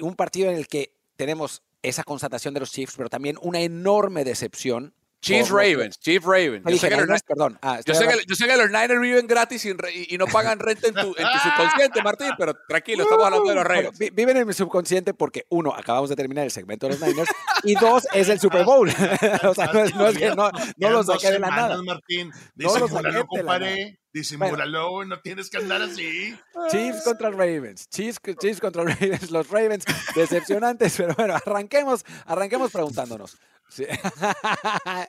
un 0.00 0.16
partido 0.16 0.50
en 0.50 0.56
el 0.56 0.66
que 0.66 0.92
tenemos 1.16 1.62
esa 1.82 2.02
constatación 2.02 2.52
de 2.52 2.60
los 2.60 2.72
Chiefs, 2.72 2.94
pero 2.96 3.08
también 3.08 3.38
una 3.40 3.60
enorme 3.60 4.24
decepción. 4.24 4.92
Chiefs 5.26 5.50
Ravens, 5.50 5.98
Chiefs 6.00 6.24
Ravens. 6.24 6.64
No 6.64 6.70
Yo 6.70 6.76
sé, 6.78 6.86
dije 6.86 6.88
que 6.88 6.96
los, 6.96 7.06
Niners, 7.06 7.22
perdón. 7.22 7.58
Ah, 7.62 7.80
yo, 7.84 7.94
sé 7.94 8.00
que, 8.00 8.04
hablando- 8.06 8.24
yo 8.28 8.34
sé 8.36 8.46
que 8.46 8.56
los 8.56 8.66
Niners 8.70 9.00
viven 9.00 9.26
gratis 9.26 9.64
y, 9.66 9.74
y 10.14 10.18
no 10.18 10.26
pagan 10.26 10.58
renta 10.58 10.88
en 10.88 10.94
tu, 10.94 11.14
en 11.16 11.26
tu 11.26 11.38
subconsciente, 11.42 12.02
Martín, 12.02 12.30
pero 12.38 12.54
tranquilo, 12.68 13.02
estamos 13.04 13.24
hablando 13.24 13.48
de 13.48 13.54
los 13.54 13.64
Bueno, 13.64 13.80
Ravens. 13.82 13.98
vi- 13.98 14.10
viven 14.10 14.36
en 14.36 14.46
mi 14.46 14.52
subconsciente 14.52 15.14
porque, 15.14 15.44
uno, 15.50 15.74
acabamos 15.74 16.08
de 16.10 16.16
terminar 16.16 16.44
el 16.44 16.50
segmento 16.50 16.86
de 16.88 16.92
los 16.98 17.02
Niners 17.06 17.30
y 17.64 17.74
dos, 17.74 18.06
es 18.14 18.28
el 18.28 18.38
Super 18.40 18.64
Bowl. 18.64 18.88
o 19.48 19.54
sea, 19.54 19.66
no 19.72 19.80
es, 19.80 19.94
no 19.94 20.06
es 20.08 20.18
que 20.18 20.28
no, 20.28 20.50
no 20.50 20.50
Quedan 20.78 20.92
lo 20.92 21.02
dos 21.02 21.20
saqué 21.20 21.32
de 21.32 21.38
la 21.40 21.48
nada. 21.50 21.82
Martín, 21.82 22.30
No 22.54 22.78
lo 22.78 22.88
saqué 22.88 23.08
de 23.08 23.12
la 23.18 23.24
compadre. 23.26 23.98
Disimúlalo, 24.12 25.04
no 25.04 25.20
tienes 25.20 25.50
que 25.50 25.58
andar 25.58 25.82
así. 25.82 26.34
Chiefs 26.70 27.02
contra 27.04 27.30
Ravens. 27.30 27.86
Chiefs, 27.90 28.18
Chiefs 28.40 28.60
contra 28.60 28.82
Ravens. 28.84 29.30
Los 29.30 29.50
Ravens 29.50 29.84
decepcionantes, 30.14 30.94
pero 30.96 31.14
bueno, 31.14 31.34
arranquemos, 31.34 32.04
arranquemos 32.24 32.70
preguntándonos. 32.70 33.36
Sí. 33.68 33.84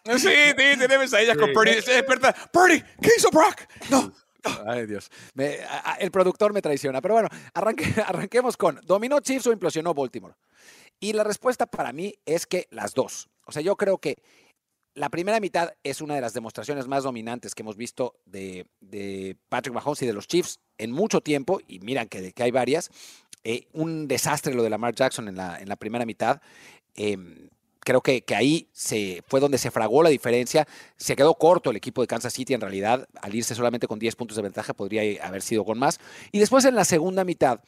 Sí, 0.06 0.20
sí, 0.20 0.30
tiene 0.56 0.88
con 1.38 1.48
Sí. 1.50 1.54
Purdy. 1.54 1.82
Se 1.82 1.94
despierta. 1.94 2.34
Purdy, 2.52 2.82
¿qué 3.02 3.10
hizo 3.18 3.30
Brock? 3.32 3.62
No. 3.90 4.12
Ay, 4.68 4.86
Dios. 4.86 5.10
Me- 5.34 5.60
a- 5.62 5.94
a- 5.94 5.96
el 5.96 6.12
productor 6.12 6.54
me 6.54 6.62
traiciona. 6.62 7.02
Pero 7.02 7.14
bueno, 7.16 7.30
arranque- 7.54 8.04
arranquemos 8.06 8.58
con, 8.58 8.80
¿dominó 8.84 9.20
Chiefs 9.20 9.48
o 9.48 9.52
implosionó 9.52 9.94
Baltimore? 9.94 10.36
Y 11.00 11.14
la 11.14 11.24
respuesta 11.24 11.66
para 11.68 11.94
mí 11.94 12.16
es 12.26 12.46
que 12.48 12.68
las 12.72 12.94
dos. 12.94 13.30
O 13.46 13.52
sea, 13.52 13.62
yo 13.62 13.76
creo 13.76 14.00
que 14.00 14.18
la 14.96 15.10
primera 15.10 15.40
mitad 15.40 15.74
es 15.84 16.02
una 16.02 16.16
de 16.16 16.22
las 16.22 16.34
demostraciones 16.34 16.88
más 16.88 17.04
dominantes 17.04 17.54
que 17.54 17.62
hemos 17.62 17.78
visto 17.78 18.16
de, 18.26 18.66
de 18.80 19.38
Patrick 19.50 19.76
Mahomes 19.76 20.02
y 20.02 20.08
de 20.08 20.14
los 20.14 20.28
Chiefs 20.28 20.60
en 20.80 20.92
mucho 20.92 21.22
tiempo, 21.22 21.60
y 21.68 21.80
miran 21.80 22.08
que, 22.08 22.34
que 22.34 22.44
hay 22.44 22.52
varias. 22.52 22.90
Eh, 23.44 23.68
un 23.74 24.08
desastre 24.08 24.56
lo 24.56 24.64
de 24.64 24.70
Lamar 24.72 24.96
Jackson 24.96 25.28
en 25.28 25.36
la, 25.36 25.60
en 25.60 25.70
la 25.70 25.76
primera 25.76 26.06
mitad. 26.06 26.42
Em, 26.96 27.50
creo 27.88 28.02
que, 28.02 28.22
que 28.22 28.36
ahí 28.36 28.68
se, 28.74 29.24
fue 29.28 29.40
donde 29.40 29.58
se 29.58 29.72
fragó 29.72 30.04
la 30.04 30.10
diferencia. 30.10 30.68
Se 30.98 31.16
quedó 31.16 31.36
corto 31.36 31.70
el 31.70 31.78
equipo 31.78 32.02
de 32.02 32.08
Kansas 32.08 32.34
City 32.34 32.54
en 32.54 32.60
realidad. 32.60 33.08
Al 33.22 33.34
irse 33.34 33.56
solamente 33.56 33.88
con 33.88 33.98
10 33.98 34.14
puntos 34.18 34.36
de 34.36 34.44
ventaja, 34.44 34.74
podría 34.74 35.26
haber 35.26 35.42
sido 35.42 35.64
con 35.64 35.80
más. 35.80 35.98
Y 36.34 36.40
después 36.40 36.66
en 36.66 36.76
la 36.76 36.84
segunda 36.84 37.24
mitad, 37.24 37.62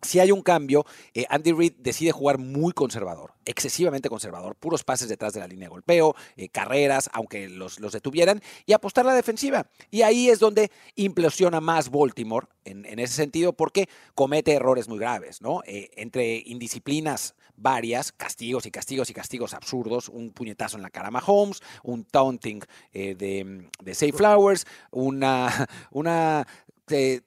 si 0.00 0.20
hay 0.20 0.32
un 0.32 0.40
cambio, 0.40 0.86
eh, 1.12 1.26
Andy 1.28 1.52
Reid 1.52 1.74
decide 1.80 2.12
jugar 2.12 2.38
muy 2.38 2.72
conservador, 2.72 3.34
excesivamente 3.44 4.08
conservador, 4.08 4.56
puros 4.56 4.84
pases 4.84 5.10
detrás 5.10 5.34
de 5.34 5.40
la 5.40 5.46
línea 5.46 5.66
de 5.66 5.70
golpeo, 5.70 6.16
eh, 6.36 6.48
carreras, 6.48 7.10
aunque 7.12 7.50
los, 7.50 7.78
los 7.78 7.92
detuvieran, 7.92 8.40
y 8.64 8.72
apostar 8.72 9.04
la 9.04 9.14
defensiva. 9.14 9.66
Y 9.90 10.00
ahí 10.00 10.30
es 10.30 10.38
donde 10.38 10.70
implosiona 10.94 11.60
más 11.60 11.90
Baltimore 11.90 12.46
en, 12.64 12.86
en 12.86 13.00
ese 13.00 13.14
sentido, 13.14 13.52
porque 13.52 13.86
comete 14.14 14.54
errores 14.54 14.88
muy 14.88 14.98
graves, 14.98 15.42
¿no? 15.42 15.62
Eh, 15.66 15.90
entre 15.96 16.42
indisciplinas 16.46 17.34
varias, 17.56 18.12
castigos 18.12 18.66
y 18.66 18.70
castigos 18.70 19.10
y 19.10 19.14
castigos 19.14 19.54
absurdos, 19.54 20.08
un 20.08 20.30
puñetazo 20.32 20.76
en 20.76 20.82
la 20.82 20.90
cara 20.90 21.08
a 21.08 21.10
Mahomes, 21.10 21.60
un 21.82 22.04
taunting 22.04 22.60
eh, 22.92 23.14
de, 23.14 23.68
de 23.82 23.94
Safe 23.94 24.12
Flowers, 24.12 24.66
una, 24.90 25.68
una 25.90 26.46
eh, 26.90 27.20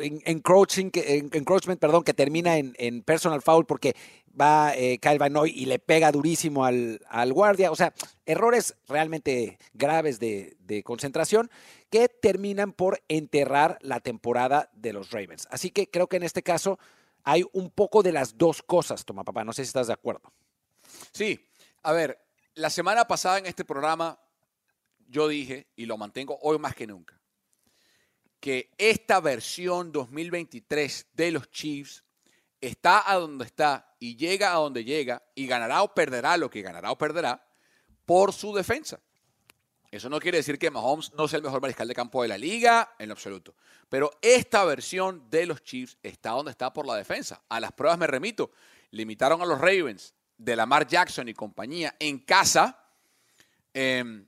en- 0.00 0.22
encroaching, 0.24 0.90
encroachment, 0.94 1.80
perdón, 1.80 2.02
que 2.04 2.14
termina 2.14 2.56
en, 2.58 2.74
en 2.78 3.02
personal 3.02 3.42
foul 3.42 3.66
porque 3.66 3.94
va 4.40 4.72
eh, 4.76 4.98
Kyle 4.98 5.18
Van 5.18 5.32
Noy 5.32 5.50
y 5.50 5.66
le 5.66 5.78
pega 5.80 6.12
durísimo 6.12 6.64
al, 6.64 7.00
al 7.08 7.32
guardia. 7.32 7.70
O 7.72 7.76
sea, 7.76 7.92
errores 8.26 8.76
realmente 8.88 9.58
graves 9.74 10.20
de, 10.20 10.56
de 10.60 10.82
concentración 10.82 11.50
que 11.90 12.08
terminan 12.08 12.72
por 12.72 13.02
enterrar 13.08 13.78
la 13.82 13.98
temporada 14.00 14.70
de 14.74 14.92
los 14.92 15.10
Ravens. 15.10 15.48
Así 15.50 15.70
que 15.70 15.88
creo 15.90 16.06
que 16.06 16.16
en 16.16 16.22
este 16.22 16.42
caso 16.42 16.78
hay 17.24 17.44
un 17.52 17.70
poco 17.70 18.02
de 18.02 18.12
las 18.12 18.36
dos 18.36 18.62
cosas, 18.62 19.04
toma 19.04 19.24
papá. 19.24 19.44
No 19.44 19.52
sé 19.52 19.64
si 19.64 19.68
estás 19.68 19.86
de 19.86 19.92
acuerdo. 19.92 20.32
Sí, 21.12 21.48
a 21.82 21.92
ver, 21.92 22.18
la 22.54 22.70
semana 22.70 23.06
pasada 23.06 23.38
en 23.38 23.46
este 23.46 23.64
programa 23.64 24.18
yo 25.08 25.28
dije, 25.28 25.66
y 25.76 25.86
lo 25.86 25.96
mantengo 25.96 26.38
hoy 26.42 26.58
más 26.58 26.74
que 26.74 26.86
nunca, 26.86 27.20
que 28.38 28.70
esta 28.78 29.20
versión 29.20 29.92
2023 29.92 31.08
de 31.12 31.30
los 31.32 31.50
Chiefs 31.50 32.04
está 32.60 33.10
a 33.10 33.16
donde 33.16 33.44
está 33.44 33.96
y 33.98 34.16
llega 34.16 34.52
a 34.52 34.56
donde 34.56 34.84
llega 34.84 35.22
y 35.34 35.46
ganará 35.46 35.82
o 35.82 35.94
perderá 35.94 36.36
lo 36.36 36.48
que 36.48 36.62
ganará 36.62 36.92
o 36.92 36.98
perderá 36.98 37.44
por 38.06 38.32
su 38.32 38.54
defensa. 38.54 39.00
Eso 39.90 40.08
no 40.08 40.20
quiere 40.20 40.38
decir 40.38 40.58
que 40.58 40.70
Mahomes 40.70 41.12
no 41.14 41.26
sea 41.26 41.38
el 41.38 41.42
mejor 41.42 41.60
mariscal 41.60 41.88
de 41.88 41.94
campo 41.94 42.22
de 42.22 42.28
la 42.28 42.38
liga, 42.38 42.94
en 42.98 43.08
lo 43.08 43.14
absoluto. 43.14 43.56
Pero 43.88 44.10
esta 44.22 44.64
versión 44.64 45.28
de 45.28 45.46
los 45.46 45.64
Chiefs 45.64 45.98
está 46.02 46.30
donde 46.30 46.52
está 46.52 46.72
por 46.72 46.86
la 46.86 46.94
defensa. 46.94 47.42
A 47.48 47.58
las 47.58 47.72
pruebas 47.72 47.98
me 47.98 48.06
remito. 48.06 48.52
Limitaron 48.92 49.42
a 49.42 49.46
los 49.46 49.58
Ravens 49.60 50.14
de 50.38 50.54
Lamar 50.54 50.86
Jackson 50.86 51.28
y 51.28 51.34
compañía 51.34 51.96
en 51.98 52.20
casa 52.20 52.78
em, 53.74 54.26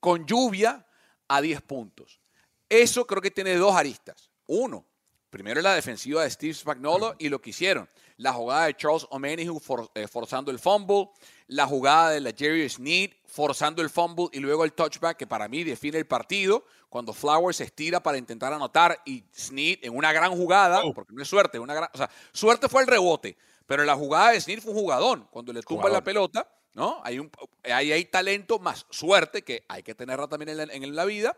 con 0.00 0.26
lluvia 0.26 0.86
a 1.28 1.40
10 1.40 1.60
puntos. 1.62 2.20
Eso 2.68 3.06
creo 3.06 3.20
que 3.20 3.30
tiene 3.30 3.54
dos 3.56 3.76
aristas. 3.76 4.30
Uno, 4.46 4.86
primero 5.28 5.60
la 5.60 5.74
defensiva 5.74 6.22
de 6.22 6.30
Steve 6.30 6.54
Spagnuolo 6.54 7.14
y 7.18 7.28
lo 7.28 7.40
que 7.42 7.50
hicieron. 7.50 7.88
La 8.16 8.32
jugada 8.32 8.66
de 8.66 8.76
Charles 8.76 9.06
Omenihu 9.10 9.60
eh, 9.94 10.06
forzando 10.06 10.50
el 10.50 10.58
fumble, 10.58 11.08
la 11.48 11.66
jugada 11.66 12.10
de 12.10 12.20
la 12.20 12.32
Jerry 12.32 12.68
Sneed 12.68 13.10
forzando 13.26 13.82
el 13.82 13.90
fumble 13.90 14.28
y 14.32 14.38
luego 14.38 14.64
el 14.64 14.72
touchback 14.72 15.16
que 15.16 15.26
para 15.26 15.48
mí 15.48 15.64
define 15.64 15.98
el 15.98 16.06
partido 16.06 16.64
cuando 16.88 17.12
Flowers 17.12 17.56
se 17.56 17.64
estira 17.64 18.00
para 18.00 18.16
intentar 18.16 18.52
anotar 18.52 19.00
y 19.04 19.24
Sneed 19.36 19.80
en 19.82 19.96
una 19.96 20.12
gran 20.12 20.30
jugada, 20.30 20.82
oh. 20.84 20.94
porque 20.94 21.12
no 21.12 21.22
es 21.22 21.28
suerte, 21.28 21.58
una 21.58 21.74
gran, 21.74 21.90
o 21.92 21.96
sea, 21.96 22.08
suerte 22.32 22.68
fue 22.68 22.82
el 22.82 22.86
rebote, 22.86 23.36
pero 23.66 23.82
la 23.84 23.96
jugada 23.96 24.30
de 24.30 24.40
Sneed 24.40 24.60
fue 24.60 24.72
un 24.72 24.78
jugadón, 24.78 25.28
cuando 25.32 25.52
le 25.52 25.62
tumba 25.62 25.88
la 25.88 26.04
pelota, 26.04 26.48
¿no? 26.74 27.00
Hay, 27.02 27.18
un, 27.18 27.30
hay, 27.64 27.90
hay, 27.90 28.04
talento 28.04 28.60
más 28.60 28.86
suerte 28.90 29.42
que 29.42 29.64
hay 29.68 29.82
que 29.82 29.96
tenerla 29.96 30.28
también 30.28 30.50
en 30.50 30.56
la, 30.56 30.72
en 30.72 30.94
la 30.94 31.04
vida. 31.04 31.36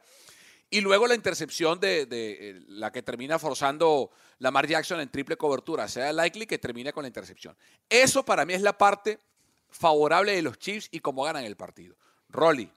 Y 0.69 0.81
luego 0.81 1.07
la 1.07 1.15
intercepción 1.15 1.79
de, 1.79 2.09
eh, 2.11 2.65
la 2.69 2.91
que 2.91 3.03
termina 3.03 3.39
forzando 3.39 4.11
Lamar 4.39 4.67
Jackson 4.67 5.01
en 5.01 5.09
triple 5.09 5.37
cobertura, 5.37 5.87
sea 5.89 6.13
likely 6.13 6.47
que 6.47 6.59
termine 6.59 6.93
con 6.93 7.03
la 7.03 7.09
intercepción. 7.09 7.57
Eso 7.89 8.25
para 8.25 8.45
mí 8.45 8.53
es 8.53 8.63
la 8.63 8.77
parte 8.77 9.21
favorable 9.69 10.33
de 10.33 10.43
los 10.43 10.59
Chiefs 10.59 10.89
y 10.91 11.01
cómo 11.01 11.23
ganan 11.23 11.45
el 11.45 11.57
partido. 11.57 11.97
Rolly, 12.29 12.71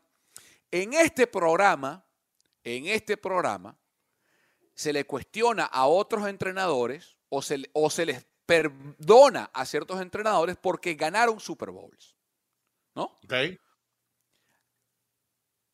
en 0.71 0.93
este 0.93 1.25
programa, 1.25 2.05
en 2.63 2.85
este 2.85 3.17
programa, 3.17 3.75
se 4.75 4.93
le 4.93 5.05
cuestiona 5.05 5.65
a 5.65 5.87
otros 5.87 6.27
entrenadores 6.27 7.17
o 7.29 7.41
se, 7.41 7.69
o 7.73 7.89
se 7.89 8.05
les 8.05 8.25
perdona 8.45 9.49
a 9.53 9.65
ciertos 9.65 9.99
entrenadores 10.01 10.57
porque 10.57 10.93
ganaron 10.93 11.39
Super 11.39 11.71
Bowls. 11.71 12.15
¿No? 12.95 13.19
Ok. 13.23 13.33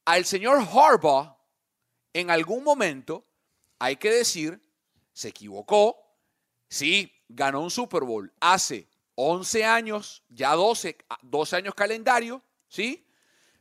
Al 0.05 0.25
señor 0.25 0.59
Harbaugh, 0.59 1.34
en 2.15 2.31
algún 2.31 2.63
momento, 2.63 3.25
hay 3.77 3.97
que 3.97 4.09
decir, 4.09 4.61
se 5.11 5.27
equivocó, 5.27 5.97
sí, 6.69 7.11
ganó 7.27 7.59
un 7.59 7.69
Super 7.69 8.03
Bowl 8.03 8.31
hace 8.39 8.87
11 9.15 9.65
años, 9.65 10.23
ya 10.29 10.53
12, 10.53 10.95
12 11.23 11.55
años 11.57 11.75
calendario, 11.75 12.41
¿sí? 12.69 13.05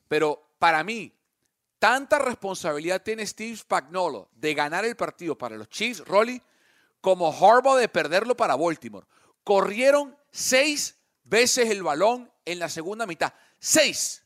Pero 0.06 0.50
para 0.60 0.84
mí, 0.84 1.12
tanta 1.80 2.20
responsabilidad 2.20 3.02
tiene 3.02 3.26
Steve 3.26 3.56
Spagnolo 3.56 4.28
de 4.36 4.54
ganar 4.54 4.84
el 4.84 4.94
partido 4.94 5.36
para 5.36 5.56
los 5.56 5.68
Chiefs, 5.68 6.04
Rolly, 6.06 6.40
como 7.00 7.32
Harbaugh 7.32 7.76
de 7.76 7.88
perderlo 7.88 8.36
para 8.36 8.54
Baltimore. 8.54 9.06
Corrieron 9.42 10.16
seis 10.30 10.96
veces 11.24 11.70
el 11.70 11.82
balón 11.82 12.30
en 12.44 12.60
la 12.60 12.68
segunda 12.68 13.04
mitad. 13.04 13.34
Seis. 13.58 14.22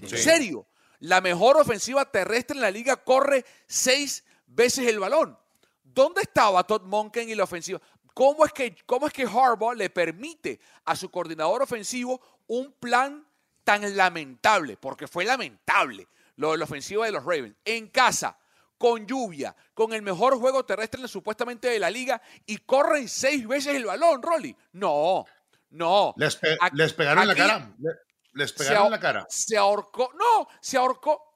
¿En 0.00 0.08
serio? 0.10 0.64
La 1.00 1.20
mejor 1.20 1.56
ofensiva 1.56 2.10
terrestre 2.10 2.56
en 2.56 2.62
la 2.62 2.70
liga 2.70 2.96
corre 2.96 3.44
seis 3.66 4.24
veces 4.46 4.86
el 4.88 4.98
balón. 4.98 5.38
¿Dónde 5.82 6.22
estaba 6.22 6.64
Todd 6.64 6.82
Monken 6.82 7.28
y 7.28 7.34
la 7.34 7.44
ofensiva? 7.44 7.80
¿Cómo 8.14 8.44
es, 8.46 8.52
que, 8.52 8.76
¿Cómo 8.86 9.06
es 9.06 9.12
que 9.12 9.24
Harbaugh 9.24 9.74
le 9.74 9.90
permite 9.90 10.60
a 10.84 10.94
su 10.94 11.10
coordinador 11.10 11.62
ofensivo 11.62 12.20
un 12.46 12.72
plan 12.72 13.26
tan 13.64 13.96
lamentable? 13.96 14.76
Porque 14.76 15.08
fue 15.08 15.24
lamentable 15.24 16.08
lo 16.36 16.52
de 16.52 16.58
la 16.58 16.64
ofensiva 16.64 17.06
de 17.06 17.12
los 17.12 17.24
Ravens. 17.24 17.56
En 17.64 17.88
casa, 17.88 18.38
con 18.78 19.06
lluvia, 19.06 19.54
con 19.72 19.92
el 19.92 20.02
mejor 20.02 20.38
juego 20.38 20.64
terrestre 20.64 21.06
supuestamente 21.08 21.68
de 21.68 21.78
la 21.78 21.90
liga 21.90 22.20
y 22.46 22.58
corren 22.58 23.08
seis 23.08 23.46
veces 23.46 23.74
el 23.74 23.84
balón, 23.84 24.22
Rolly. 24.22 24.56
No, 24.72 25.24
no. 25.70 26.14
Les, 26.16 26.36
pegaron 26.92 27.22
en 27.22 27.28
la 27.28 27.34
cara. 27.34 27.74
Les 28.34 28.52
pegaron 28.52 28.86
en 28.86 28.90
la 28.92 29.00
cara. 29.00 29.26
Se 29.28 29.56
ahorcó. 29.56 30.10
No, 30.14 30.48
se 30.60 30.76
ahorcó. 30.76 31.32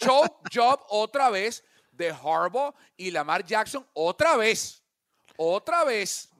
Job, 0.00 0.30
Job 0.52 0.80
otra 0.88 1.30
vez 1.30 1.64
de 1.92 2.10
Harbaugh 2.10 2.74
y 2.96 3.10
Lamar 3.10 3.44
Jackson 3.44 3.86
otra 3.94 4.36
vez. 4.36 4.82
Otra 5.36 5.84
vez. 5.84 6.30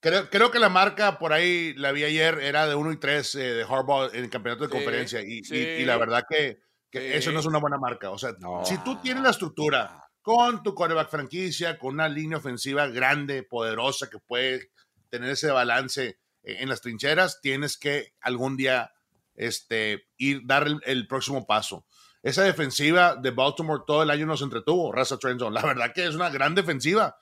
Creo, 0.00 0.28
creo 0.28 0.50
que 0.50 0.58
la 0.58 0.68
marca 0.68 1.18
por 1.18 1.32
ahí, 1.32 1.72
la 1.74 1.92
vi 1.92 2.04
ayer, 2.04 2.38
era 2.40 2.66
de 2.66 2.74
1 2.74 2.92
y 2.92 2.96
3 2.98 3.34
eh, 3.34 3.38
de 3.38 3.62
Harbaugh 3.62 4.10
en 4.12 4.24
el 4.24 4.30
campeonato 4.30 4.64
de 4.64 4.70
conferencia. 4.70 5.22
Y, 5.22 5.40
y, 5.50 5.84
la 5.84 5.96
verdad 5.96 6.24
que, 6.28 6.58
que 6.90 7.16
eso 7.16 7.32
no 7.32 7.40
es 7.40 7.46
una 7.46 7.58
buena 7.58 7.78
marca. 7.78 8.10
O 8.10 8.18
sea, 8.18 8.34
si 8.64 8.76
tú 8.78 9.00
tienes 9.00 9.22
la 9.22 9.30
estructura 9.30 10.04
con 10.20 10.62
tu 10.62 10.74
coreback 10.74 11.10
franquicia, 11.10 11.78
con 11.78 11.94
una 11.94 12.08
línea 12.08 12.38
ofensiva 12.38 12.86
grande, 12.88 13.42
poderosa, 13.44 14.08
que 14.08 14.18
puede 14.18 14.70
tener 15.08 15.30
ese 15.30 15.50
balance 15.50 16.18
en 16.44 16.68
las 16.68 16.80
trincheras, 16.80 17.40
tienes 17.40 17.76
que 17.76 18.14
algún 18.20 18.56
día 18.56 18.92
este, 19.34 20.06
ir, 20.16 20.42
dar 20.44 20.66
el, 20.66 20.80
el 20.84 21.06
próximo 21.06 21.46
paso 21.46 21.86
esa 22.24 22.42
defensiva 22.42 23.16
de 23.16 23.32
Baltimore 23.32 23.82
todo 23.86 24.02
el 24.02 24.10
año 24.10 24.24
nos 24.24 24.40
entretuvo, 24.40 24.90
Raza 24.90 25.18
Trenton. 25.18 25.52
La 25.52 25.60
verdad 25.60 25.92
que 25.94 26.06
es 26.06 26.14
una 26.14 26.30
gran 26.30 26.54
defensiva. 26.54 27.18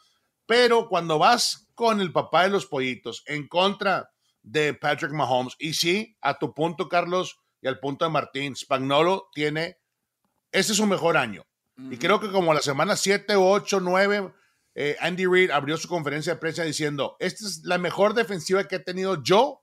Pero 0.47 0.89
cuando 0.89 1.19
vas 1.19 1.69
con 1.75 2.01
el 2.01 2.13
papá 2.13 2.45
de 2.45 2.51
los 2.51 2.67
pollitos 2.67 3.25
en 3.27 3.49
contra 3.49 4.13
de 4.43 4.75
Patrick 4.75 5.11
Mahomes, 5.11 5.57
y 5.59 5.75
sí, 5.75 6.17
a 6.21 6.39
tu 6.39 6.55
punto, 6.55 6.89
Carlos, 6.89 7.41
y 7.61 7.67
al 7.67 7.81
punto 7.81 8.05
de 8.05 8.13
Martín, 8.13 8.55
Spagnolo 8.55 9.29
tiene, 9.35 9.79
este 10.53 10.71
es 10.71 10.79
su 10.79 10.87
mejor 10.87 11.17
año. 11.17 11.45
Y 11.91 11.97
creo 11.97 12.21
que 12.21 12.31
como 12.31 12.55
la 12.55 12.61
semana 12.61 12.95
7, 12.95 13.35
8, 13.35 13.81
9, 13.81 14.33
Andy 15.01 15.27
Reid 15.27 15.51
abrió 15.51 15.77
su 15.77 15.89
conferencia 15.89 16.35
de 16.35 16.41
prensa 16.41 16.65
diciendo, 16.65 17.17
esta 17.21 17.47
es 17.47 17.63
la 17.65 17.79
mejor 17.79 18.15
defensiva 18.15 18.65
que 18.65 18.77
he 18.77 18.81
tenido 18.81 19.23
yo 19.23 19.63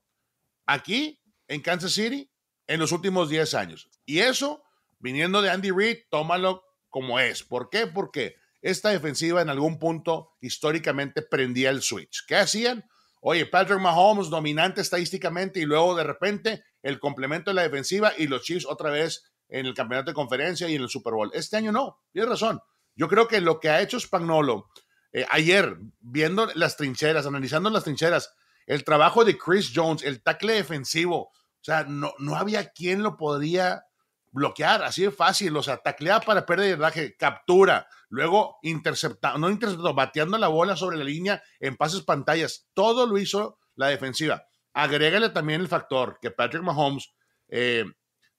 aquí 0.65 1.19
en 1.47 1.61
Kansas 1.61 1.93
City 1.93 2.31
en 2.67 2.79
los 2.79 2.91
últimos 2.91 3.29
10 3.29 3.53
años. 3.55 3.89
Y 4.05 4.19
eso 4.19 4.63
viniendo 4.99 5.41
de 5.41 5.49
Andy 5.49 5.71
Reid, 5.71 5.97
tómalo 6.09 6.63
como 6.89 7.19
es. 7.19 7.43
¿Por 7.43 7.69
qué? 7.69 7.87
Porque 7.87 8.35
esta 8.61 8.89
defensiva 8.89 9.41
en 9.41 9.49
algún 9.49 9.79
punto 9.79 10.31
históricamente 10.41 11.21
prendía 11.21 11.69
el 11.69 11.81
switch. 11.81 12.25
¿Qué 12.27 12.35
hacían? 12.35 12.85
Oye, 13.21 13.45
Patrick 13.45 13.79
Mahomes 13.79 14.29
dominante 14.29 14.81
estadísticamente 14.81 15.59
y 15.59 15.65
luego 15.65 15.95
de 15.95 16.03
repente 16.03 16.63
el 16.81 16.99
complemento 16.99 17.51
de 17.51 17.55
la 17.55 17.63
defensiva 17.63 18.13
y 18.17 18.27
los 18.27 18.43
Chiefs 18.43 18.65
otra 18.65 18.91
vez 18.91 19.23
en 19.49 19.65
el 19.65 19.73
campeonato 19.73 20.11
de 20.11 20.15
conferencia 20.15 20.69
y 20.69 20.75
en 20.75 20.83
el 20.83 20.89
Super 20.89 21.13
Bowl. 21.13 21.31
Este 21.33 21.57
año 21.57 21.71
no, 21.71 21.99
tienes 22.11 22.29
razón. 22.29 22.61
Yo 22.95 23.07
creo 23.07 23.27
que 23.27 23.41
lo 23.41 23.59
que 23.59 23.69
ha 23.69 23.81
hecho 23.81 23.99
Spagnolo 23.99 24.69
eh, 25.11 25.25
ayer, 25.29 25.77
viendo 25.99 26.47
las 26.55 26.77
trincheras, 26.77 27.25
analizando 27.25 27.69
las 27.69 27.83
trincheras, 27.83 28.33
el 28.65 28.83
trabajo 28.83 29.25
de 29.25 29.37
Chris 29.37 29.71
Jones, 29.73 30.03
el 30.03 30.21
tackle 30.21 30.53
defensivo, 30.53 31.21
o 31.21 31.63
sea, 31.63 31.83
no, 31.83 32.13
no 32.19 32.35
había 32.35 32.69
quien 32.69 33.03
lo 33.03 33.17
podría 33.17 33.83
bloquear, 34.31 34.83
así 34.83 35.03
de 35.03 35.11
fácil, 35.11 35.55
o 35.57 35.63
sea, 35.63 35.77
taclear 35.77 36.23
para 36.23 36.45
perder 36.45 36.79
el 36.79 37.17
captura, 37.17 37.87
luego 38.09 38.57
interceptando, 38.61 39.39
no 39.39 39.49
interceptando, 39.49 39.93
bateando 39.93 40.37
la 40.37 40.47
bola 40.47 40.75
sobre 40.75 40.97
la 40.97 41.03
línea 41.03 41.41
en 41.59 41.75
pases 41.75 42.01
pantallas, 42.01 42.67
todo 42.73 43.07
lo 43.07 43.17
hizo 43.17 43.57
la 43.75 43.87
defensiva. 43.87 44.45
Agrégale 44.73 45.29
también 45.29 45.61
el 45.61 45.67
factor 45.67 46.19
que 46.21 46.31
Patrick 46.31 46.63
Mahomes 46.63 47.11
eh, 47.47 47.85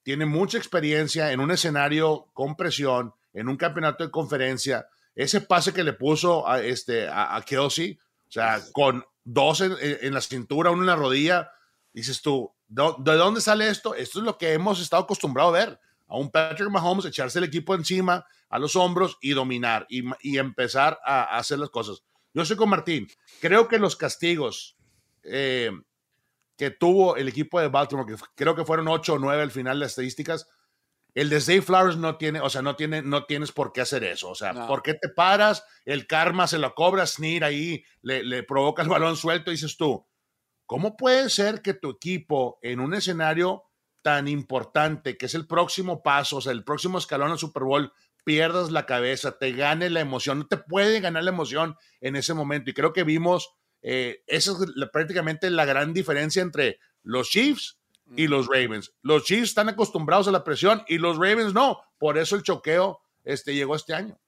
tiene 0.03 0.25
mucha 0.25 0.57
experiencia 0.57 1.31
en 1.31 1.39
un 1.39 1.51
escenario 1.51 2.27
con 2.33 2.55
presión, 2.55 3.13
en 3.33 3.49
un 3.49 3.57
campeonato 3.57 4.03
de 4.03 4.11
conferencia, 4.11 4.87
ese 5.15 5.41
pase 5.41 5.73
que 5.73 5.83
le 5.83 5.93
puso 5.93 6.47
a, 6.47 6.61
este, 6.61 7.07
a, 7.07 7.41
Kelsey, 7.45 7.97
o 8.27 8.31
sea, 8.31 8.61
con 8.73 9.03
dos 9.23 9.61
en, 9.61 9.75
en 9.79 10.13
la 10.13 10.21
cintura, 10.21 10.71
uno 10.71 10.81
en 10.81 10.87
la 10.87 10.95
rodilla, 10.95 11.51
dices 11.93 12.21
tú, 12.21 12.53
¿De 12.71 13.17
dónde 13.17 13.41
sale 13.41 13.67
esto? 13.67 13.93
Esto 13.95 14.19
es 14.19 14.25
lo 14.25 14.37
que 14.37 14.53
hemos 14.53 14.79
estado 14.79 15.03
acostumbrados 15.03 15.53
a 15.53 15.65
ver. 15.65 15.79
A 16.07 16.15
un 16.15 16.31
Patrick 16.31 16.69
Mahomes 16.69 17.03
echarse 17.03 17.37
el 17.39 17.43
equipo 17.43 17.75
encima, 17.75 18.25
a 18.49 18.59
los 18.59 18.77
hombros 18.77 19.17
y 19.21 19.31
dominar 19.31 19.85
y, 19.89 20.37
empezar 20.37 20.97
a, 21.05 21.37
hacer 21.37 21.59
las 21.59 21.69
cosas. 21.69 22.03
Yo 22.33 22.45
soy 22.45 22.55
con 22.55 22.69
Martín. 22.69 23.09
Creo 23.41 23.67
que 23.67 23.77
los 23.77 23.97
castigos 23.97 24.77
eh, 25.23 25.71
que 26.55 26.71
tuvo 26.71 27.17
el 27.17 27.27
equipo 27.27 27.59
de 27.59 27.67
Baltimore, 27.67 28.07
que 28.09 28.21
creo 28.35 28.55
que 28.55 28.63
fueron 28.63 28.87
8 28.87 29.15
o 29.15 29.19
9 29.19 29.41
al 29.41 29.51
final 29.51 29.77
de 29.77 29.81
las 29.81 29.91
estadísticas, 29.91 30.47
el 31.13 31.29
de 31.29 31.41
Zay 31.41 31.61
Flowers 31.61 31.97
no 31.97 32.17
tiene, 32.17 32.39
o 32.39 32.49
sea, 32.49 32.61
no 32.61 32.75
tiene, 32.75 33.01
no 33.01 33.25
tienes 33.25 33.51
por 33.51 33.73
qué 33.73 33.81
hacer 33.81 34.03
eso. 34.03 34.29
O 34.29 34.35
sea, 34.35 34.67
¿por 34.67 34.81
qué 34.81 34.93
te 34.93 35.09
paras? 35.09 35.63
El 35.85 36.07
karma 36.07 36.47
se 36.47 36.57
lo 36.57 36.73
cobra, 36.73 37.05
Sneer 37.05 37.43
ahí, 37.43 37.83
le, 38.01 38.23
le 38.23 38.43
provoca 38.43 38.81
el 38.81 38.89
balón 38.89 39.17
suelto 39.17 39.51
y 39.51 39.55
dices 39.55 39.77
tú, 39.77 40.07
¿Cómo 40.71 40.95
puede 40.95 41.29
ser 41.29 41.61
que 41.61 41.73
tu 41.73 41.89
equipo 41.89 42.57
en 42.61 42.79
un 42.79 42.93
escenario 42.93 43.65
tan 44.01 44.29
importante, 44.29 45.17
que 45.17 45.25
es 45.25 45.35
el 45.35 45.45
próximo 45.45 46.01
paso, 46.01 46.37
o 46.37 46.41
sea, 46.41 46.53
el 46.53 46.63
próximo 46.63 46.97
escalón 46.97 47.29
al 47.29 47.37
Super 47.37 47.63
Bowl, 47.63 47.91
pierdas 48.23 48.71
la 48.71 48.85
cabeza, 48.85 49.37
te 49.37 49.51
gane 49.51 49.89
la 49.89 49.99
emoción? 49.99 50.39
No 50.39 50.47
te 50.47 50.55
puede 50.55 51.01
ganar 51.01 51.25
la 51.25 51.31
emoción 51.31 51.75
en 51.99 52.15
ese 52.15 52.33
momento. 52.33 52.69
Y 52.69 52.73
creo 52.73 52.93
que 52.93 53.03
vimos 53.03 53.53
eh, 53.81 54.23
esa 54.27 54.53
es 54.53 54.57
prácticamente 54.93 55.49
la 55.49 55.65
gran 55.65 55.91
diferencia 55.91 56.41
entre 56.41 56.79
los 57.03 57.29
Chiefs 57.29 57.80
y 58.15 58.27
los 58.27 58.47
Ravens. 58.47 58.93
Los 59.01 59.23
Chiefs 59.23 59.49
están 59.49 59.69
acostumbrados 59.69 60.27
a 60.27 60.31
la 60.31 60.43
presión 60.43 60.83
y 60.87 60.97
los 60.97 61.17
Ravens 61.17 61.53
no. 61.53 61.79
Por 61.97 62.17
eso 62.17 62.35
el 62.35 62.43
choqueo 62.43 63.01
este, 63.23 63.53
llegó 63.53 63.75
este 63.75 63.93
año. 63.93 64.19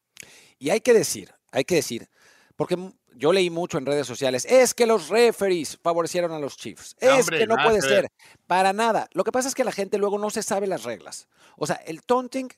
Y 0.58 0.70
hay 0.70 0.82
que 0.82 0.94
decir, 0.94 1.34
hay 1.52 1.66
que 1.66 1.76
decir, 1.76 2.10
porque 2.56 2.78
yo 3.16 3.34
leí 3.34 3.50
mucho 3.50 3.78
en 3.78 3.86
redes 3.86 4.08
sociales, 4.08 4.46
es 4.46 4.74
que 4.74 4.86
los 4.86 5.10
referees 5.10 5.78
favorecieron 5.82 6.32
a 6.32 6.40
los 6.40 6.58
Chiefs. 6.58 6.96
Es 7.00 7.30
que 7.30 7.48
no 7.48 7.56
puede 7.64 7.82
ser. 7.82 8.10
Para 8.48 8.74
nada. 8.74 9.08
Lo 9.14 9.24
que 9.24 9.32
pasa 9.32 9.48
es 9.48 9.56
que 9.56 9.64
la 9.64 9.72
gente 9.72 9.98
luego 9.98 10.18
no 10.18 10.30
se 10.30 10.44
sabe 10.44 10.68
las 10.68 10.84
reglas. 10.84 11.28
O 11.58 11.68
sea, 11.68 11.76
el 11.86 12.04
taunting 12.04 12.50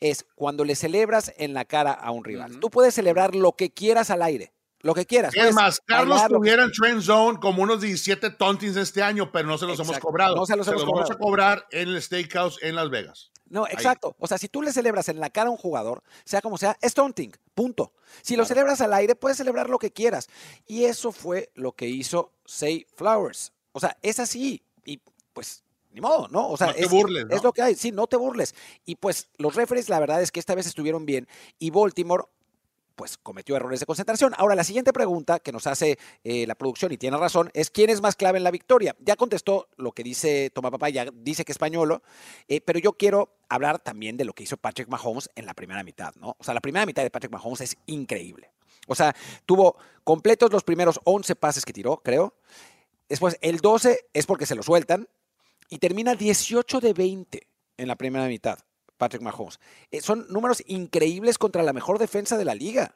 es 0.00 0.26
cuando 0.34 0.64
le 0.64 0.74
celebras 0.74 1.32
en 1.36 1.54
la 1.54 1.64
cara 1.64 1.92
a 1.92 2.10
un 2.10 2.24
rival. 2.24 2.58
Tú 2.58 2.70
puedes 2.70 2.94
celebrar 2.94 3.34
lo 3.34 3.52
que 3.52 3.70
quieras 3.72 4.10
al 4.10 4.22
aire. 4.22 4.52
Lo 4.82 4.94
que 4.94 5.06
quieras. 5.06 5.32
Es 5.36 5.54
más, 5.54 5.80
Carlos 5.80 6.20
tuviera 6.28 6.64
en 6.64 6.72
Trend 6.72 7.02
Zone 7.02 7.38
como 7.40 7.62
unos 7.62 7.80
17 7.80 8.30
tontings 8.30 8.76
este 8.76 9.02
año, 9.02 9.30
pero 9.30 9.46
no 9.48 9.56
se 9.56 9.66
los 9.66 9.78
hemos 9.78 9.98
cobrado. 10.00 10.34
No 10.34 10.44
se 10.44 10.56
los, 10.56 10.66
hemos 10.66 10.84
vamos 10.84 11.10
a 11.10 11.14
cobrar 11.16 11.66
en 11.70 11.88
el 11.88 12.02
Steakhouse 12.02 12.58
en 12.62 12.74
Las 12.74 12.90
Vegas. 12.90 13.30
No, 13.48 13.66
exacto. 13.66 14.16
O 14.18 14.26
sea, 14.26 14.38
si 14.38 14.48
tú 14.48 14.62
le 14.62 14.72
celebras 14.72 15.08
en 15.08 15.20
la 15.20 15.30
cara 15.30 15.48
a 15.48 15.50
un 15.50 15.58
jugador, 15.58 16.02
sea 16.24 16.40
como 16.40 16.58
sea, 16.58 16.76
es 16.80 16.94
taunting. 16.94 17.32
Punto. 17.54 17.92
Si 18.22 18.34
lo 18.34 18.44
celebras 18.44 18.80
al 18.80 18.92
aire, 18.94 19.14
puedes 19.14 19.36
celebrar 19.36 19.70
lo 19.70 19.78
que 19.78 19.92
quieras. 19.92 20.28
Y 20.66 20.84
eso 20.84 21.12
fue 21.12 21.50
lo 21.54 21.72
que 21.72 21.86
hizo 21.86 22.32
Say 22.44 22.86
Flowers. 22.96 23.52
O 23.72 23.78
sea, 23.78 23.96
es 24.02 24.18
así. 24.18 24.64
Y 24.84 25.00
pues 25.32 25.62
ni 25.92 26.00
modo, 26.00 26.28
¿no? 26.28 26.48
O 26.48 26.56
sea, 26.56 26.68
no 26.68 26.74
te 26.74 26.86
burles, 26.86 27.26
es 27.30 27.42
lo 27.42 27.52
que 27.52 27.62
hay, 27.62 27.74
sí, 27.74 27.92
no 27.92 28.06
te 28.06 28.16
burles. 28.16 28.54
Y 28.84 28.96
pues 28.96 29.28
los 29.36 29.54
referees, 29.54 29.88
la 29.88 30.00
verdad 30.00 30.22
es 30.22 30.32
que 30.32 30.40
esta 30.40 30.54
vez 30.54 30.66
estuvieron 30.66 31.04
bien 31.04 31.28
y 31.58 31.70
Baltimore 31.70 32.24
pues 32.94 33.18
cometió 33.18 33.56
errores 33.56 33.80
de 33.80 33.86
concentración. 33.86 34.32
Ahora, 34.36 34.54
la 34.54 34.64
siguiente 34.64 34.92
pregunta 34.92 35.38
que 35.38 35.52
nos 35.52 35.66
hace 35.66 35.98
eh, 36.24 36.46
la 36.46 36.54
producción, 36.54 36.92
y 36.92 36.98
tiene 36.98 37.16
razón, 37.16 37.50
es 37.54 37.70
¿quién 37.70 37.90
es 37.90 38.00
más 38.00 38.16
clave 38.16 38.38
en 38.38 38.44
la 38.44 38.50
victoria? 38.50 38.96
Ya 39.00 39.16
contestó 39.16 39.68
lo 39.76 39.92
que 39.92 40.02
dice 40.02 40.50
Toma 40.50 40.70
Papá, 40.70 40.88
ya 40.88 41.06
dice 41.12 41.44
que 41.44 41.52
es 41.52 41.56
españolo, 41.56 42.02
eh, 42.48 42.60
pero 42.60 42.78
yo 42.78 42.92
quiero 42.94 43.36
hablar 43.48 43.78
también 43.78 44.16
de 44.16 44.24
lo 44.24 44.32
que 44.32 44.44
hizo 44.44 44.56
Patrick 44.56 44.88
Mahomes 44.88 45.30
en 45.34 45.46
la 45.46 45.54
primera 45.54 45.82
mitad, 45.82 46.14
¿no? 46.16 46.36
O 46.38 46.44
sea, 46.44 46.54
la 46.54 46.60
primera 46.60 46.86
mitad 46.86 47.02
de 47.02 47.10
Patrick 47.10 47.32
Mahomes 47.32 47.60
es 47.60 47.76
increíble. 47.86 48.50
O 48.88 48.94
sea, 48.94 49.14
tuvo 49.46 49.76
completos 50.04 50.52
los 50.52 50.64
primeros 50.64 51.00
11 51.04 51.36
pases 51.36 51.64
que 51.64 51.72
tiró, 51.72 51.98
creo. 51.98 52.34
Después, 53.08 53.36
el 53.40 53.58
12 53.58 54.08
es 54.12 54.26
porque 54.26 54.46
se 54.46 54.54
lo 54.54 54.62
sueltan 54.62 55.08
y 55.68 55.78
termina 55.78 56.14
18 56.14 56.80
de 56.80 56.92
20 56.92 57.46
en 57.76 57.88
la 57.88 57.96
primera 57.96 58.26
mitad. 58.26 58.58
Patrick 59.02 59.22
Mahomes. 59.22 59.58
Eh, 59.90 60.00
son 60.00 60.26
números 60.28 60.62
increíbles 60.64 61.36
contra 61.36 61.64
la 61.64 61.72
mejor 61.72 61.98
defensa 61.98 62.38
de 62.38 62.44
la 62.44 62.54
liga. 62.54 62.94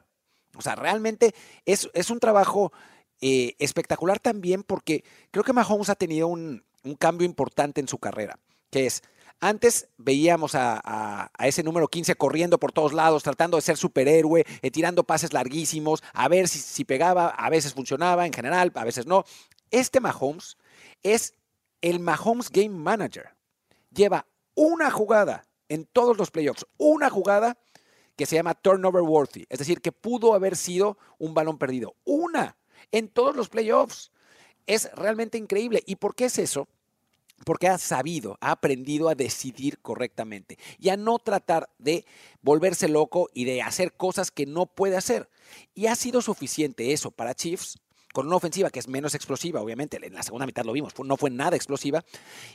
O 0.55 0.61
sea, 0.61 0.75
realmente 0.75 1.35
es, 1.65 1.89
es 1.93 2.09
un 2.09 2.21
trabajo 2.21 2.71
eh, 3.19 3.55
espectacular 3.59 4.19
también 4.19 4.63
porque 4.63 5.03
creo 5.31 5.43
que 5.43 5.51
Mahomes 5.51 5.89
ha 5.89 5.95
tenido 5.95 6.29
un, 6.29 6.63
cambio 6.97 7.25
importante 7.25 7.81
en 7.81 7.89
su 7.89 7.97
carrera, 7.97 8.39
que 8.69 8.85
es, 8.85 9.03
antes 9.41 9.89
veíamos 9.97 10.55
a, 10.55 11.29
ese 11.39 11.61
número 11.61 11.89
15 11.89 12.15
corriendo 12.15 12.57
por 12.57 12.71
todos 12.71 12.93
lados, 12.93 13.23
tratando 13.23 13.57
de 13.57 13.61
ser 13.63 13.75
superhéroe, 13.75 14.45
eh, 14.61 14.71
tirando 14.71 15.03
pases 15.03 15.33
larguísimos, 15.33 16.01
a 16.13 16.29
ver 16.29 16.47
si, 16.47 16.59
si 16.59 16.85
pegaba, 16.85 17.27
a 17.27 17.49
veces 17.49 17.73
funcionaba, 17.73 18.25
en 18.25 18.31
general, 18.31 18.71
a 18.75 18.85
veces 18.85 19.05
no. 19.07 19.25
Este 19.71 19.99
Mahomes 19.99 20.55
es 21.03 21.33
el 21.81 21.99
Mahomes 21.99 22.49
Game 22.49 22.69
Manager. 22.69 23.35
Lleva 23.91 24.25
una 24.55 24.89
jugada 24.89 25.47
en 25.69 25.85
todos 25.85 26.17
los 26.17 26.31
playoffs, 26.31 26.65
una 26.77 27.09
jugada 27.09 27.57
que 28.15 28.25
se 28.25 28.35
llama 28.35 28.55
turnover 28.55 29.03
worthy, 29.03 29.45
es 29.49 29.59
decir, 29.59 29.81
que 29.81 29.91
pudo 29.91 30.33
haber 30.33 30.55
sido 30.55 30.97
un 31.19 31.33
balón 31.33 31.57
perdido. 31.57 31.95
Una 32.03 32.57
en 32.91 33.09
todos 33.09 33.35
los 33.35 33.49
playoffs. 33.49 34.11
Es 34.65 34.91
realmente 34.93 35.37
increíble. 35.37 35.83
¿Y 35.85 35.95
por 35.95 36.15
qué 36.15 36.25
es 36.25 36.37
eso? 36.37 36.67
Porque 37.45 37.67
ha 37.67 37.77
sabido, 37.77 38.37
ha 38.41 38.51
aprendido 38.51 39.09
a 39.09 39.15
decidir 39.15 39.79
correctamente 39.79 40.57
y 40.79 40.89
a 40.89 40.97
no 40.97 41.19
tratar 41.19 41.69
de 41.77 42.05
volverse 42.41 42.87
loco 42.87 43.29
y 43.33 43.45
de 43.45 43.61
hacer 43.61 43.93
cosas 43.93 44.31
que 44.31 44.45
no 44.45 44.65
puede 44.65 44.97
hacer. 44.97 45.29
Y 45.75 45.85
ha 45.85 45.95
sido 45.95 46.21
suficiente 46.21 46.93
eso 46.93 47.11
para 47.11 47.35
Chiefs 47.35 47.79
con 48.13 48.25
una 48.25 48.37
ofensiva 48.37 48.71
que 48.71 48.79
es 48.79 48.87
menos 48.87 49.13
explosiva, 49.13 49.61
obviamente, 49.61 49.99
en 50.03 50.13
la 50.15 50.23
segunda 50.23 50.47
mitad 50.47 50.65
lo 50.65 50.71
vimos, 50.71 50.93
no 50.97 51.17
fue 51.17 51.29
nada 51.29 51.55
explosiva, 51.55 52.03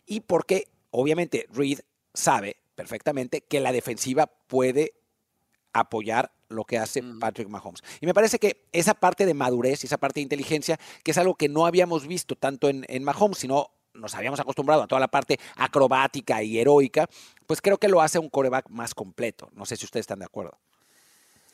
y 0.07 0.19
porque 0.21 0.67
obviamente 0.91 1.47
Reed 1.53 1.81
sabe 2.13 2.57
perfectamente 2.83 3.43
que 3.43 3.61
la 3.61 3.71
defensiva 3.71 4.27
puede 4.27 4.95
apoyar 5.73 6.33
lo 6.49 6.65
que 6.65 6.79
hace 6.79 7.01
Patrick 7.21 7.49
Mahomes. 7.49 7.81
Y 8.01 8.07
me 8.07 8.13
parece 8.13 8.41
que 8.41 8.65
esa 8.73 8.95
parte 8.95 9.25
de 9.25 9.35
madurez 9.35 9.85
y 9.85 9.87
esa 9.87 9.99
parte 9.99 10.19
de 10.19 10.23
inteligencia, 10.23 10.81
que 11.05 11.13
es 11.13 11.19
algo 11.19 11.37
que 11.37 11.49
no 11.49 11.65
habíamos 11.65 12.09
visto 12.09 12.35
tanto 12.35 12.69
en, 12.69 12.85
en 12.89 13.05
Mahomes, 13.05 13.39
sino 13.39 13.71
nos 13.95 14.17
habíamos 14.17 14.41
acostumbrado 14.41 14.83
a 14.83 14.89
toda 14.89 15.01
la 15.01 15.07
parte 15.07 15.39
acrobática 15.55 16.43
y 16.43 16.59
heroica, 16.59 17.09
pues 17.47 17.63
creo 17.63 17.79
que 17.79 17.89
lo 17.89 18.03
hace 18.03 18.19
un 18.19 18.29
coreback 18.29 18.69
más 18.69 18.95
completo. 18.95 19.49
No 19.55 19.65
sé 19.65 19.77
si 19.77 19.85
ustedes 19.85 20.03
están 20.03 20.19
de 20.19 20.25
acuerdo. 20.25 20.59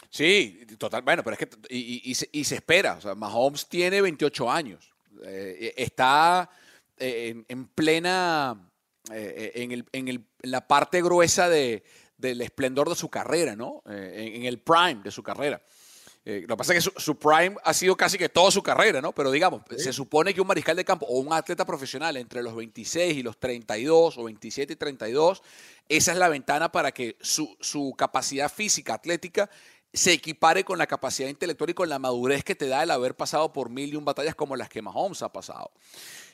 Sí, 0.09 0.65
total. 0.79 1.03
Bueno, 1.03 1.23
pero 1.23 1.37
es 1.39 1.41
que. 1.41 1.51
Y, 1.69 2.15
se, 2.15 2.55
espera. 2.55 2.95
O 2.95 3.01
sea, 3.03 3.15
Mahomes 3.15 3.69
tiene 3.69 4.01
28 4.01 4.51
años. 4.51 4.95
Eh, 5.23 5.75
está 5.77 6.49
eh, 6.97 7.45
en, 7.49 7.67
plena 7.67 8.68
eh, 9.13 9.53
en, 9.55 9.73
el, 9.73 9.85
en, 9.93 10.09
el, 10.09 10.25
la 10.43 10.67
parte 10.67 11.03
gruesa 11.03 11.49
de, 11.49 11.83
del 12.19 12.41
esplendor 12.41 12.89
de 12.89 12.95
su 12.95 13.09
carrera, 13.09 13.57
¿no? 13.57 13.83
Eh, 13.89 14.33
en, 14.35 14.45
el 14.45 14.59
prime 14.59 15.01
de 15.03 15.11
su 15.11 15.23
carrera. 15.23 15.63
Eh, 16.25 16.43
lo 16.43 16.49
que 16.49 16.59
pasa 16.59 16.75
es 16.75 16.85
que 16.85 17.01
su, 17.01 17.19
prime 17.19 17.57
ha 17.65 17.73
sido 17.73 17.97
casi 17.97 18.19
que 18.19 18.29
toda 18.29 18.51
su 18.51 18.63
carrera, 18.63 19.01
¿no? 19.01 19.13
Pero 19.13 19.31
digamos, 19.31 19.63
se 19.79 19.93
supone 19.93 20.35
que 20.35 20.41
un 20.41 20.47
mariscal 20.47 20.77
de 20.77 20.85
campo 20.85 21.07
o 21.07 21.21
un 21.21 21.33
atleta 21.33 21.65
profesional 21.65 22.17
entre 22.19 22.43
los 22.43 22.55
26 22.55 23.17
y 23.17 23.23
los 23.23 23.39
32 23.39 24.19
o 24.19 24.25
27 24.25 24.75
y 24.75 24.77
32, 24.77 25.43
esa 25.89 26.13
es 26.13 26.19
la 26.19 26.29
ventana 26.29 26.71
para 26.71 26.93
que 26.93 27.17
su, 27.21 27.57
su 27.61 27.95
capacidad 27.97 28.53
física, 28.53 28.95
atlética, 28.95 29.49
se 29.93 30.13
equipare 30.13 30.65
con 30.65 30.79
la 30.79 30.87
capacidad 30.87 31.29
intelectual 31.29 31.71
y 31.71 31.75
con 31.75 31.89
la 31.89 31.99
madurez 31.99 32.45
que 32.45 32.55
te 32.55 32.69
da 32.69 32.83
el 32.83 32.91
haber 32.91 33.15
pasado 33.17 33.53
por 33.53 33.71
mil 33.71 33.93
y 33.93 33.97
un 33.97 34.05
batallas 34.05 34.35
como 34.35 34.55
las 34.55 34.69
que 34.69 34.83
Mahomes 34.83 35.23
ha 35.23 35.33
pasado. 35.33 35.71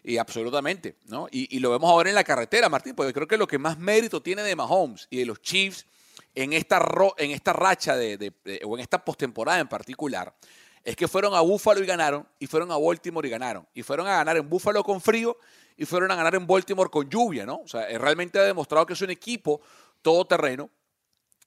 Y 0.02 0.18
absolutamente, 0.18 0.96
¿no? 1.06 1.28
Y, 1.30 1.58
lo 1.60 1.70
vemos 1.70 1.88
ahora 1.88 2.08
en 2.08 2.14
la 2.14 2.24
carretera, 2.24 2.68
Martín, 2.68 2.94
porque 2.94 3.12
creo 3.12 3.26
que 3.26 3.38
lo 3.38 3.46
que 3.46 3.58
más 3.58 3.78
mérito 3.78 4.20
tiene 4.20 4.42
de 4.42 4.54
Mahomes 4.56 5.06
y 5.08 5.18
de 5.18 5.26
los 5.26 5.40
Chiefs 5.40 5.86
en 6.34 6.52
esta, 6.52 6.84
en 7.16 7.30
esta 7.30 7.52
racha 7.52 7.96
de, 7.96 8.32
o 8.64 8.76
en 8.76 8.82
esta 8.82 9.02
postemporada 9.04 9.60
en 9.60 9.68
particular, 9.68 10.34
es 10.82 10.96
que 10.96 11.08
fueron 11.08 11.34
a 11.34 11.40
Buffalo 11.40 11.82
y 11.82 11.86
ganaron, 11.86 12.28
y 12.38 12.46
fueron 12.46 12.70
a 12.70 12.76
Baltimore 12.76 13.26
y 13.26 13.30
ganaron, 13.30 13.66
y 13.72 13.82
fueron 13.82 14.06
a 14.06 14.16
ganar 14.16 14.36
en 14.36 14.48
Buffalo 14.48 14.84
con 14.84 15.00
frío, 15.00 15.38
y 15.76 15.86
fueron 15.86 16.10
a 16.10 16.16
ganar 16.16 16.34
en 16.34 16.46
Baltimore 16.46 16.90
con 16.90 17.08
lluvia, 17.08 17.46
¿no? 17.46 17.60
O 17.64 17.68
sea, 17.68 17.86
realmente 17.98 18.38
ha 18.38 18.42
demostrado 18.42 18.84
que 18.84 18.92
es 18.92 19.00
un 19.00 19.10
equipo 19.10 19.60
todoterreno 20.02 20.68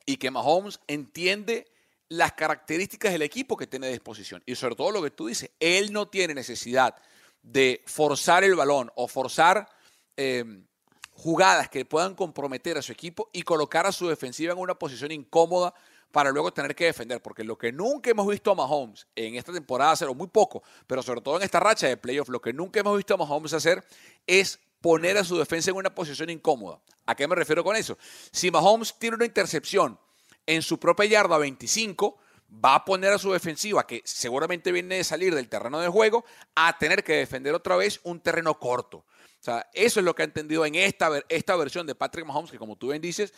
y 0.05 0.17
que 0.17 0.31
Mahomes 0.31 0.79
entiende 0.87 1.67
las 2.09 2.33
características 2.33 3.11
del 3.11 3.21
equipo 3.21 3.57
que 3.57 3.67
tiene 3.67 3.87
a 3.87 3.91
disposición. 3.91 4.41
Y 4.45 4.55
sobre 4.55 4.75
todo 4.75 4.91
lo 4.91 5.01
que 5.01 5.11
tú 5.11 5.27
dices, 5.27 5.51
él 5.59 5.91
no 5.91 6.07
tiene 6.07 6.33
necesidad 6.33 6.95
de 7.43 7.83
forzar 7.85 8.43
el 8.43 8.55
balón 8.55 8.91
o 8.95 9.07
forzar 9.07 9.67
em, 10.15 10.65
jugadas 11.11 11.69
que 11.69 11.85
puedan 11.85 12.15
comprometer 12.15 12.77
a 12.77 12.81
su 12.81 12.91
equipo 12.91 13.29
y 13.33 13.43
colocar 13.43 13.85
a 13.85 13.91
su 13.91 14.07
defensiva 14.07 14.53
en 14.53 14.59
una 14.59 14.75
posición 14.75 15.11
incómoda 15.11 15.73
para 16.11 16.31
luego 16.31 16.53
tener 16.53 16.75
que 16.75 16.85
defender. 16.85 17.21
Porque 17.21 17.43
lo 17.43 17.57
que 17.57 17.71
nunca 17.71 18.09
hemos 18.09 18.27
visto 18.27 18.51
a 18.51 18.55
Mahomes 18.55 19.07
en 19.15 19.35
esta 19.35 19.51
temporada 19.51 19.91
hacer, 19.91 20.07
o 20.07 20.13
muy 20.13 20.27
poco, 20.27 20.63
pero 20.85 21.03
sobre 21.03 21.21
todo 21.21 21.37
en 21.37 21.43
esta 21.43 21.59
racha 21.59 21.87
de 21.87 21.97
playoff, 21.97 22.29
lo 22.29 22.41
que 22.41 22.53
nunca 22.53 22.79
hemos 22.79 22.95
visto 22.95 23.13
a 23.13 23.17
Mahomes 23.17 23.53
hacer 23.53 23.85
es 24.25 24.59
poner 24.81 25.17
a 25.17 25.23
su 25.23 25.37
defensa 25.37 25.71
en 25.71 25.77
una 25.77 25.93
posición 25.93 26.29
incómoda. 26.29 26.79
¿A 27.05 27.15
qué 27.15 27.27
me 27.27 27.35
refiero 27.35 27.63
con 27.63 27.75
eso? 27.75 27.97
Si 28.31 28.51
Mahomes 28.51 28.93
tiene 28.97 29.15
una 29.15 29.25
intercepción 29.25 29.99
en 30.47 30.63
su 30.63 30.79
propia 30.79 31.05
yarda 31.05 31.37
25, 31.37 32.17
va 32.63 32.75
a 32.75 32.85
poner 32.85 33.13
a 33.13 33.19
su 33.19 33.31
defensiva, 33.31 33.85
que 33.85 34.01
seguramente 34.05 34.71
viene 34.71 34.95
de 34.95 35.03
salir 35.03 35.35
del 35.35 35.49
terreno 35.49 35.79
de 35.79 35.89
juego, 35.89 36.25
a 36.55 36.77
tener 36.77 37.03
que 37.03 37.13
defender 37.13 37.53
otra 37.53 37.75
vez 37.75 37.99
un 38.03 38.19
terreno 38.19 38.57
corto. 38.57 38.97
O 38.97 39.43
sea, 39.43 39.69
eso 39.73 39.99
es 39.99 40.05
lo 40.05 40.15
que 40.15 40.23
ha 40.23 40.25
entendido 40.25 40.65
en 40.65 40.75
esta, 40.75 41.11
esta 41.29 41.55
versión 41.55 41.85
de 41.85 41.93
Patrick 41.93 42.25
Mahomes, 42.25 42.49
que 42.49 42.57
como 42.57 42.75
tú 42.75 42.89
bien 42.89 43.01
dices, 43.01 43.33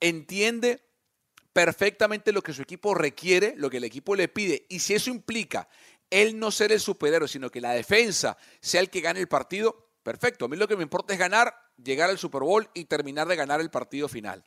entiende 0.00 0.84
perfectamente 1.52 2.32
lo 2.32 2.42
que 2.42 2.52
su 2.52 2.62
equipo 2.62 2.94
requiere, 2.94 3.54
lo 3.56 3.70
que 3.70 3.78
el 3.78 3.84
equipo 3.84 4.14
le 4.14 4.28
pide. 4.28 4.66
Y 4.68 4.80
si 4.80 4.94
eso 4.94 5.10
implica 5.10 5.68
él 6.10 6.38
no 6.38 6.50
ser 6.50 6.72
el 6.72 6.80
superhéroe, 6.80 7.28
sino 7.28 7.50
que 7.50 7.60
la 7.60 7.72
defensa 7.72 8.36
sea 8.60 8.80
el 8.80 8.90
que 8.90 9.00
gane 9.00 9.20
el 9.20 9.28
partido, 9.28 9.90
perfecto. 10.02 10.44
A 10.44 10.48
mí 10.48 10.56
lo 10.56 10.68
que 10.68 10.76
me 10.76 10.82
importa 10.82 11.12
es 11.12 11.18
ganar, 11.18 11.54
llegar 11.82 12.10
al 12.10 12.18
Super 12.18 12.42
Bowl 12.42 12.68
y 12.74 12.84
terminar 12.84 13.28
de 13.28 13.36
ganar 13.36 13.60
el 13.60 13.70
partido 13.70 14.08
final. 14.08 14.42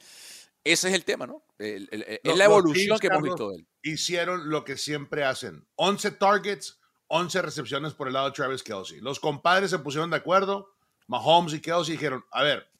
Ese 0.63 0.89
es 0.89 0.93
el 0.93 1.05
tema, 1.05 1.25
¿no? 1.25 1.43
es 1.57 2.37
la 2.37 2.45
evolución 2.45 2.99
que 2.99 3.07
hemos 3.07 3.23
visto 3.23 3.49
de 3.49 3.57
él. 3.57 3.67
Hicieron 3.81 4.49
lo 4.49 4.63
que 4.63 4.77
siempre 4.77 5.23
hacen: 5.23 5.67
11 5.75 6.11
targets, 6.11 6.79
11 7.07 7.41
recepciones 7.41 7.93
por 7.93 8.07
el 8.07 8.13
lado 8.13 8.27
de 8.27 8.33
Travis 8.33 8.63
Kelsey. 8.63 8.99
Los 8.99 9.19
compadres 9.19 9.71
se 9.71 9.79
pusieron 9.79 10.09
de 10.09 10.17
acuerdo. 10.17 10.73
Mahomes 11.07 11.53
y 11.53 11.61
Kelsey 11.61 11.93
dijeron: 11.93 12.23
A 12.31 12.43
ver, 12.43 12.71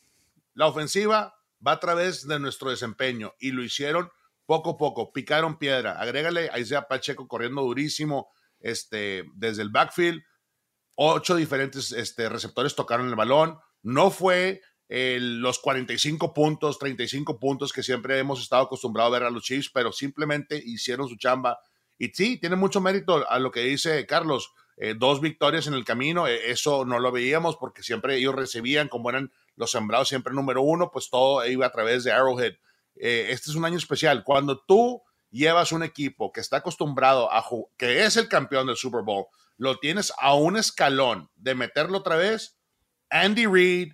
la 0.54 0.68
ofensiva 0.68 1.36
va 1.66 1.74
a 1.74 1.80
través 1.80 2.28
de 2.28 2.40
nuestro 2.40 2.70
desempeño. 2.70 3.34
Y 3.40 3.52
lo 3.52 3.64
hicieron 3.64 4.12
poco 4.46 4.72
a 4.72 4.78
poco. 4.78 5.12
Picaron 5.12 5.58
piedra. 5.58 6.00
Agrégale 6.00 6.50
a 6.52 6.60
Isaiah 6.60 6.88
Pacheco 6.88 7.28
corriendo 7.28 7.62
durísimo 7.62 8.30
este, 8.60 9.24
desde 9.36 9.62
el 9.62 9.70
backfield. 9.70 10.22
ocho 10.96 11.36
diferentes 11.36 11.92
este, 11.92 12.30
receptores 12.30 12.76
tocaron 12.76 13.08
el 13.08 13.16
balón. 13.16 13.58
No 13.82 14.12
fue 14.12 14.62
los 14.94 15.60
45 15.60 16.34
puntos, 16.34 16.78
35 16.78 17.40
puntos 17.40 17.72
que 17.72 17.82
siempre 17.82 18.20
hemos 18.20 18.42
estado 18.42 18.64
acostumbrados 18.64 19.12
a 19.12 19.20
ver 19.20 19.28
a 19.28 19.30
los 19.30 19.44
Chiefs, 19.44 19.70
pero 19.74 19.94
simplemente 19.94 20.62
hicieron 20.64 21.08
su 21.08 21.16
chamba. 21.16 21.60
Y 21.98 22.10
sí, 22.10 22.38
tiene 22.38 22.58
mucho 22.58 22.82
mérito 22.82 23.26
a 23.30 23.40
lo 23.40 23.52
que 23.52 23.62
dice 23.62 24.06
Carlos. 24.06 24.52
Eh, 24.76 24.96
dos 24.98 25.22
victorias 25.22 25.68
en 25.68 25.76
el 25.76 25.86
camino, 25.86 26.28
eh, 26.28 26.50
eso 26.50 26.86
no 26.86 27.00
lo 27.00 27.12
veíamos 27.12 27.56
porque 27.56 27.84
siempre 27.84 28.18
ellos 28.18 28.34
recibían, 28.34 28.88
como 28.88 29.12
eran 29.12 29.32
los 29.56 29.72
sembrados 29.72 30.10
siempre 30.10 30.34
número 30.34 30.64
uno, 30.64 30.90
pues 30.92 31.10
todo 31.10 31.46
iba 31.46 31.68
a 31.68 31.72
través 31.72 32.04
de 32.04 32.12
Arrowhead. 32.12 32.56
Eh, 32.96 33.28
este 33.30 33.52
es 33.52 33.56
un 33.56 33.64
año 33.64 33.78
especial. 33.78 34.24
Cuando 34.24 34.60
tú 34.60 35.04
llevas 35.30 35.72
un 35.72 35.84
equipo 35.84 36.32
que 36.32 36.42
está 36.42 36.58
acostumbrado 36.58 37.32
a 37.32 37.46
que 37.78 38.04
es 38.04 38.18
el 38.18 38.28
campeón 38.28 38.68
del 38.68 38.76
Super 38.76 39.04
Bowl, 39.04 39.28
lo 39.58 39.78
tienes 39.78 40.12
a 40.20 40.34
un 40.34 40.58
escalón 40.58 41.30
de 41.36 41.54
meterlo 41.54 42.00
otra 42.00 42.16
vez, 42.16 42.58
Andy 43.12 43.46
Reid, 43.46 43.94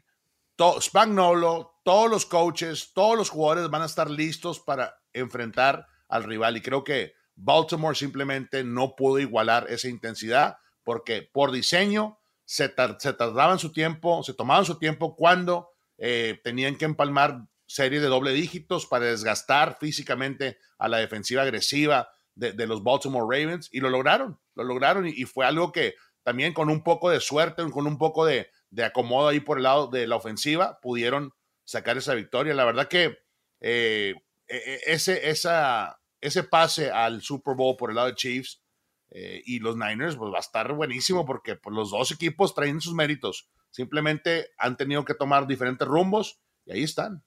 Spagnolo, 0.82 1.80
todos 1.84 2.10
los 2.10 2.26
coaches, 2.26 2.92
todos 2.94 3.18
los 3.18 3.30
jugadores 3.30 3.70
van 3.70 3.84
a 3.84 3.86
estar 3.86 4.10
listos 4.10 4.60
para 4.60 5.00
enfrentar 5.14 5.88
al 6.10 6.24
rival. 6.24 6.58
Y 6.58 6.62
creo 6.62 6.84
que 6.84 7.14
Baltimore 7.36 7.96
simplemente 7.96 8.64
no 8.64 8.96
pudo 8.96 9.20
igualar 9.20 9.68
esa 9.70 9.88
intensidad 9.88 10.58
porque 10.84 11.22
por 11.22 11.52
diseño 11.52 12.20
se, 12.46 12.70
tardaban 12.70 13.60
su 13.60 13.72
tiempo, 13.72 14.24
se 14.24 14.34
tomaban 14.34 14.66
su 14.66 14.80
tiempo 14.80 15.16
cuando 15.16 15.70
eh, 15.98 16.40
tenían 16.44 16.78
que 16.78 16.86
empalmar 16.86 17.46
series 17.66 18.02
de 18.02 18.08
doble 18.08 18.32
dígitos 18.32 18.86
para 18.86 19.06
desgastar 19.06 19.78
físicamente 19.80 20.58
a 20.78 20.88
la 20.88 20.98
defensiva 20.98 21.42
agresiva 21.42 22.10
de, 22.36 22.68
los 22.68 22.84
Baltimore 22.84 23.26
Ravens 23.30 23.70
y 23.72 23.80
lo 23.80 23.90
lograron, 23.90 24.40
lo 24.56 24.64
lograron 24.64 25.08
y, 25.08 25.24
fue 25.26 25.46
algo 25.46 25.72
que 25.72 25.96
también 26.24 26.54
con 26.54 26.70
un 26.70 26.84
poco 26.84 27.10
de 27.10 27.20
suerte, 27.20 27.70
con 27.72 27.88
un 27.88 27.98
poco 27.98 28.26
de, 28.26 28.50
de 28.70 28.84
acomodo 28.84 29.30
ahí 29.30 29.40
por 29.40 29.58
el 29.58 29.64
lado 29.64 29.88
de 29.88 30.08
la 30.08 30.16
ofensiva, 30.16 30.80
pudieron 30.82 31.34
sacar 31.64 31.98
esa 31.98 32.14
victoria. 32.14 32.54
La 32.54 32.66
verdad 32.66 32.88
que 32.88 33.18
eh, 33.60 34.14
e, 34.48 34.56
e, 34.56 34.80
ese, 34.88 35.30
ese 35.30 36.44
pase 36.44 36.92
al 36.92 37.22
Super 37.22 37.56
Bowl 37.56 37.76
por 37.78 37.90
el 37.90 37.96
lado 37.96 38.08
de 38.08 38.16
Chiefs 38.16 38.64
eh, 39.10 39.42
y 39.46 39.60
los 39.60 39.78
Niners, 39.78 40.16
pues 40.16 40.32
va 40.32 40.38
a 40.38 40.42
estar 40.42 40.72
buenísimo 40.74 41.26
porque 41.26 41.56
pues, 41.56 41.76
los 41.76 41.92
dos 41.92 42.12
equipos 42.12 42.54
traen 42.54 42.82
sus 42.82 42.94
méritos. 42.94 43.50
Simplemente 43.72 44.50
han 44.58 44.76
tenido 44.78 45.06
que 45.06 45.14
tomar 45.14 45.48
diferentes 45.48 45.88
rumbos 45.88 46.40
y 46.66 46.74
ahí 46.74 46.84
están. 46.84 47.24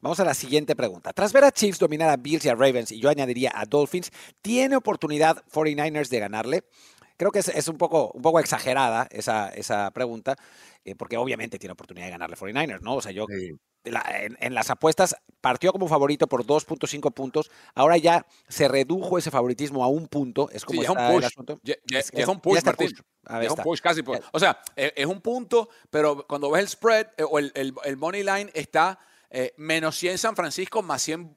Vamos 0.00 0.20
a 0.20 0.24
la 0.24 0.34
siguiente 0.34 0.76
pregunta. 0.76 1.14
Tras 1.14 1.32
ver 1.32 1.44
a 1.44 1.50
Chiefs 1.50 1.78
dominar 1.78 2.10
a 2.10 2.18
Bills 2.18 2.44
y 2.44 2.50
a 2.50 2.54
Ravens, 2.54 2.92
y 2.92 3.00
yo 3.00 3.08
añadiría 3.08 3.52
a 3.54 3.64
Dolphins, 3.64 4.10
¿tiene 4.42 4.76
oportunidad 4.76 5.42
49ers 5.46 6.10
de 6.10 6.18
ganarle? 6.18 6.64
Creo 7.16 7.30
que 7.30 7.38
es, 7.38 7.68
un, 7.68 7.78
poco, 7.78 8.10
un 8.12 8.22
poco 8.22 8.40
exagerada 8.40 9.06
esa, 9.10 9.48
esa 9.50 9.90
pregunta, 9.92 10.36
eh, 10.84 10.94
porque 10.96 11.16
obviamente 11.16 11.58
tiene 11.58 11.72
oportunidad 11.72 12.06
de 12.06 12.12
ganarle 12.12 12.36
49ers, 12.36 12.80
¿no? 12.80 12.96
O 12.96 13.00
sea, 13.02 13.12
yo 13.12 13.26
en, 13.84 14.54
las 14.54 14.70
apuestas 14.70 15.16
partió 15.40 15.72
como 15.72 15.88
favorito 15.88 16.26
por 16.26 16.44
2.5 16.44 17.12
puntos, 17.12 17.50
ahora 17.74 17.96
ya 17.96 18.26
se 18.48 18.68
redujo 18.68 19.18
ese 19.18 19.30
favoritismo 19.30 19.84
a 19.84 19.88
un 19.88 20.08
punto, 20.08 20.48
es 20.50 20.64
como 20.64 20.80
sí, 20.80 20.86
está 20.86 20.92
un 20.92 21.12
push. 21.12 21.18
el 21.18 21.24
asunto. 21.24 21.60
es, 21.64 22.28
un 22.28 22.40
push, 22.40 22.64
Martín. 22.64 22.92
es 23.42 23.50
un 23.50 23.56
push 23.58 23.80
casi. 23.80 24.02
o 24.32 24.38
sea, 24.38 24.58
e, 24.74 24.92
es 24.96 25.06
un 25.06 25.20
punto, 25.20 25.68
pero 25.90 26.26
cuando 26.26 26.50
ves 26.50 26.62
el 26.62 26.68
spread 26.68 27.08
eh, 27.16 27.24
o 27.24 27.38
el, 27.38 27.52
el, 27.54 27.96
money 27.96 28.22
line 28.22 28.50
está 28.54 28.98
eh, 29.30 29.52
menos 29.56 29.96
100 29.96 30.18
San 30.18 30.36
Francisco, 30.36 30.82
más 30.82 31.02
100 31.02 31.36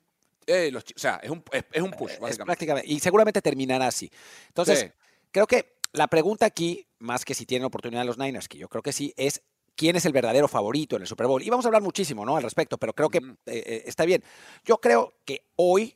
o 0.50 0.80
sea, 0.96 1.20
es 1.22 1.30
un, 1.30 1.44
es, 1.52 1.82
un 1.82 1.92
push, 1.92 2.20
básicamente. 2.20 2.46
prácticamente. 2.46 2.90
Y 2.90 3.02
seguramente 3.02 3.42
terminará 3.42 3.88
así. 3.88 4.10
Entonces, 4.48 4.94
creo 5.32 5.48
que 5.48 5.78
la 5.94 6.08
pregunta 6.08 6.46
aquí, 6.46 6.88
más 7.00 7.26
que 7.26 7.34
si 7.34 7.46
tienen 7.46 7.66
oportunidad 7.66 8.06
los 8.06 8.18
Niners, 8.18 8.48
que 8.48 8.58
yo 8.58 8.70
creo 8.70 8.82
que 8.82 8.94
sí, 8.94 9.14
es 9.18 9.42
quién 9.78 9.96
es 9.96 10.06
el 10.06 10.12
verdadero 10.12 10.48
favorito 10.50 10.96
en 10.96 11.04
el 11.04 11.08
Super 11.08 11.28
Bowl. 11.28 11.42
Y 11.42 11.50
vamos 11.50 11.64
a 11.66 11.70
hablar 11.70 11.84
muchísimo, 11.84 12.26
¿no? 12.26 12.36
Al 12.36 12.44
respecto, 12.44 12.78
pero 12.78 12.94
creo 12.94 13.10
que 13.10 13.20
eh, 13.20 13.34
eh, 13.46 13.84
está 13.86 14.04
bien. 14.04 14.24
Yo 14.66 14.80
creo 14.80 15.14
que 15.24 15.46
hoy, 15.56 15.96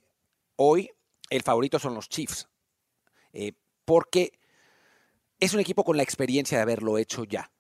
hoy, 0.56 0.90
el 1.30 1.42
favorito 1.42 1.80
son 1.80 1.96
los 1.96 2.08
Chiefs. 2.08 2.48
Eh, 3.34 3.54
porque 3.84 4.40
es 5.40 5.54
un 5.54 5.60
equipo 5.60 5.84
con 5.84 5.98
la 5.98 6.04
experiencia 6.04 6.58
de 6.58 6.62
haberlo 6.62 6.98
hecho 6.98 7.24
ya. 7.26 7.52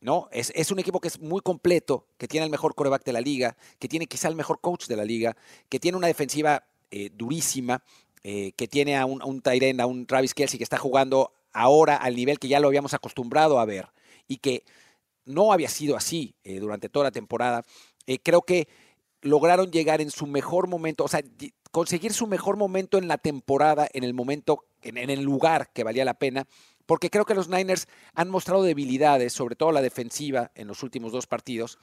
¿no? 0.00 0.28
Es, 0.32 0.52
es, 0.54 0.70
un 0.70 0.78
equipo 0.78 1.00
que 1.00 1.08
es 1.08 1.18
muy 1.18 1.40
completo, 1.40 2.06
que 2.16 2.28
tiene 2.28 2.44
el 2.44 2.50
mejor 2.50 2.74
coreback 2.74 3.04
de 3.04 3.12
la 3.12 3.20
liga, 3.20 3.56
que 3.78 3.88
tiene 3.88 4.06
quizá 4.06 4.28
el 4.28 4.36
mejor 4.36 4.60
coach 4.60 4.86
de 4.86 4.96
la 4.96 5.04
liga, 5.04 5.36
que 5.68 5.80
tiene 5.80 5.98
una 5.98 6.06
defensiva 6.06 6.64
durísima, 7.12 7.84
que 8.22 8.68
tiene 8.68 8.96
a 8.96 9.06
un, 9.06 9.22
a 9.22 9.24
un 9.24 9.42
a 9.80 9.86
un 9.86 10.06
Travis 10.06 10.34
Kelsey 10.34 10.58
que 10.58 10.64
está 10.64 10.78
jugando 10.78 11.32
ahora 11.52 11.96
al 11.96 12.14
nivel 12.16 12.38
que 12.38 12.48
ya 12.48 12.60
lo 12.60 12.68
habíamos 12.68 12.94
acostumbrado 12.94 13.58
a 13.58 13.64
ver 13.64 13.88
y 14.28 14.38
que 14.38 14.64
no 15.24 15.52
había 15.52 15.68
sido 15.68 15.96
así 15.96 16.34
eh, 16.44 16.60
durante 16.60 16.88
toda 16.88 17.04
la 17.04 17.10
temporada. 17.10 17.64
Eh, 18.06 18.18
creo 18.18 18.42
que 18.42 18.68
lograron 19.22 19.70
llegar 19.70 20.00
en 20.00 20.10
su 20.10 20.26
mejor 20.26 20.66
momento, 20.66 21.04
o 21.04 21.08
sea, 21.08 21.22
conseguir 21.70 22.12
su 22.12 22.26
mejor 22.26 22.56
momento 22.56 22.98
en 22.98 23.08
la 23.08 23.18
temporada, 23.18 23.88
en 23.92 24.04
el 24.04 24.14
momento, 24.14 24.64
en, 24.82 24.96
el 24.98 25.22
lugar 25.22 25.70
que 25.72 25.84
valía 25.84 26.04
la 26.04 26.14
pena, 26.14 26.46
porque 26.86 27.10
creo 27.10 27.26
que 27.26 27.34
los 27.34 27.48
Niners 27.48 27.86
han 28.14 28.30
mostrado 28.30 28.62
debilidades, 28.62 29.32
sobre 29.32 29.56
todo 29.56 29.72
la 29.72 29.82
defensiva, 29.82 30.50
en 30.54 30.68
los 30.68 30.82
últimos 30.82 31.12
dos 31.12 31.26
partidos. 31.26 31.78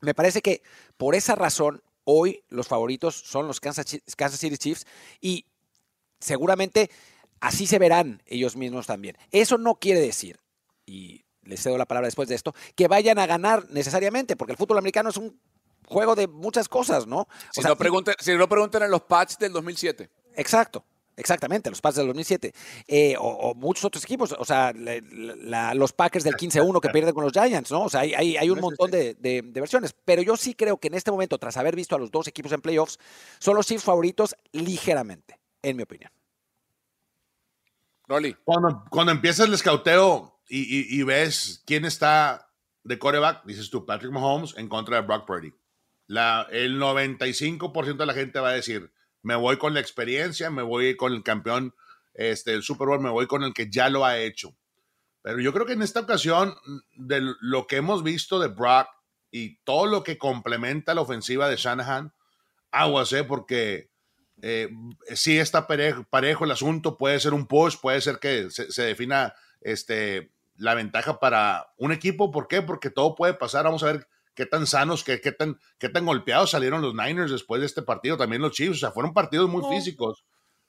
Me 0.00 0.14
parece 0.14 0.42
que 0.42 0.62
por 0.96 1.14
esa 1.14 1.34
razón, 1.36 1.82
hoy 2.02 2.42
los 2.48 2.66
favoritos 2.66 3.14
son 3.14 3.46
los 3.46 3.60
Kansas 3.60 3.86
City 4.38 4.58
Chiefs 4.58 4.86
y 5.20 5.46
seguramente 6.24 6.90
Así 7.44 7.66
se 7.66 7.78
verán 7.78 8.22
ellos 8.24 8.56
mismos 8.56 8.86
también. 8.86 9.18
Eso 9.30 9.58
no 9.58 9.74
quiere 9.74 10.00
decir, 10.00 10.40
y 10.86 11.26
les 11.42 11.62
cedo 11.62 11.76
la 11.76 11.84
palabra 11.84 12.06
después 12.06 12.26
de 12.26 12.34
esto, 12.34 12.54
que 12.74 12.88
vayan 12.88 13.18
a 13.18 13.26
ganar 13.26 13.68
necesariamente, 13.68 14.34
porque 14.34 14.52
el 14.52 14.56
fútbol 14.56 14.78
americano 14.78 15.10
es 15.10 15.18
un 15.18 15.38
juego 15.86 16.14
de 16.14 16.26
muchas 16.26 16.70
cosas, 16.70 17.06
¿no? 17.06 17.28
Si, 17.52 17.60
no, 17.60 17.76
pregunten, 17.76 18.14
si 18.18 18.34
no 18.34 18.48
preguntan 18.48 18.84
en 18.84 18.90
los 18.90 19.02
Pats 19.02 19.38
del 19.38 19.52
2007. 19.52 20.08
Exacto. 20.36 20.86
Exactamente, 21.16 21.68
los 21.68 21.82
Pats 21.82 21.96
del 21.96 22.06
2007. 22.06 22.54
Eh, 22.88 23.14
o, 23.18 23.54
muchos 23.54 23.84
otros 23.84 24.02
equipos, 24.04 24.34
o 24.38 24.44
sea, 24.46 24.72
los 24.72 25.92
Packers 25.92 26.24
del 26.24 26.36
15-1 26.36 26.80
que 26.80 26.88
pierden 26.94 27.12
con 27.12 27.24
los 27.24 27.32
Giants, 27.34 27.70
¿no? 27.70 27.82
O 27.82 27.88
sea, 27.90 28.00
hay, 28.00 28.14
hay, 28.14 28.48
un 28.48 28.60
montón 28.60 28.90
de, 28.90 29.14
de, 29.16 29.42
versiones. 29.42 29.94
Pero 30.06 30.22
yo 30.22 30.38
sí 30.38 30.54
creo 30.54 30.78
que 30.78 30.88
en 30.88 30.94
este 30.94 31.10
momento, 31.10 31.36
tras 31.36 31.58
haber 31.58 31.76
visto 31.76 31.94
a 31.94 31.98
los 31.98 32.10
dos 32.10 32.26
equipos 32.26 32.52
en 32.52 32.62
playoffs, 32.62 32.98
son 33.38 33.54
los 33.54 33.66
Chiefs 33.66 33.84
favoritos 33.84 34.34
ligeramente, 34.52 35.38
en 35.62 35.76
mi 35.76 35.82
opinión. 35.82 36.10
Cuando, 38.06 38.84
cuando 38.90 39.12
empiezas 39.12 39.48
el 39.48 39.54
escauteo 39.54 40.38
y, 40.48 40.98
y, 40.98 41.02
ves 41.04 41.62
quién 41.66 41.84
está 41.84 42.50
de 42.82 42.98
coreback, 42.98 43.44
dices 43.44 43.70
tú, 43.70 43.86
Patrick 43.86 44.12
Mahomes 44.12 44.54
en 44.58 44.68
contra 44.68 44.96
de 44.96 45.06
Brock 45.06 45.26
Purdy. 45.26 45.54
La, 46.06 46.46
el 46.50 46.78
95% 46.78 47.96
de 47.96 48.06
la 48.06 48.12
gente 48.12 48.40
va 48.40 48.50
a 48.50 48.54
decir, 48.54 48.92
me 49.22 49.36
voy 49.36 49.56
con 49.56 49.72
la 49.72 49.80
experiencia, 49.80 50.50
me 50.50 50.62
voy 50.62 50.96
con 50.96 51.14
el 51.14 51.22
campeón 51.22 51.74
este, 52.12 52.50
del 52.50 52.62
Super 52.62 52.88
Bowl, 52.88 53.00
me 53.00 53.10
voy 53.10 53.26
con 53.26 53.42
el 53.42 53.54
que 53.54 53.70
ya 53.70 53.88
lo 53.88 54.04
ha 54.04 54.18
hecho. 54.18 54.54
Pero 55.22 55.40
yo 55.40 55.54
creo 55.54 55.64
que 55.64 55.72
en 55.72 55.80
esta 55.80 56.00
ocasión, 56.00 56.54
de 56.96 57.22
lo 57.40 57.66
que 57.66 57.76
hemos 57.76 58.02
visto 58.02 58.38
de 58.38 58.48
Brock 58.48 58.88
y 59.30 59.56
todo 59.64 59.86
lo 59.86 60.04
que 60.04 60.18
complementa 60.18 60.94
la 60.94 61.00
ofensiva 61.00 61.48
de 61.48 61.56
Shanahan, 61.56 62.12
aguas, 62.70 63.12
¿eh? 63.14 63.24
porque 63.24 63.93
eh, 64.42 64.68
si 65.14 65.38
está 65.38 65.66
parejo, 65.66 66.44
el 66.44 66.50
asunto, 66.50 66.98
puede 66.98 67.20
ser 67.20 67.34
un 67.34 67.46
push, 67.46 67.76
puede 67.80 68.00
ser 68.00 68.18
que 68.18 68.50
se, 68.50 68.82
defina 68.82 69.34
este, 69.60 70.32
la 70.56 70.74
ventaja 70.74 71.18
para 71.20 71.72
un 71.76 71.92
equipo. 71.92 72.30
¿Por 72.30 72.48
qué? 72.48 72.62
Porque 72.62 72.90
todo 72.90 73.14
puede 73.14 73.34
pasar. 73.34 73.64
Vamos 73.64 73.82
a 73.82 73.92
ver 73.92 74.08
qué 74.34 74.46
tan 74.46 74.66
sanos, 74.66 75.04
qué, 75.04 75.20
qué, 75.20 75.32
tan, 75.32 75.58
qué 75.78 75.88
tan 75.88 76.04
golpeados 76.04 76.50
salieron 76.50 76.82
los 76.82 76.94
Niners 76.94 77.30
después 77.30 77.60
de 77.60 77.66
este 77.66 77.82
partido. 77.82 78.16
También 78.16 78.42
los 78.42 78.52
Chiefs, 78.52 78.76
o 78.76 78.80
sea, 78.80 78.90
fueron 78.90 79.14
partidos 79.14 79.48
muy 79.48 79.62
físicos. 79.74 80.24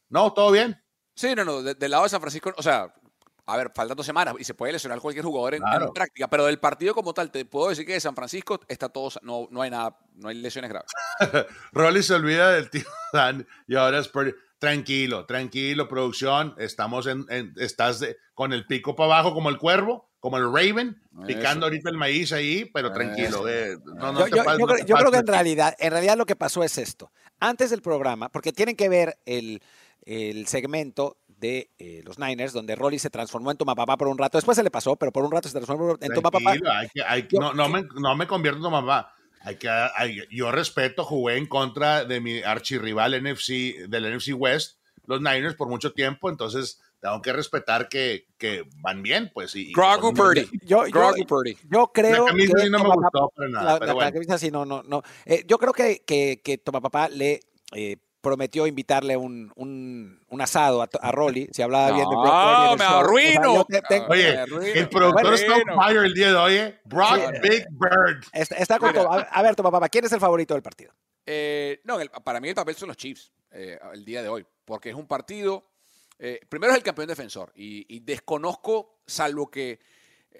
No, 0.09 0.32
todo 0.34 0.51
bien. 0.51 0.82
Sí, 1.16 1.34
no, 1.34 1.45
no, 1.45 1.63
del 1.63 1.91
lado 1.91 2.03
de 2.03 2.09
San 2.09 2.20
Francisco, 2.20 2.53
o 2.57 2.61
sea, 2.61 2.93
a 3.48 3.58
ver, 3.58 3.72
faltan 3.76 3.96
dos 3.96 4.06
semanas 4.06 4.36
y 4.39 4.43
se 4.43 4.54
puede 4.54 4.74
lesionar 4.74 5.00
cualquier 5.00 5.26
jugador 5.26 5.56
en, 5.56 5.64
práctica, 5.93 6.28
pero 6.28 6.46
del 6.46 6.60
partido 6.60 6.93
como 6.93 7.14
tal, 7.14 7.32
te 7.32 7.46
puedo 7.46 7.70
decir 7.70 7.86
que 7.86 7.93
de 7.93 8.00
San 8.00 8.16
Francisco 8.16 8.60
está 8.68 8.89
todo, 8.89 9.12
no, 9.22 9.48
no 9.52 9.62
hay 9.62 9.70
nada, 9.70 9.98
no 10.16 10.30
hay 10.30 10.36
lesiones 10.36 10.72
graves. 10.72 10.91
Rolly 11.72 12.02
se 12.02 12.16
olvida 12.16 12.52
del 12.52 12.70
tío 12.70 12.86
Dan 13.14 13.48
y 13.68 13.76
ahora 13.76 14.00
es 14.00 14.10
tranquilo, 14.58 15.26
tranquilo, 15.26 15.88
producción, 15.88 16.56
estamos 16.58 17.06
en, 17.08 17.26
estás 17.58 18.04
con 18.34 18.52
el 18.52 18.66
pico 18.66 18.96
para 18.96 19.14
abajo 19.14 19.34
como 19.34 19.50
el 19.50 19.60
cuervo, 19.60 20.10
como 20.20 20.38
el 20.38 20.52
Raven, 20.52 21.00
picando 21.28 21.68
ahorita 21.68 21.91
el 21.91 21.98
maíz 21.98 22.32
ahí, 22.32 22.66
pero 22.74 22.91
tranquilo. 22.91 23.48
Eh, 23.48 23.78
yo, 24.88 24.96
creo 24.96 25.12
que 25.12 25.18
en 25.20 25.28
realidad, 25.28 25.76
en 25.78 25.91
realidad 25.91 26.18
lo 26.18 26.26
que 26.26 26.36
pasó 26.36 26.64
es 26.64 26.80
esto. 26.80 27.12
Antes 27.39 27.70
del 27.70 27.84
programa, 27.84 28.30
porque 28.30 28.52
tienen 28.52 28.76
que 28.76 28.89
ver 28.89 29.20
el, 29.28 29.62
el 30.02 30.48
segmento 30.48 31.18
de 31.38 31.72
eh, 31.78 32.02
los 32.04 32.20
Niners, 32.20 32.54
donde 32.54 32.76
Rolly 32.76 33.00
se 33.00 33.10
transformó 33.10 33.52
en 33.52 33.58
Tomapapá 33.58 33.98
por 33.98 34.08
un 34.08 34.18
rato. 34.18 34.38
Después 34.38 34.56
se 34.56 34.64
le 34.64 34.72
pasó, 34.72 34.96
pero 34.96 35.12
por 35.12 35.24
un 35.24 35.32
rato 35.32 35.48
se 35.48 35.54
transformó 35.56 35.98
en 36.00 36.14
Tomapapá. 36.14 36.54
Hay 37.08 37.28
no, 37.32 37.54
no, 37.54 37.70
me, 37.70 37.84
no 38.00 38.16
me 38.16 38.28
convierto 38.28 38.58
en 38.58 38.64
Tomapapá. 38.64 39.14
Hay 39.42 39.58
que, 39.58 39.70
yo 40.32 40.52
respeto, 40.52 41.04
jugué 41.04 41.38
en 41.38 41.46
contra 41.46 42.04
de 42.04 42.20
mi 42.20 42.42
archirrival 42.42 43.22
NFC, 43.22 43.88
del 43.88 44.16
NFC 44.16 44.34
West, 44.36 44.80
los 45.06 45.22
Niners, 45.22 45.54
por 45.54 45.70
mucho 45.70 45.94
tiempo, 45.94 46.32
entonces 46.32 46.82
tengo 47.00 47.22
que 47.22 47.32
respetar 47.32 47.88
que, 47.88 48.26
que 48.40 48.64
van 48.78 49.04
bien, 49.04 49.30
pues. 49.32 49.56
Y, 49.56 49.72
Grogu 49.72 50.14
Purdy. 50.16 50.50
Yo, 50.64 50.88
yo, 50.88 51.14
yo 51.16 51.92
creo 51.94 52.26
la 52.26 52.32
camisa 52.32 52.54
que 52.56 52.64
sí 52.64 52.70
no 52.72 52.80
me 52.80 52.90
gustó 52.90 53.32
para 53.36 53.50
nada, 53.50 53.74
la, 53.74 53.80
pero 53.80 53.88
la 53.90 53.94
bueno. 53.94 54.12
camisa 54.14 54.38
sí, 54.40 54.50
no, 54.50 54.66
no, 54.66 54.82
no. 54.82 55.04
Eh, 55.26 55.44
yo 55.48 55.60
creo 55.60 55.74
que, 55.74 56.04
que, 56.04 56.42
que 56.44 56.58
Toma 56.58 56.82
Papá 56.82 57.08
le 57.10 57.42
eh, 57.74 57.98
prometió 58.26 58.66
invitarle 58.68 59.16
un, 59.16 59.52
un, 59.56 60.20
un 60.28 60.42
asado 60.42 60.82
a, 60.82 60.90
a 61.00 61.12
Rolly, 61.12 61.48
si 61.54 61.62
hablaba 61.62 61.92
bien 61.92 62.10
de 62.10 62.16
Brock 62.16 62.26
en 62.26 62.34
No, 62.34 62.72
el 62.74 62.78
me 62.80 62.86
show. 62.86 62.94
O 62.94 62.98
sea, 62.98 63.00
arruino. 63.00 63.52
Oye, 64.10 64.34
Me 64.34 64.38
arruino, 64.40 64.80
el 64.80 64.90
productor 64.90 65.34
está 65.36 65.56
on 65.56 65.64
fire 65.84 65.98
el 66.06 66.14
día 66.14 66.28
de 66.30 66.36
hoy, 66.36 66.54
¿eh? 66.56 66.80
Brock 66.86 67.16
Sí. 67.16 67.50
Big 67.50 67.66
Bird. 67.70 68.24
está, 68.34 68.56
está 68.56 68.80
con 68.80 68.94
todo. 68.94 69.12
A, 69.14 69.20
a 69.22 69.42
ver, 69.44 69.56
Toma 69.56 69.72
Papá, 69.72 69.88
¿quién 69.90 70.04
es 70.06 70.12
el 70.12 70.20
favorito 70.20 70.54
del 70.56 70.64
partido? 70.64 70.92
Eh, 71.26 71.80
no, 71.86 72.00
el- 72.00 72.10
para 72.10 72.40
mí 72.40 72.50
el 72.50 72.56
papel 72.56 72.76
son 72.76 72.88
los 72.90 72.98
Chiefs 72.98 73.32
eh, 73.52 73.80
el 73.94 74.04
día 74.04 74.22
de 74.24 74.30
hoy, 74.30 74.46
porque 74.66 74.90
es 74.90 74.96
un 74.96 75.08
partido. 75.08 75.66
eh, 76.20 76.40
primero 76.50 76.72
es 76.74 76.78
el 76.78 76.84
campeón 76.84 77.08
defensor 77.08 77.52
y, 77.56 77.86
y 77.96 78.00
desconozco, 78.00 79.00
salvo 79.06 79.50
que. 79.52 79.80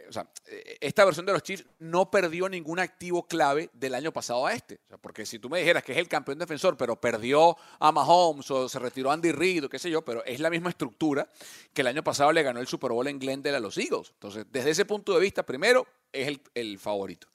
O 0.08 0.12
sea, 0.12 0.28
eh, 0.48 0.78
esta 0.82 1.06
versión 1.06 1.26
de 1.26 1.34
los 1.34 1.43
Chiefs 1.43 1.66
no 1.80 2.10
perdió 2.12 2.48
ningún 2.50 2.80
activo 2.80 3.28
clave 3.28 3.70
del 3.74 3.96
año 3.96 4.12
pasado 4.12 4.46
a 4.46 4.54
este. 4.54 4.80
O 4.86 4.88
sea, 4.88 4.98
porque 4.98 5.26
si 5.26 5.39
tú 5.39 5.50
me 5.50 5.60
dijeras 5.60 5.84
que 5.84 5.91
es 5.91 5.98
el 5.98 6.08
campeón 6.08 6.39
defensor, 6.39 6.78
pero 6.78 7.00
perdió 7.00 7.58
a 7.80 7.91
Mahomes 7.91 8.50
o 8.52 8.70
se 8.70 8.80
retiró 8.80 9.12
Andy 9.12 9.32
Reid 9.32 9.66
o 9.66 9.70
qué 9.70 9.80
sé 9.80 9.89
yo, 9.89 10.04
pero 10.04 10.24
es 10.26 10.39
la 10.39 10.50
misma 10.50 10.70
estructura 10.70 11.28
que 11.74 11.82
el 11.82 11.88
año 11.88 12.04
pasado 12.04 12.32
le 12.32 12.43
ganó 12.43 12.60
el 12.60 12.68
Super 12.68 12.91
Bowl 12.91 13.08
en 13.08 13.20
Glendale 13.20 13.58
a 13.58 13.60
los 13.60 13.78
Eagles. 13.78 14.12
Entonces, 14.14 14.46
desde 14.52 14.72
ese 14.72 14.86
punto 14.86 15.14
de 15.14 15.20
vista, 15.20 15.43
primero 15.43 15.86
es 16.12 16.28
el, 16.28 16.41
el 16.54 16.80
favorito. 16.80 17.28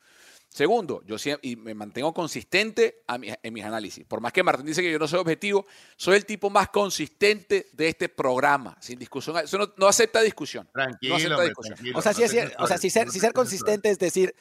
Segundo, 0.52 1.00
yo 1.06 1.16
siempre, 1.16 1.48
y 1.48 1.54
me 1.54 1.74
mantengo 1.74 2.12
consistente 2.12 3.04
a 3.06 3.18
mi- 3.18 3.28
en 3.40 3.54
mis 3.54 3.64
análisis. 3.64 4.04
Por 4.04 4.20
más 4.20 4.32
que 4.32 4.42
Martín 4.42 4.66
dice 4.66 4.82
que 4.82 4.90
yo 4.90 4.98
no 4.98 5.06
soy 5.06 5.20
objetivo, 5.20 5.64
soy 5.96 6.16
el 6.16 6.26
tipo 6.26 6.50
más 6.50 6.68
consistente 6.70 7.68
de 7.72 7.88
este 7.88 8.08
programa, 8.08 8.76
sin 8.80 8.98
discusión. 8.98 9.38
Eso 9.38 9.58
no, 9.58 9.72
no 9.76 9.86
acepta 9.86 10.20
discusión. 10.22 10.68
Tranquilo, 10.72 11.12
no 11.14 11.16
acepta 11.18 11.34
hombre, 11.36 11.48
discusión. 11.48 11.74
tranquilo. 11.76 11.98
O 11.98 12.02
sea, 12.02 12.12
si 12.12 12.22
es 12.24 12.34
o 12.58 12.66
sea, 12.66 12.78
si 12.78 12.90
ser, 12.90 13.06
no 13.06 13.12
si 13.12 13.20
ser 13.20 13.32
consistente 13.32 13.90
es 13.90 13.98
decir, 14.00 14.34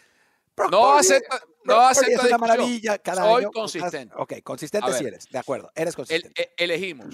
No 0.72 0.95
acepta, 0.95 1.41
no 1.64 1.80
acepta 1.80 2.07
es 2.12 2.14
una 2.16 2.24
discusión. 2.24 2.39
maravilla 2.41 2.97
cada 2.97 3.24
Soy 3.24 3.43
año. 3.43 3.51
consistente. 3.51 4.16
Ok, 4.18 4.34
consistente 4.43 4.89
ver. 4.89 4.97
sí 4.99 5.05
eres, 5.05 5.26
de 5.30 5.38
acuerdo, 5.38 5.72
eres 5.76 5.93
El- 5.93 5.95
consistente. 5.95 6.41
e- 6.41 6.53
elegimos. 6.64 7.05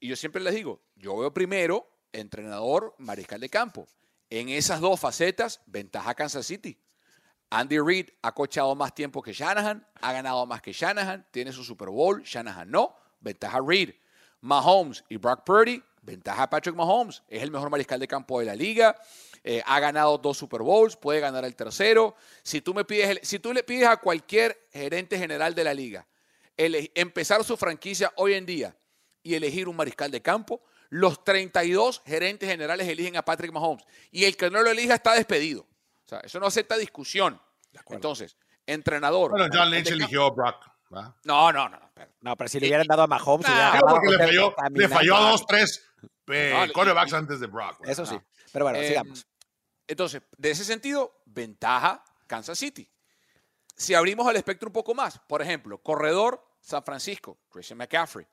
Y 0.00 0.08
yo 0.08 0.16
siempre 0.16 0.42
les 0.42 0.54
digo, 0.54 0.80
yo 0.96 1.16
veo 1.18 1.32
primero 1.34 1.86
entrenador, 2.12 2.94
mariscal 2.98 3.40
de 3.40 3.50
campo. 3.50 3.86
En 4.30 4.48
esas 4.48 4.80
dos 4.80 4.98
facetas, 4.98 5.60
ventaja 5.66 6.14
Kansas 6.14 6.46
City. 6.46 6.78
Andy 7.52 7.78
Reid 7.78 8.08
ha 8.22 8.32
coachado 8.32 8.74
más 8.74 8.94
tiempo 8.94 9.22
que 9.22 9.32
Shanahan, 9.32 9.86
ha 10.00 10.12
ganado 10.12 10.46
más 10.46 10.62
que 10.62 10.72
Shanahan, 10.72 11.26
tiene 11.30 11.52
su 11.52 11.62
Super 11.62 11.90
Bowl, 11.90 12.22
Shanahan 12.22 12.70
no, 12.70 12.96
ventaja 13.20 13.60
Reid. 13.60 13.90
Mahomes 14.40 15.04
y 15.08 15.18
Brock 15.18 15.44
Purdy, 15.44 15.80
ventaja 16.00 16.48
Patrick 16.48 16.74
Mahomes, 16.74 17.22
es 17.28 17.42
el 17.42 17.50
mejor 17.50 17.70
mariscal 17.70 18.00
de 18.00 18.08
campo 18.08 18.40
de 18.40 18.46
la 18.46 18.56
liga, 18.56 18.96
eh, 19.44 19.62
ha 19.66 19.78
ganado 19.80 20.18
dos 20.18 20.38
Super 20.38 20.62
Bowls, 20.62 20.96
puede 20.96 21.20
ganar 21.20 21.44
el 21.44 21.54
tercero. 21.54 22.16
Si 22.42 22.62
tú, 22.62 22.72
me 22.74 22.84
pides, 22.84 23.20
si 23.22 23.38
tú 23.38 23.52
le 23.52 23.62
pides 23.62 23.86
a 23.86 23.98
cualquier 23.98 24.66
gerente 24.72 25.18
general 25.18 25.54
de 25.54 25.64
la 25.64 25.74
liga 25.74 26.06
empezar 26.56 27.42
su 27.44 27.56
franquicia 27.56 28.12
hoy 28.16 28.34
en 28.34 28.46
día 28.46 28.76
y 29.22 29.34
elegir 29.34 29.68
un 29.68 29.76
mariscal 29.76 30.10
de 30.10 30.22
campo, 30.22 30.62
los 30.90 31.24
32 31.24 32.02
gerentes 32.06 32.48
generales 32.48 32.88
eligen 32.88 33.16
a 33.16 33.24
Patrick 33.24 33.52
Mahomes 33.52 33.84
y 34.10 34.24
el 34.24 34.36
que 34.36 34.50
no 34.50 34.62
lo 34.62 34.70
elija 34.70 34.94
está 34.94 35.14
despedido. 35.14 35.66
Sea, 36.12 36.20
eso 36.20 36.38
no 36.38 36.46
acepta 36.46 36.76
discusión. 36.76 37.40
Entonces, 37.88 38.36
entrenador. 38.66 39.30
Bueno, 39.30 39.46
John 39.52 39.70
Lynch 39.70 39.90
eligió 39.90 40.26
a 40.26 40.30
Brock. 40.30 40.66
No, 41.24 41.50
no, 41.50 41.70
no. 41.70 41.80
no, 42.20 42.36
pero 42.36 42.48
si 42.48 42.60
le 42.60 42.66
hubieran 42.66 42.86
dado 42.86 43.02
a 43.02 43.06
Mahomes, 43.06 43.48
no, 43.48 43.54
Ah, 43.56 43.78
porque 43.80 44.08
le 44.10 44.18
falló, 44.18 44.48
le 44.50 44.54
caminando. 44.56 44.94
falló 44.94 45.16
a 45.16 45.20
dos, 45.30 45.46
tres 45.46 45.82
eh, 46.28 46.66
No, 46.66 46.72
quarterbacks 46.72 47.14
antes 47.14 47.40
de 47.40 47.46
Brock. 47.46 47.78
Eso 47.86 48.04
sí. 48.04 48.14
No. 48.14 48.22
Pero 48.52 48.64
bueno, 48.66 48.78
Eh, 48.78 48.88
sigamos. 48.88 49.26
Entonces, 49.86 50.20
de 50.36 50.50
ese 50.50 50.64
sentido, 50.64 51.22
ventaja 51.24 52.04
Kansas 52.26 52.58
City. 52.58 52.86
Si 53.74 53.94
abrimos 53.94 54.28
el 54.28 54.36
espectro 54.36 54.68
un 54.68 54.72
poco 54.74 54.94
más, 54.94 55.18
por 55.26 55.40
ejemplo, 55.40 55.78
corredor 55.78 56.46
San 56.60 56.84
Francisco, 56.84 57.38
Christian 57.48 57.78
McCaffrey. 57.78 58.26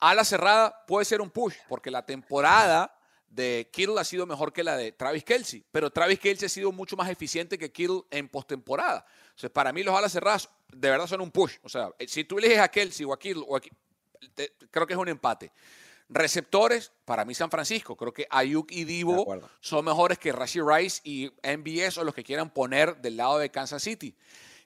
Ala 0.00 0.24
cerrada 0.24 0.84
puede 0.88 1.04
ser 1.04 1.20
un 1.20 1.30
push, 1.30 1.54
porque 1.68 1.88
la 1.92 2.04
temporada 2.04 2.92
de 3.34 3.70
Kittle 3.72 3.98
ha 3.98 4.04
sido 4.04 4.26
mejor 4.26 4.52
que 4.52 4.62
la 4.62 4.76
de 4.76 4.92
Travis 4.92 5.24
Kelsey, 5.24 5.64
pero 5.72 5.90
Travis 5.90 6.18
Kelsey 6.20 6.46
ha 6.46 6.48
sido 6.50 6.70
mucho 6.70 6.96
más 6.96 7.08
eficiente 7.08 7.56
que 7.56 7.72
Kittle 7.72 8.02
en 8.10 8.28
postemporada. 8.28 9.06
Entonces, 9.24 9.50
para 9.50 9.72
mí 9.72 9.82
los 9.82 9.96
alas 9.96 10.12
cerradas 10.12 10.50
de 10.70 10.90
verdad 10.90 11.06
son 11.06 11.22
un 11.22 11.30
push. 11.30 11.54
O 11.62 11.68
sea, 11.68 11.90
eh, 11.98 12.06
si 12.06 12.24
tú 12.24 12.38
eliges 12.38 12.58
a 12.58 12.68
Kelsey 12.68 13.06
o 13.06 13.12
a 13.12 13.18
Kittle, 13.18 13.44
o 13.48 13.56
a 13.56 13.60
Ki- 13.60 13.70
te- 14.34 14.52
creo 14.70 14.86
que 14.86 14.92
es 14.92 14.98
un 14.98 15.08
empate. 15.08 15.50
Receptores, 16.08 16.92
para 17.06 17.24
mí 17.24 17.34
San 17.34 17.50
Francisco. 17.50 17.96
Creo 17.96 18.12
que 18.12 18.26
Ayuk 18.28 18.70
y 18.70 18.84
Divo 18.84 19.24
son 19.60 19.84
mejores 19.84 20.18
que 20.18 20.30
Rashi 20.32 20.60
Rice 20.60 21.00
y 21.04 21.30
MBS 21.42 21.98
o 21.98 22.04
los 22.04 22.14
que 22.14 22.22
quieran 22.22 22.50
poner 22.52 22.98
del 23.00 23.16
lado 23.16 23.38
de 23.38 23.50
Kansas 23.50 23.82
City. 23.82 24.14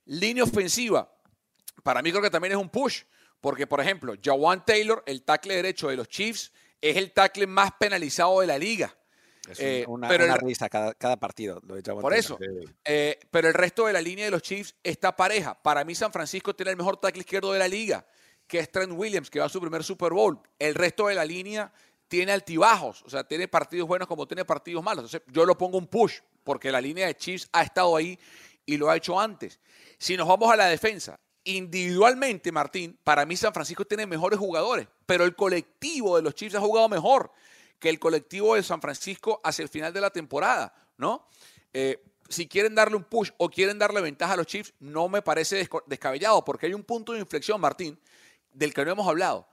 Línea 0.06 0.42
ofensiva, 0.42 1.12
para 1.84 2.02
mí 2.02 2.10
creo 2.10 2.22
que 2.22 2.30
también 2.30 2.52
es 2.52 2.58
un 2.58 2.68
push, 2.68 3.02
porque 3.40 3.66
por 3.66 3.80
ejemplo, 3.80 4.14
Jawan 4.20 4.64
Taylor, 4.64 5.04
el 5.06 5.22
tackle 5.22 5.54
derecho 5.54 5.88
de 5.88 5.96
los 5.96 6.08
Chiefs, 6.08 6.50
es 6.80 6.96
el 6.96 7.12
tackle 7.12 7.46
más 7.46 7.70
penalizado 7.78 8.40
de 8.40 8.46
la 8.46 8.58
liga. 8.58 8.96
Es 9.48 9.60
eh, 9.60 9.84
una, 9.86 10.08
pero 10.08 10.24
una 10.24 10.34
el- 10.34 10.40
risa 10.40 10.68
cada, 10.68 10.92
cada 10.94 11.16
partido. 11.16 11.60
lo 11.64 12.00
Por 12.00 12.14
eso, 12.14 12.36
eh, 12.84 13.18
pero 13.30 13.46
el 13.48 13.54
resto 13.54 13.86
de 13.86 13.92
la 13.92 14.00
línea 14.00 14.24
de 14.24 14.30
los 14.30 14.42
Chiefs 14.42 14.74
está 14.82 15.14
pareja. 15.14 15.54
Para 15.62 15.84
mí 15.84 15.94
San 15.94 16.12
Francisco 16.12 16.54
tiene 16.54 16.72
el 16.72 16.76
mejor 16.76 16.96
tackle 16.96 17.20
izquierdo 17.20 17.52
de 17.52 17.60
la 17.60 17.68
liga, 17.68 18.04
que 18.46 18.58
es 18.58 18.70
Trent 18.72 18.92
Williams, 18.92 19.30
que 19.30 19.38
va 19.38 19.46
a 19.46 19.48
su 19.48 19.60
primer 19.60 19.84
Super 19.84 20.12
Bowl. 20.12 20.40
El 20.58 20.74
resto 20.74 21.06
de 21.06 21.14
la 21.14 21.24
línea 21.24 21.72
tiene 22.08 22.32
altibajos, 22.32 23.02
o 23.02 23.10
sea, 23.10 23.22
tiene 23.24 23.46
partidos 23.46 23.86
buenos 23.86 24.08
como 24.08 24.26
tiene 24.26 24.44
partidos 24.44 24.82
malos. 24.82 25.04
Entonces, 25.04 25.22
yo 25.32 25.44
lo 25.46 25.56
pongo 25.56 25.78
un 25.78 25.86
push, 25.86 26.18
porque 26.42 26.72
la 26.72 26.80
línea 26.80 27.06
de 27.06 27.16
Chiefs 27.16 27.48
ha 27.52 27.62
estado 27.62 27.94
ahí 27.96 28.18
y 28.64 28.76
lo 28.76 28.90
ha 28.90 28.96
hecho 28.96 29.18
antes. 29.18 29.60
Si 29.98 30.16
nos 30.16 30.26
vamos 30.26 30.50
a 30.52 30.56
la 30.56 30.66
defensa, 30.66 31.18
individualmente, 31.46 32.52
Martín, 32.52 32.98
para 33.02 33.24
mí 33.24 33.36
San 33.36 33.54
Francisco 33.54 33.84
tiene 33.84 34.06
mejores 34.06 34.38
jugadores, 34.38 34.88
pero 35.06 35.24
el 35.24 35.34
colectivo 35.34 36.16
de 36.16 36.22
los 36.22 36.34
Chiefs 36.34 36.56
ha 36.56 36.60
jugado 36.60 36.88
mejor 36.88 37.32
que 37.78 37.88
el 37.88 37.98
colectivo 37.98 38.54
de 38.54 38.62
San 38.62 38.80
Francisco 38.80 39.40
hacia 39.44 39.62
el 39.62 39.68
final 39.68 39.92
de 39.92 40.00
la 40.00 40.10
temporada, 40.10 40.74
¿no? 40.96 41.26
Eh, 41.72 42.02
si 42.28 42.48
quieren 42.48 42.74
darle 42.74 42.96
un 42.96 43.04
push 43.04 43.30
o 43.36 43.48
quieren 43.48 43.78
darle 43.78 44.00
ventaja 44.00 44.32
a 44.32 44.36
los 44.36 44.46
Chiefs, 44.46 44.74
no 44.80 45.08
me 45.08 45.22
parece 45.22 45.68
descabellado, 45.86 46.44
porque 46.44 46.66
hay 46.66 46.74
un 46.74 46.82
punto 46.82 47.12
de 47.12 47.20
inflexión, 47.20 47.60
Martín, 47.60 47.98
del 48.52 48.74
que 48.74 48.84
no 48.84 48.92
hemos 48.92 49.06
hablado. 49.06 49.48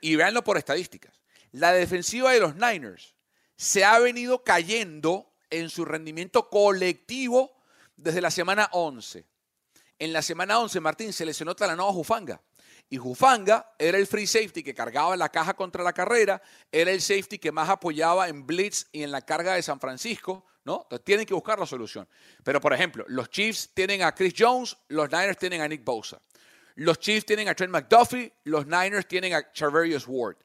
Y 0.00 0.16
véanlo 0.16 0.42
por 0.42 0.56
estadísticas. 0.56 1.20
La 1.52 1.72
defensiva 1.72 2.32
de 2.32 2.40
los 2.40 2.56
Niners 2.56 3.14
se 3.56 3.84
ha 3.84 3.98
venido 4.00 4.42
cayendo 4.42 5.30
en 5.50 5.70
su 5.70 5.84
rendimiento 5.84 6.50
colectivo 6.50 7.52
desde 7.96 8.20
la 8.20 8.30
semana 8.30 8.68
11. 8.72 9.24
En 9.98 10.12
la 10.12 10.22
semana 10.22 10.58
11, 10.60 10.80
Martín 10.80 11.12
se 11.12 11.24
lesionó 11.24 11.54
Talanoa 11.54 11.92
Jufanga. 11.92 12.40
Y 12.88 12.98
Jufanga 12.98 13.74
era 13.78 13.98
el 13.98 14.06
free 14.06 14.26
safety 14.26 14.62
que 14.62 14.74
cargaba 14.74 15.16
la 15.16 15.28
caja 15.30 15.54
contra 15.54 15.82
la 15.82 15.92
carrera, 15.92 16.40
era 16.70 16.90
el 16.92 17.00
safety 17.00 17.38
que 17.38 17.50
más 17.50 17.68
apoyaba 17.68 18.28
en 18.28 18.46
blitz 18.46 18.86
y 18.92 19.02
en 19.02 19.10
la 19.10 19.22
carga 19.22 19.54
de 19.54 19.62
San 19.62 19.80
Francisco, 19.80 20.44
¿no? 20.64 20.82
Entonces 20.82 21.04
tienen 21.04 21.26
que 21.26 21.34
buscar 21.34 21.58
la 21.58 21.66
solución. 21.66 22.08
Pero, 22.44 22.60
por 22.60 22.72
ejemplo, 22.72 23.04
los 23.08 23.28
Chiefs 23.30 23.70
tienen 23.74 24.02
a 24.02 24.14
Chris 24.14 24.34
Jones, 24.38 24.76
los 24.88 25.10
Niners 25.10 25.38
tienen 25.38 25.62
a 25.62 25.68
Nick 25.68 25.82
Bosa. 25.82 26.20
Los 26.76 26.98
Chiefs 26.98 27.24
tienen 27.24 27.48
a 27.48 27.54
Trent 27.54 27.72
McDuffie, 27.72 28.32
los 28.44 28.66
Niners 28.66 29.08
tienen 29.08 29.32
a 29.34 29.50
Charverius 29.50 30.04
Ward. 30.06 30.36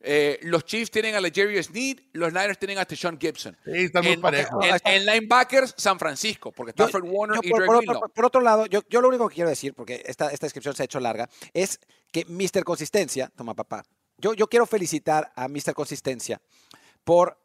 Eh, 0.00 0.38
los 0.42 0.64
Chiefs 0.64 0.92
tienen 0.92 1.16
a 1.16 1.20
Legarius 1.20 1.70
Need, 1.70 1.98
los 2.12 2.32
Niners 2.32 2.58
tienen 2.58 2.78
a 2.78 2.84
Tishon 2.84 3.18
Gibson. 3.18 3.56
Sí, 3.64 3.72
están 3.74 4.04
muy 4.04 4.12
en, 4.12 4.20
parejos. 4.20 4.64
en- 4.64 4.80
en 4.84 5.06
linebackers, 5.06 5.74
San 5.76 5.98
Francisco, 5.98 6.52
porque 6.52 6.72
Yo- 6.76 6.84
Stafford 6.84 7.04
Warner 7.08 7.36
yo 7.36 7.40
y 7.42 7.50
por, 7.50 7.58
Dre 7.60 7.86
por 7.98 8.10
por 8.12 8.24
otro 8.24 8.40
lado, 8.40 8.66
yo, 8.66 8.82
yo 8.88 9.00
lo 9.00 9.08
único 9.08 9.28
que 9.28 9.34
quiero 9.34 9.50
decir, 9.50 9.74
porque 9.74 10.02
esta, 10.06 10.30
esta 10.30 10.46
descripción 10.46 10.74
se 10.76 10.82
ha 10.82 10.84
hecho 10.84 11.00
larga, 11.00 11.28
es 11.52 11.80
que 12.12 12.24
Mr. 12.26 12.62
Consistencia, 12.62 13.30
toma 13.34 13.54
papá, 13.54 13.82
yo, 14.18 14.34
yo 14.34 14.46
quiero 14.48 14.66
felicitar 14.66 15.32
a 15.34 15.48
Mr. 15.48 15.74
Consistencia 15.74 16.40
por 17.02 17.36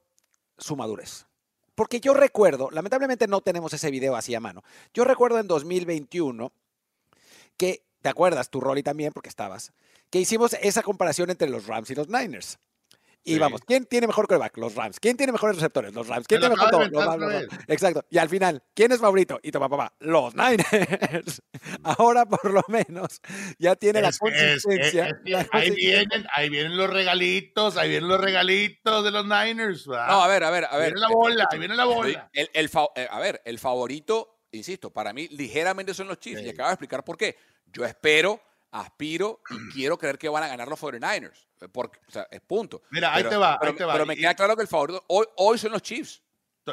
su 0.57 0.75
madurez. 0.75 1.25
Porque 1.73 1.99
yo 1.99 2.13
recuerdo, 2.13 2.69
lamentablemente 2.69 3.25
no 3.27 3.41
tenemos 3.41 3.73
ese 3.73 3.89
video 3.89 4.15
así 4.15 4.35
a 4.35 4.39
mano, 4.39 4.63
yo 4.93 5.05
recuerdo 5.05 5.39
en 5.39 5.47
2021 5.47 6.51
que, 7.57 7.81
¿te 8.03 8.09
acuerdas? 8.09 8.51
Tu 8.51 8.61
Rolly 8.61 8.83
también, 8.83 9.11
porque 9.13 9.29
estabas, 9.29 9.73
que 10.11 10.19
hicimos 10.19 10.53
esa 10.61 10.83
comparación 10.83 11.31
entre 11.31 11.49
los 11.49 11.65
Rams 11.65 11.89
y 11.89 11.95
los 11.95 12.07
Niners. 12.09 12.59
Y 13.25 13.35
Sí. 13.35 13.39
vamos, 13.39 13.61
¿quién 13.65 13.85
tiene 13.85 14.05
mejor 14.05 14.27
quarterback? 14.27 14.57
Los 14.57 14.75
Rams. 14.75 14.99
¿Quién 14.99 15.15
tiene 15.15 15.31
mejores 15.31 15.55
receptores? 15.55 15.93
Los 15.93 16.09
Rams. 16.09 16.27
¿Quién 16.27 16.41
Me 16.41 16.47
tiene 16.47 16.55
mejor 16.57 16.71
todo? 16.71 16.89
Los 16.89 17.05
Rams, 17.05 17.19
los 17.21 17.31
Rams. 17.49 17.63
Exacto. 17.69 18.05
Y 18.09 18.17
al 18.17 18.27
final, 18.27 18.61
¿quién 18.73 18.91
es 18.91 18.99
favorito? 18.99 19.39
Y 19.41 19.49
toma 19.51 19.69
papá, 19.69 19.93
los 19.99 20.35
Niners. 20.35 21.41
Ahora 21.83 22.25
por 22.25 22.51
lo 22.51 22.61
menos 22.67 23.21
ya 23.57 23.77
tiene 23.77 24.01
la 24.01 24.09
Es 24.09 24.15
es 24.15 24.19
que- 24.19 24.25
consistencia. 24.65 25.07
es 25.07 25.13
que 25.23 25.29
la 25.31 25.39
ahí 25.39 25.45
consistencia. 25.47 25.99
vienen, 25.99 26.27
ahí 26.35 26.49
vienen 26.49 26.75
los 26.77 26.89
regalitos, 26.89 27.77
ahí 27.77 27.89
vienen 27.91 28.09
los 28.09 28.19
regalitos 28.19 29.03
de 29.05 29.11
los 29.11 29.23
Niners. 29.25 29.87
¿verdad? 29.87 30.07
No, 30.09 30.21
a 30.23 30.27
ver, 30.27 30.43
a 30.43 30.49
ver, 30.51 30.65
a 30.65 30.71
Ahí 30.73 30.79
ver. 30.79 30.93
viene 30.93 30.99
la 30.99 31.07
bola, 31.07 31.47
ahí 31.49 31.59
viene 31.59 31.75
la 31.77 31.85
bola. 31.85 32.29
El, 32.33 32.49
el 32.53 32.67
fa- 32.67 32.89
eh, 32.97 33.07
a 33.09 33.19
ver, 33.21 33.41
el 33.45 33.57
favorito, 33.57 34.35
insisto, 34.53 34.89
para 34.89 35.13
mí 35.13 35.27
ligeramente 35.29 35.93
son 35.93 36.07
los 36.07 36.19
Chiefs. 36.19 36.41
Sí. 36.41 36.47
Y 36.47 36.49
acabo 36.49 36.69
de 36.69 36.73
explicar 36.73 37.03
por 37.03 37.17
qué. 37.17 37.37
Yo 37.71 37.85
espero 37.85 38.41
aspiro 38.71 39.41
y 39.49 39.69
quiero 39.73 39.97
creer 39.97 40.17
que 40.17 40.29
van 40.29 40.43
a 40.43 40.47
ganar 40.47 40.67
los 40.67 40.79
49ers. 40.81 41.47
Porque, 41.71 41.99
o 42.07 42.11
sea, 42.11 42.27
es 42.29 42.41
punto. 42.41 42.81
Mira, 42.89 43.13
ahí 43.13 43.23
te 43.23 43.37
va, 43.37 43.57
pero, 43.59 43.71
ahí 43.71 43.77
te 43.77 43.85
va. 43.85 43.93
Pero 43.93 44.05
me 44.05 44.17
queda 44.17 44.33
claro 44.35 44.55
que 44.55 44.63
el 44.63 44.67
favorito 44.67 45.03
hoy, 45.07 45.25
hoy 45.37 45.57
son 45.57 45.71
los 45.71 45.81
Chiefs. 45.81 46.21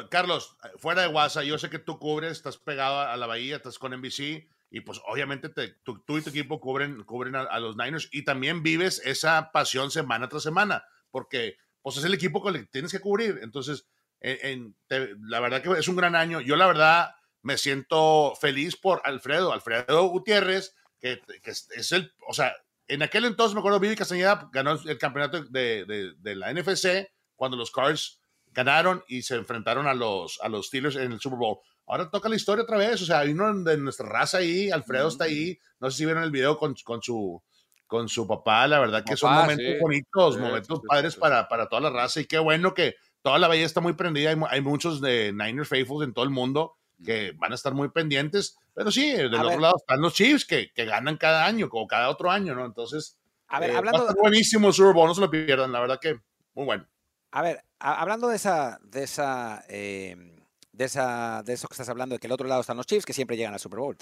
Carlos, 0.09 0.55
fuera 0.77 1.01
de 1.01 1.09
WhatsApp, 1.09 1.43
yo 1.43 1.57
sé 1.57 1.69
que 1.69 1.79
tú 1.79 1.99
cubres, 1.99 2.31
estás 2.31 2.57
pegado 2.57 3.01
a 3.01 3.17
la 3.17 3.27
bahía, 3.27 3.57
estás 3.57 3.77
con 3.77 3.93
NBC 3.93 4.47
y 4.69 4.81
pues 4.81 5.01
obviamente 5.05 5.49
te, 5.49 5.67
tú, 5.83 6.01
y 6.07 6.21
tu 6.21 6.29
equipo 6.29 6.61
cubren, 6.61 7.03
cubren 7.03 7.35
a, 7.35 7.59
los 7.59 7.75
Niners 7.75 8.07
y 8.13 8.23
también 8.23 8.63
vives 8.63 9.01
esa 9.03 9.51
pasión 9.51 9.91
semana 9.91 10.29
tras 10.29 10.43
semana, 10.43 10.85
porque 11.09 11.57
pues 11.81 11.97
es 11.97 12.05
el 12.05 12.13
equipo 12.13 12.41
que 12.41 12.63
tienes 12.71 12.91
que 12.93 13.01
cubrir. 13.01 13.39
Entonces, 13.43 13.85
en, 14.21 14.77
la 15.19 15.41
verdad 15.41 15.61
que 15.61 15.71
es 15.77 15.87
un 15.89 15.97
gran 15.97 16.15
año. 16.15 16.39
Yo 16.39 16.55
la 16.55 16.67
verdad 16.67 17.13
me 17.41 17.57
siento 17.57 18.33
feliz 18.39 18.75
por 18.75 19.01
Alfredo, 19.03 19.53
Alfredo 19.53 20.03
Gutiérrez, 20.07 20.75
que, 20.99 21.21
que 21.41 21.51
es 21.51 21.91
el, 21.91 22.13
o 22.27 22.33
sea, 22.33 22.53
en 22.87 23.01
aquel 23.01 23.25
entonces 23.25 23.53
me 23.53 23.59
acuerdo, 23.59 23.79
Vivi 23.79 23.95
Castañeda 23.95 24.49
ganó 24.51 24.73
el 24.73 24.97
campeonato 24.97 25.43
de, 25.43 25.85
de, 25.85 26.13
de 26.17 26.35
la 26.35 26.53
NFC 26.53 27.09
cuando 27.35 27.57
los 27.57 27.71
Cards 27.71 28.21
ganaron 28.51 29.03
y 29.07 29.21
se 29.21 29.35
enfrentaron 29.35 29.87
a 29.87 29.93
los, 29.93 30.39
a 30.41 30.49
los 30.49 30.67
Steelers 30.67 30.97
en 30.97 31.13
el 31.13 31.19
Super 31.19 31.39
Bowl. 31.39 31.59
Ahora 31.87 32.09
toca 32.09 32.29
la 32.29 32.35
historia 32.35 32.63
otra 32.63 32.77
vez, 32.77 33.01
o 33.01 33.05
sea, 33.05 33.19
hay 33.19 33.31
uno 33.31 33.63
de 33.63 33.77
nuestra 33.77 34.07
raza 34.07 34.37
ahí, 34.37 34.69
Alfredo 34.69 35.07
está 35.07 35.25
ahí, 35.25 35.57
no 35.79 35.89
sé 35.89 35.97
si 35.97 36.05
vieron 36.05 36.23
el 36.23 36.31
video 36.31 36.57
con, 36.57 36.75
con 36.83 37.01
su 37.01 37.41
con 37.87 38.07
su 38.07 38.25
papá, 38.25 38.65
la 38.67 38.79
verdad 38.79 39.03
que 39.03 39.17
son 39.17 39.33
momentos 39.33 39.75
bonitos, 39.81 40.37
momentos 40.37 40.79
padres 40.87 41.17
para, 41.17 41.49
para 41.49 41.67
toda 41.67 41.81
la 41.81 41.89
raza 41.89 42.21
y 42.21 42.25
qué 42.25 42.39
bueno 42.39 42.73
que 42.73 42.95
toda 43.21 43.37
la 43.37 43.49
bahía 43.49 43.65
está 43.65 43.81
muy 43.81 43.93
prendida, 43.93 44.33
hay, 44.49 44.61
muchos 44.61 45.01
de 45.01 45.33
Niner 45.33 45.65
Faithfuls 45.65 46.07
en 46.07 46.13
todo 46.13 46.23
el 46.23 46.31
mundo 46.31 46.77
que 47.03 47.33
van 47.33 47.51
a 47.51 47.55
estar 47.55 47.73
muy 47.73 47.89
pendientes, 47.89 48.57
pero 48.73 48.91
sí, 48.91 49.11
del 49.11 49.33
otro 49.33 49.59
lado 49.59 49.75
están 49.77 50.01
los 50.01 50.13
Chiefs 50.13 50.45
que, 50.45 50.71
que, 50.73 50.85
ganan 50.85 51.17
cada 51.17 51.45
año, 51.45 51.69
como 51.69 51.87
cada 51.87 52.09
otro 52.09 52.31
año, 52.31 52.55
¿no? 52.55 52.65
Entonces, 52.65 53.17
a 53.47 53.59
ver, 53.59 53.71
eh, 53.71 53.75
hablando 53.75 54.05
va 54.05 54.11
a 54.11 54.15
buenísimo 54.15 54.69
el 54.69 54.73
Super 54.73 54.93
Bowl, 54.93 55.07
no 55.07 55.15
se 55.15 55.21
lo 55.21 55.29
pierdan, 55.29 55.71
la 55.71 55.81
verdad 55.81 55.99
que 55.99 56.19
muy 56.53 56.65
bueno. 56.65 56.87
A 57.31 57.41
ver, 57.41 57.63
hablando 57.79 58.27
de 58.27 58.35
esa, 58.35 58.79
de 58.81 59.03
esa, 59.03 59.63
em, 59.67 60.35
de 60.71 60.85
esa, 60.85 61.43
de 61.43 61.53
eso 61.53 61.67
que 61.67 61.73
estás 61.73 61.89
hablando, 61.89 62.15
de 62.15 62.19
que 62.19 62.27
el 62.27 62.33
otro 62.33 62.47
lado 62.47 62.61
están 62.61 62.77
los 62.77 62.85
Chiefs, 62.85 63.05
que 63.05 63.13
siempre 63.13 63.37
llegan 63.37 63.53
al 63.53 63.59
Super 63.59 63.79
Bowl. 63.79 63.97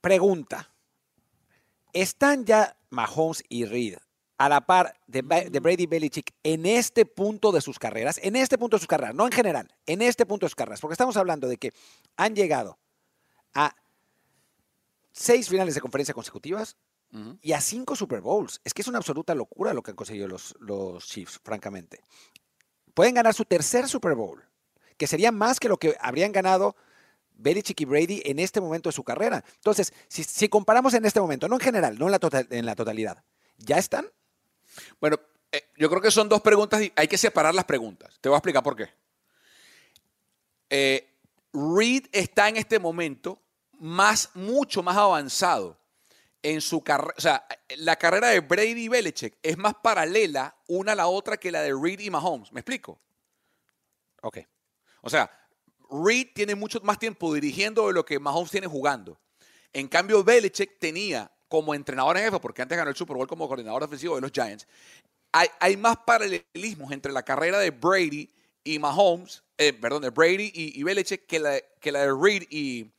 Pregunta: 0.00 0.74
¿están 1.92 2.44
ya 2.44 2.76
Mahomes 2.90 3.42
y 3.48 3.64
Reed 3.64 3.96
a 4.36 4.48
la 4.48 4.60
par 4.62 4.94
de, 5.06 5.22
de 5.22 5.60
Brady 5.60 5.86
Belichick 5.86 6.34
en 6.42 6.66
este 6.66 7.06
punto 7.06 7.52
de 7.52 7.60
sus 7.60 7.78
carreras? 7.78 8.18
En 8.22 8.36
este 8.36 8.58
punto 8.58 8.76
de 8.76 8.80
sus 8.80 8.88
carreras, 8.88 9.14
no 9.14 9.26
en 9.26 9.32
general, 9.32 9.72
en 9.86 10.02
este 10.02 10.26
punto 10.26 10.46
de 10.46 10.50
sus 10.50 10.56
carreras, 10.56 10.80
porque 10.80 10.94
estamos 10.94 11.16
hablando 11.16 11.48
de 11.48 11.56
que 11.56 11.72
han 12.16 12.34
llegado 12.34 12.78
a 13.54 13.74
seis 15.12 15.48
finales 15.48 15.74
de 15.74 15.80
conferencia 15.80 16.14
consecutivas, 16.14 16.76
y 17.40 17.52
a 17.52 17.60
cinco 17.60 17.94
Super 17.94 18.20
Bowls. 18.20 18.60
Es 18.64 18.74
que 18.74 18.82
es 18.82 18.88
una 18.88 18.98
absoluta 18.98 19.34
locura 19.34 19.72
lo 19.72 19.82
que 19.82 19.92
han 19.92 19.96
conseguido 19.96 20.26
los, 20.26 20.54
los 20.58 21.06
Chiefs, 21.06 21.40
francamente. 21.42 22.00
Pueden 22.92 23.14
ganar 23.14 23.34
su 23.34 23.44
tercer 23.44 23.88
Super 23.88 24.14
Bowl, 24.14 24.42
que 24.96 25.06
sería 25.06 25.32
más 25.32 25.60
que 25.60 25.68
lo 25.68 25.78
que 25.78 25.96
habrían 26.00 26.32
ganado 26.32 26.76
Belichick 27.34 27.80
y 27.80 27.84
Brady 27.84 28.22
en 28.24 28.38
este 28.38 28.60
momento 28.60 28.88
de 28.88 28.92
su 28.92 29.04
carrera. 29.04 29.44
Entonces, 29.56 29.92
si, 30.08 30.48
comparamos 30.48 30.94
en 30.94 31.04
este 31.04 31.20
momento, 31.20 31.48
no 31.48 31.56
en 31.56 31.60
general, 31.60 31.98
no 31.98 32.06
en 32.06 32.12
la, 32.12 32.18
total, 32.18 32.46
en 32.50 32.66
la 32.66 32.74
totalidad, 32.74 33.24
¿ya 33.58 33.78
están? 33.78 34.06
Bueno, 35.00 35.18
eh, 35.52 35.70
yo 35.76 35.88
creo 35.88 36.00
que 36.00 36.10
son 36.10 36.28
dos 36.28 36.40
preguntas 36.40 36.82
y 36.82 36.92
hay 36.96 37.08
que 37.08 37.18
separar 37.18 37.54
las 37.54 37.64
preguntas. 37.64 38.18
Te 38.20 38.28
voy 38.28 38.36
a 38.36 38.38
explicar 38.38 38.62
por 38.62 38.76
qué. 38.76 38.90
Eh, 40.70 41.08
Reed 41.52 42.06
está 42.12 42.48
en 42.48 42.56
este 42.56 42.78
momento 42.78 43.40
más, 43.78 44.30
mucho 44.34 44.82
más 44.82 44.96
avanzado 44.96 45.78
en 46.42 46.60
su 46.60 46.82
carrera, 46.82 47.14
o 47.16 47.20
sea, 47.20 47.46
la 47.78 47.96
carrera 47.96 48.28
de 48.28 48.40
Brady 48.40 48.84
y 48.84 48.88
Belichick 48.88 49.38
es 49.42 49.56
más 49.56 49.74
paralela 49.82 50.56
una 50.66 50.92
a 50.92 50.94
la 50.94 51.06
otra 51.06 51.36
que 51.36 51.50
la 51.50 51.62
de 51.62 51.72
Reed 51.72 52.00
y 52.00 52.10
Mahomes. 52.10 52.52
¿Me 52.52 52.60
explico? 52.60 53.00
Ok. 54.22 54.38
O 55.00 55.08
sea, 55.08 55.30
Reed 55.90 56.28
tiene 56.34 56.54
mucho 56.54 56.80
más 56.82 56.98
tiempo 56.98 57.32
dirigiendo 57.32 57.86
de 57.86 57.94
lo 57.94 58.04
que 58.04 58.18
Mahomes 58.18 58.50
tiene 58.50 58.66
jugando. 58.66 59.18
En 59.72 59.88
cambio, 59.88 60.22
Belichick 60.22 60.78
tenía 60.78 61.30
como 61.54 61.72
entrenador 61.72 62.16
en 62.16 62.24
jefe, 62.24 62.40
porque 62.40 62.62
antes 62.62 62.76
ganó 62.76 62.90
el 62.90 62.96
Super 62.96 63.16
Bowl 63.16 63.28
como 63.28 63.46
coordinador 63.46 63.84
ofensivo 63.84 64.16
de 64.16 64.22
los 64.22 64.32
Giants, 64.32 64.66
hay, 65.30 65.76
más 65.76 65.98
paralelismos 65.98 66.90
entre 66.90 67.12
la 67.12 67.22
carrera 67.22 67.60
de 67.60 67.70
Brady 67.70 68.28
y 68.64 68.80
Mahomes, 68.80 69.44
eh, 69.56 69.72
perdón, 69.72 70.02
de 70.02 70.10
Brady 70.10 70.50
y, 70.52 70.82
Belichick 70.82 71.26
que 71.28 71.38
la, 71.38 71.60
que 71.80 71.92
la 71.92 72.00
de 72.00 72.12
Reed 72.12 72.42
y, 72.50 72.90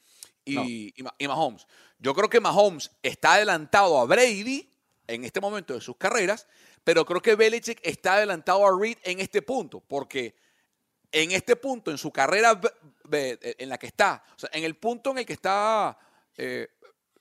y 0.45 1.27
Mahomes. 1.27 1.67
Yo 1.99 2.13
creo 2.13 2.29
que 2.29 2.39
Mahomes 2.39 2.91
está 3.03 3.33
adelantado 3.33 3.99
a 3.99 4.05
Brady 4.05 4.71
en 5.05 5.25
este 5.25 5.41
momento 5.41 5.73
de 5.73 5.81
sus 5.81 5.97
carreras, 5.97 6.47
pero 6.85 7.05
creo 7.05 7.21
que 7.21 7.35
Belichick 7.35 7.81
está 7.83 8.13
adelantado 8.13 8.65
a 8.65 8.79
Reed 8.79 8.99
en 9.03 9.19
este 9.19 9.41
punto, 9.41 9.81
porque 9.81 10.33
en 11.11 11.33
este 11.33 11.57
punto, 11.57 11.91
en 11.91 11.97
su 11.97 12.09
carrera 12.09 12.57
en 13.11 13.67
la 13.67 13.77
que 13.77 13.87
está, 13.87 14.23
o 14.33 14.39
sea, 14.39 14.49
en 14.53 14.63
el 14.63 14.77
punto 14.77 15.11
en 15.11 15.17
el 15.17 15.25
que 15.25 15.33
está 15.33 15.97
eh, 16.37 16.69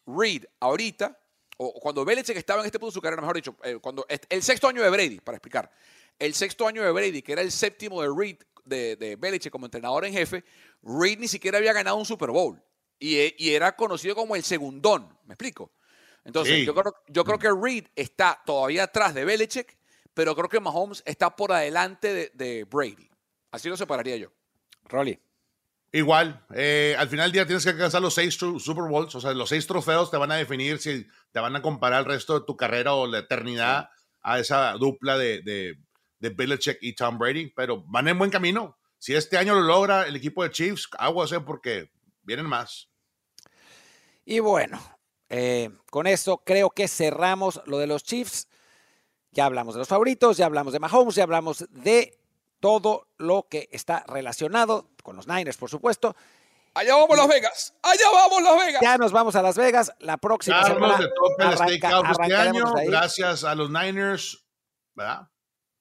Reed 0.06 0.44
ahorita, 0.60 1.18
o 1.56 1.80
cuando 1.80 2.04
Belichick 2.04 2.36
estaba 2.36 2.60
en 2.60 2.66
este 2.66 2.78
punto 2.78 2.90
de 2.90 2.94
su 2.94 3.00
carrera, 3.00 3.22
mejor 3.22 3.36
dicho, 3.36 3.56
eh, 3.62 3.78
cuando 3.80 4.06
el 4.08 4.42
sexto 4.42 4.68
año 4.68 4.82
de 4.82 4.90
Brady, 4.90 5.20
para 5.20 5.36
explicar, 5.36 5.70
el 6.18 6.34
sexto 6.34 6.66
año 6.66 6.82
de 6.82 6.90
Brady, 6.90 7.22
que 7.22 7.32
era 7.32 7.42
el 7.42 7.52
séptimo 7.52 8.02
de 8.02 8.08
Reed, 8.16 8.36
de, 8.64 8.96
de 8.96 9.16
Belichick 9.16 9.52
como 9.52 9.66
entrenador 9.66 10.04
en 10.04 10.12
jefe, 10.12 10.44
Reed 10.82 11.18
ni 11.18 11.28
siquiera 11.28 11.58
había 11.58 11.72
ganado 11.72 11.96
un 11.96 12.04
Super 12.04 12.30
Bowl. 12.30 12.60
E, 13.00 13.34
y, 13.38 13.50
era 13.50 13.74
conocido 13.76 14.14
como 14.14 14.36
el 14.36 14.42
segundón, 14.42 15.08
¿me 15.24 15.34
explico? 15.34 15.72
Entonces, 16.24 16.64
yo, 16.64 16.74
creo, 16.74 16.94
yo 17.08 17.24
creo 17.24 17.38
que 17.38 17.50
Reed 17.52 17.86
está 17.94 18.40
todavía 18.46 18.84
atrás 18.84 19.14
de 19.14 19.24
Belichick, 19.24 19.76
pero 20.14 20.34
creo 20.34 20.48
que 20.48 20.60
Mahomes 20.60 21.02
está 21.04 21.34
por 21.34 21.52
adelante 21.52 22.30
de, 22.32 22.64
Brady. 22.64 23.10
Así 23.50 23.68
lo 23.68 23.76
separaría 23.76 24.16
yo. 24.16 24.32
Rolly. 24.84 25.18
Igual, 25.94 26.44
eh, 26.52 26.96
al 26.98 27.08
final 27.08 27.26
del 27.26 27.32
día 27.32 27.46
tienes 27.46 27.62
que 27.62 27.70
alcanzar 27.70 28.02
los 28.02 28.14
seis 28.14 28.34
Super 28.34 28.88
Bowls, 28.90 29.14
o 29.14 29.20
sea, 29.20 29.32
los 29.32 29.48
seis 29.48 29.64
trofeos 29.64 30.10
te 30.10 30.16
van 30.16 30.32
a 30.32 30.34
definir 30.34 30.80
si 30.80 31.06
te 31.30 31.38
van 31.38 31.54
a 31.54 31.62
comparar 31.62 32.00
el 32.00 32.06
resto 32.06 32.36
de 32.36 32.44
tu 32.44 32.56
carrera 32.56 32.94
o 32.94 33.06
la 33.06 33.20
eternidad 33.20 33.90
a 34.20 34.40
esa 34.40 34.72
dupla 34.72 35.16
de, 35.16 35.42
de, 35.42 35.78
de 36.18 36.30
Belichick 36.30 36.78
y 36.80 36.96
Tom 36.96 37.16
Brady, 37.16 37.52
pero 37.54 37.84
van 37.86 38.08
en 38.08 38.18
buen 38.18 38.32
camino. 38.32 38.76
Si 38.98 39.14
este 39.14 39.38
año 39.38 39.54
lo 39.54 39.60
logra 39.60 40.08
el 40.08 40.16
equipo 40.16 40.42
de 40.42 40.50
Chiefs, 40.50 40.88
aguas, 40.98 41.30
eh, 41.30 41.38
porque 41.38 41.92
vienen 42.24 42.46
más. 42.46 42.88
Y 44.24 44.40
bueno, 44.40 44.80
eh, 45.28 45.70
con 45.92 46.08
esto 46.08 46.42
creo 46.44 46.70
que 46.70 46.88
cerramos 46.88 47.62
lo 47.66 47.78
de 47.78 47.86
los 47.86 48.02
Chiefs. 48.02 48.48
Ya 49.30 49.44
hablamos 49.44 49.76
de 49.76 49.78
los 49.78 49.88
favoritos, 49.88 50.38
ya 50.38 50.46
hablamos 50.46 50.72
de 50.72 50.80
Mahomes, 50.80 51.14
ya 51.14 51.22
hablamos 51.22 51.66
de 51.70 52.18
todo 52.58 53.06
lo 53.16 53.46
que 53.48 53.68
está 53.70 54.04
relacionado 54.08 54.90
con 55.04 55.14
los 55.14 55.28
Niners, 55.28 55.56
por 55.56 55.70
supuesto. 55.70 56.16
Allá 56.74 56.96
vamos 56.96 57.16
Las 57.16 57.28
Vegas, 57.28 57.74
allá 57.82 58.10
vamos 58.12 58.42
Las 58.42 58.66
Vegas. 58.66 58.82
Ya 58.82 58.98
nos 58.98 59.12
vamos 59.12 59.36
a 59.36 59.42
Las 59.42 59.56
Vegas 59.56 59.92
la 60.00 60.16
próxima 60.16 60.64
semana. 60.64 60.98
De 60.98 61.04
el 61.04 61.52
este 61.52 62.34
año, 62.34 62.64
gracias 62.86 63.44
a 63.44 63.54
los 63.54 63.70
Niners, 63.70 64.44
¿verdad? 64.94 65.28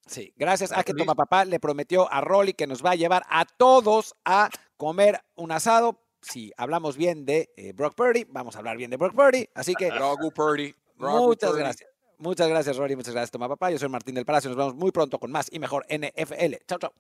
Sí, 0.06 0.32
gracias 0.36 0.72
a 0.72 0.84
que 0.84 0.94
Toma 0.94 1.16
Papá 1.16 1.46
le 1.46 1.60
prometió 1.60 2.12
a 2.12 2.22
Rolly 2.22 2.54
que 2.54 2.68
nos 2.68 2.86
va 2.86 2.92
a 2.92 2.96
llevar 2.96 3.24
a 3.30 3.46
todos 3.46 4.14
a 4.26 4.50
comer 4.78 5.24
un 5.36 5.52
asado 5.52 6.04
si 6.22 6.52
hablamos 6.58 6.98
bien 6.98 7.26
de 7.26 7.54
eh, 7.58 7.74
Brock 7.74 7.96
Purdy, 7.96 8.26
vamos 8.30 8.56
a 8.56 8.60
hablar 8.60 8.78
bien 8.78 8.92
de 8.92 8.98
Brock 8.98 9.16
Purdy. 9.16 9.50
Así 9.56 9.74
que. 9.76 9.92
Purdy. 10.36 10.76
muchas 10.98 11.56
gracias. 11.56 11.90
Muchas 12.18 12.48
gracias, 12.48 12.78
Rory. 12.78 12.96
Muchas 12.96 13.14
gracias, 13.14 13.32
Toma 13.32 13.50
Papá. 13.50 13.72
Yo 13.72 13.78
soy 13.78 13.90
Martín 13.90 14.16
del 14.16 14.26
Palacio. 14.26 14.50
Nos 14.50 14.58
vemos 14.58 14.76
muy 14.76 14.92
pronto 14.92 15.20
con 15.20 15.32
más 15.32 15.48
y 15.52 15.60
mejor 15.60 15.86
NFL. 15.90 16.56
Chao, 16.68 16.80
chao. 16.80 16.94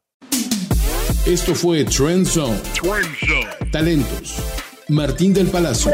Esto 1.25 1.55
fue 1.55 1.85
Trend 1.85 2.27
Zone. 2.27 2.59
Talentos. 3.71 4.35
Martín 4.89 5.33
del, 5.33 5.47
Palacio, 5.47 5.93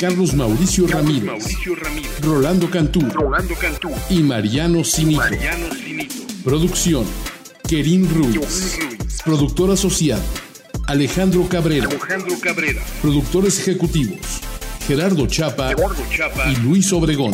Carlos 0.00 0.34
Mauricio, 0.34 0.86
Ramírez, 0.86 1.44
Rolando, 2.20 2.70
Cantú, 2.70 3.00
y 4.08 4.22
Mariano 4.22 4.84
Simito. 4.84 5.24
Producción. 6.44 7.04
Kerim 7.68 8.08
Ruiz. 8.08 8.78
Productor 9.24 9.72
asociado. 9.72 10.22
Alejandro 10.86 11.48
Cabrera. 11.48 11.88
Productores 13.02 13.58
ejecutivos. 13.58 14.20
Gerardo 14.86 15.26
Chapa, 15.26 15.72
y 15.72 16.56
Luis 16.62 16.92
Obregón. 16.92 17.32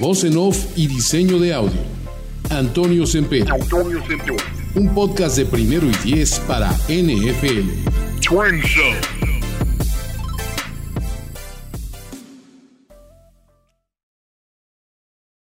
Voz 0.00 0.24
en 0.24 0.36
off 0.36 0.58
y 0.74 0.88
diseño 0.88 1.38
de 1.38 1.54
audio. 1.54 1.80
Antonio 2.50 3.06
Semper. 3.06 3.46
Un 4.76 4.92
podcast 4.94 5.38
de 5.38 5.46
primero 5.46 5.86
y 5.86 5.94
diez 6.04 6.38
para 6.40 6.70
NFL. 6.88 8.26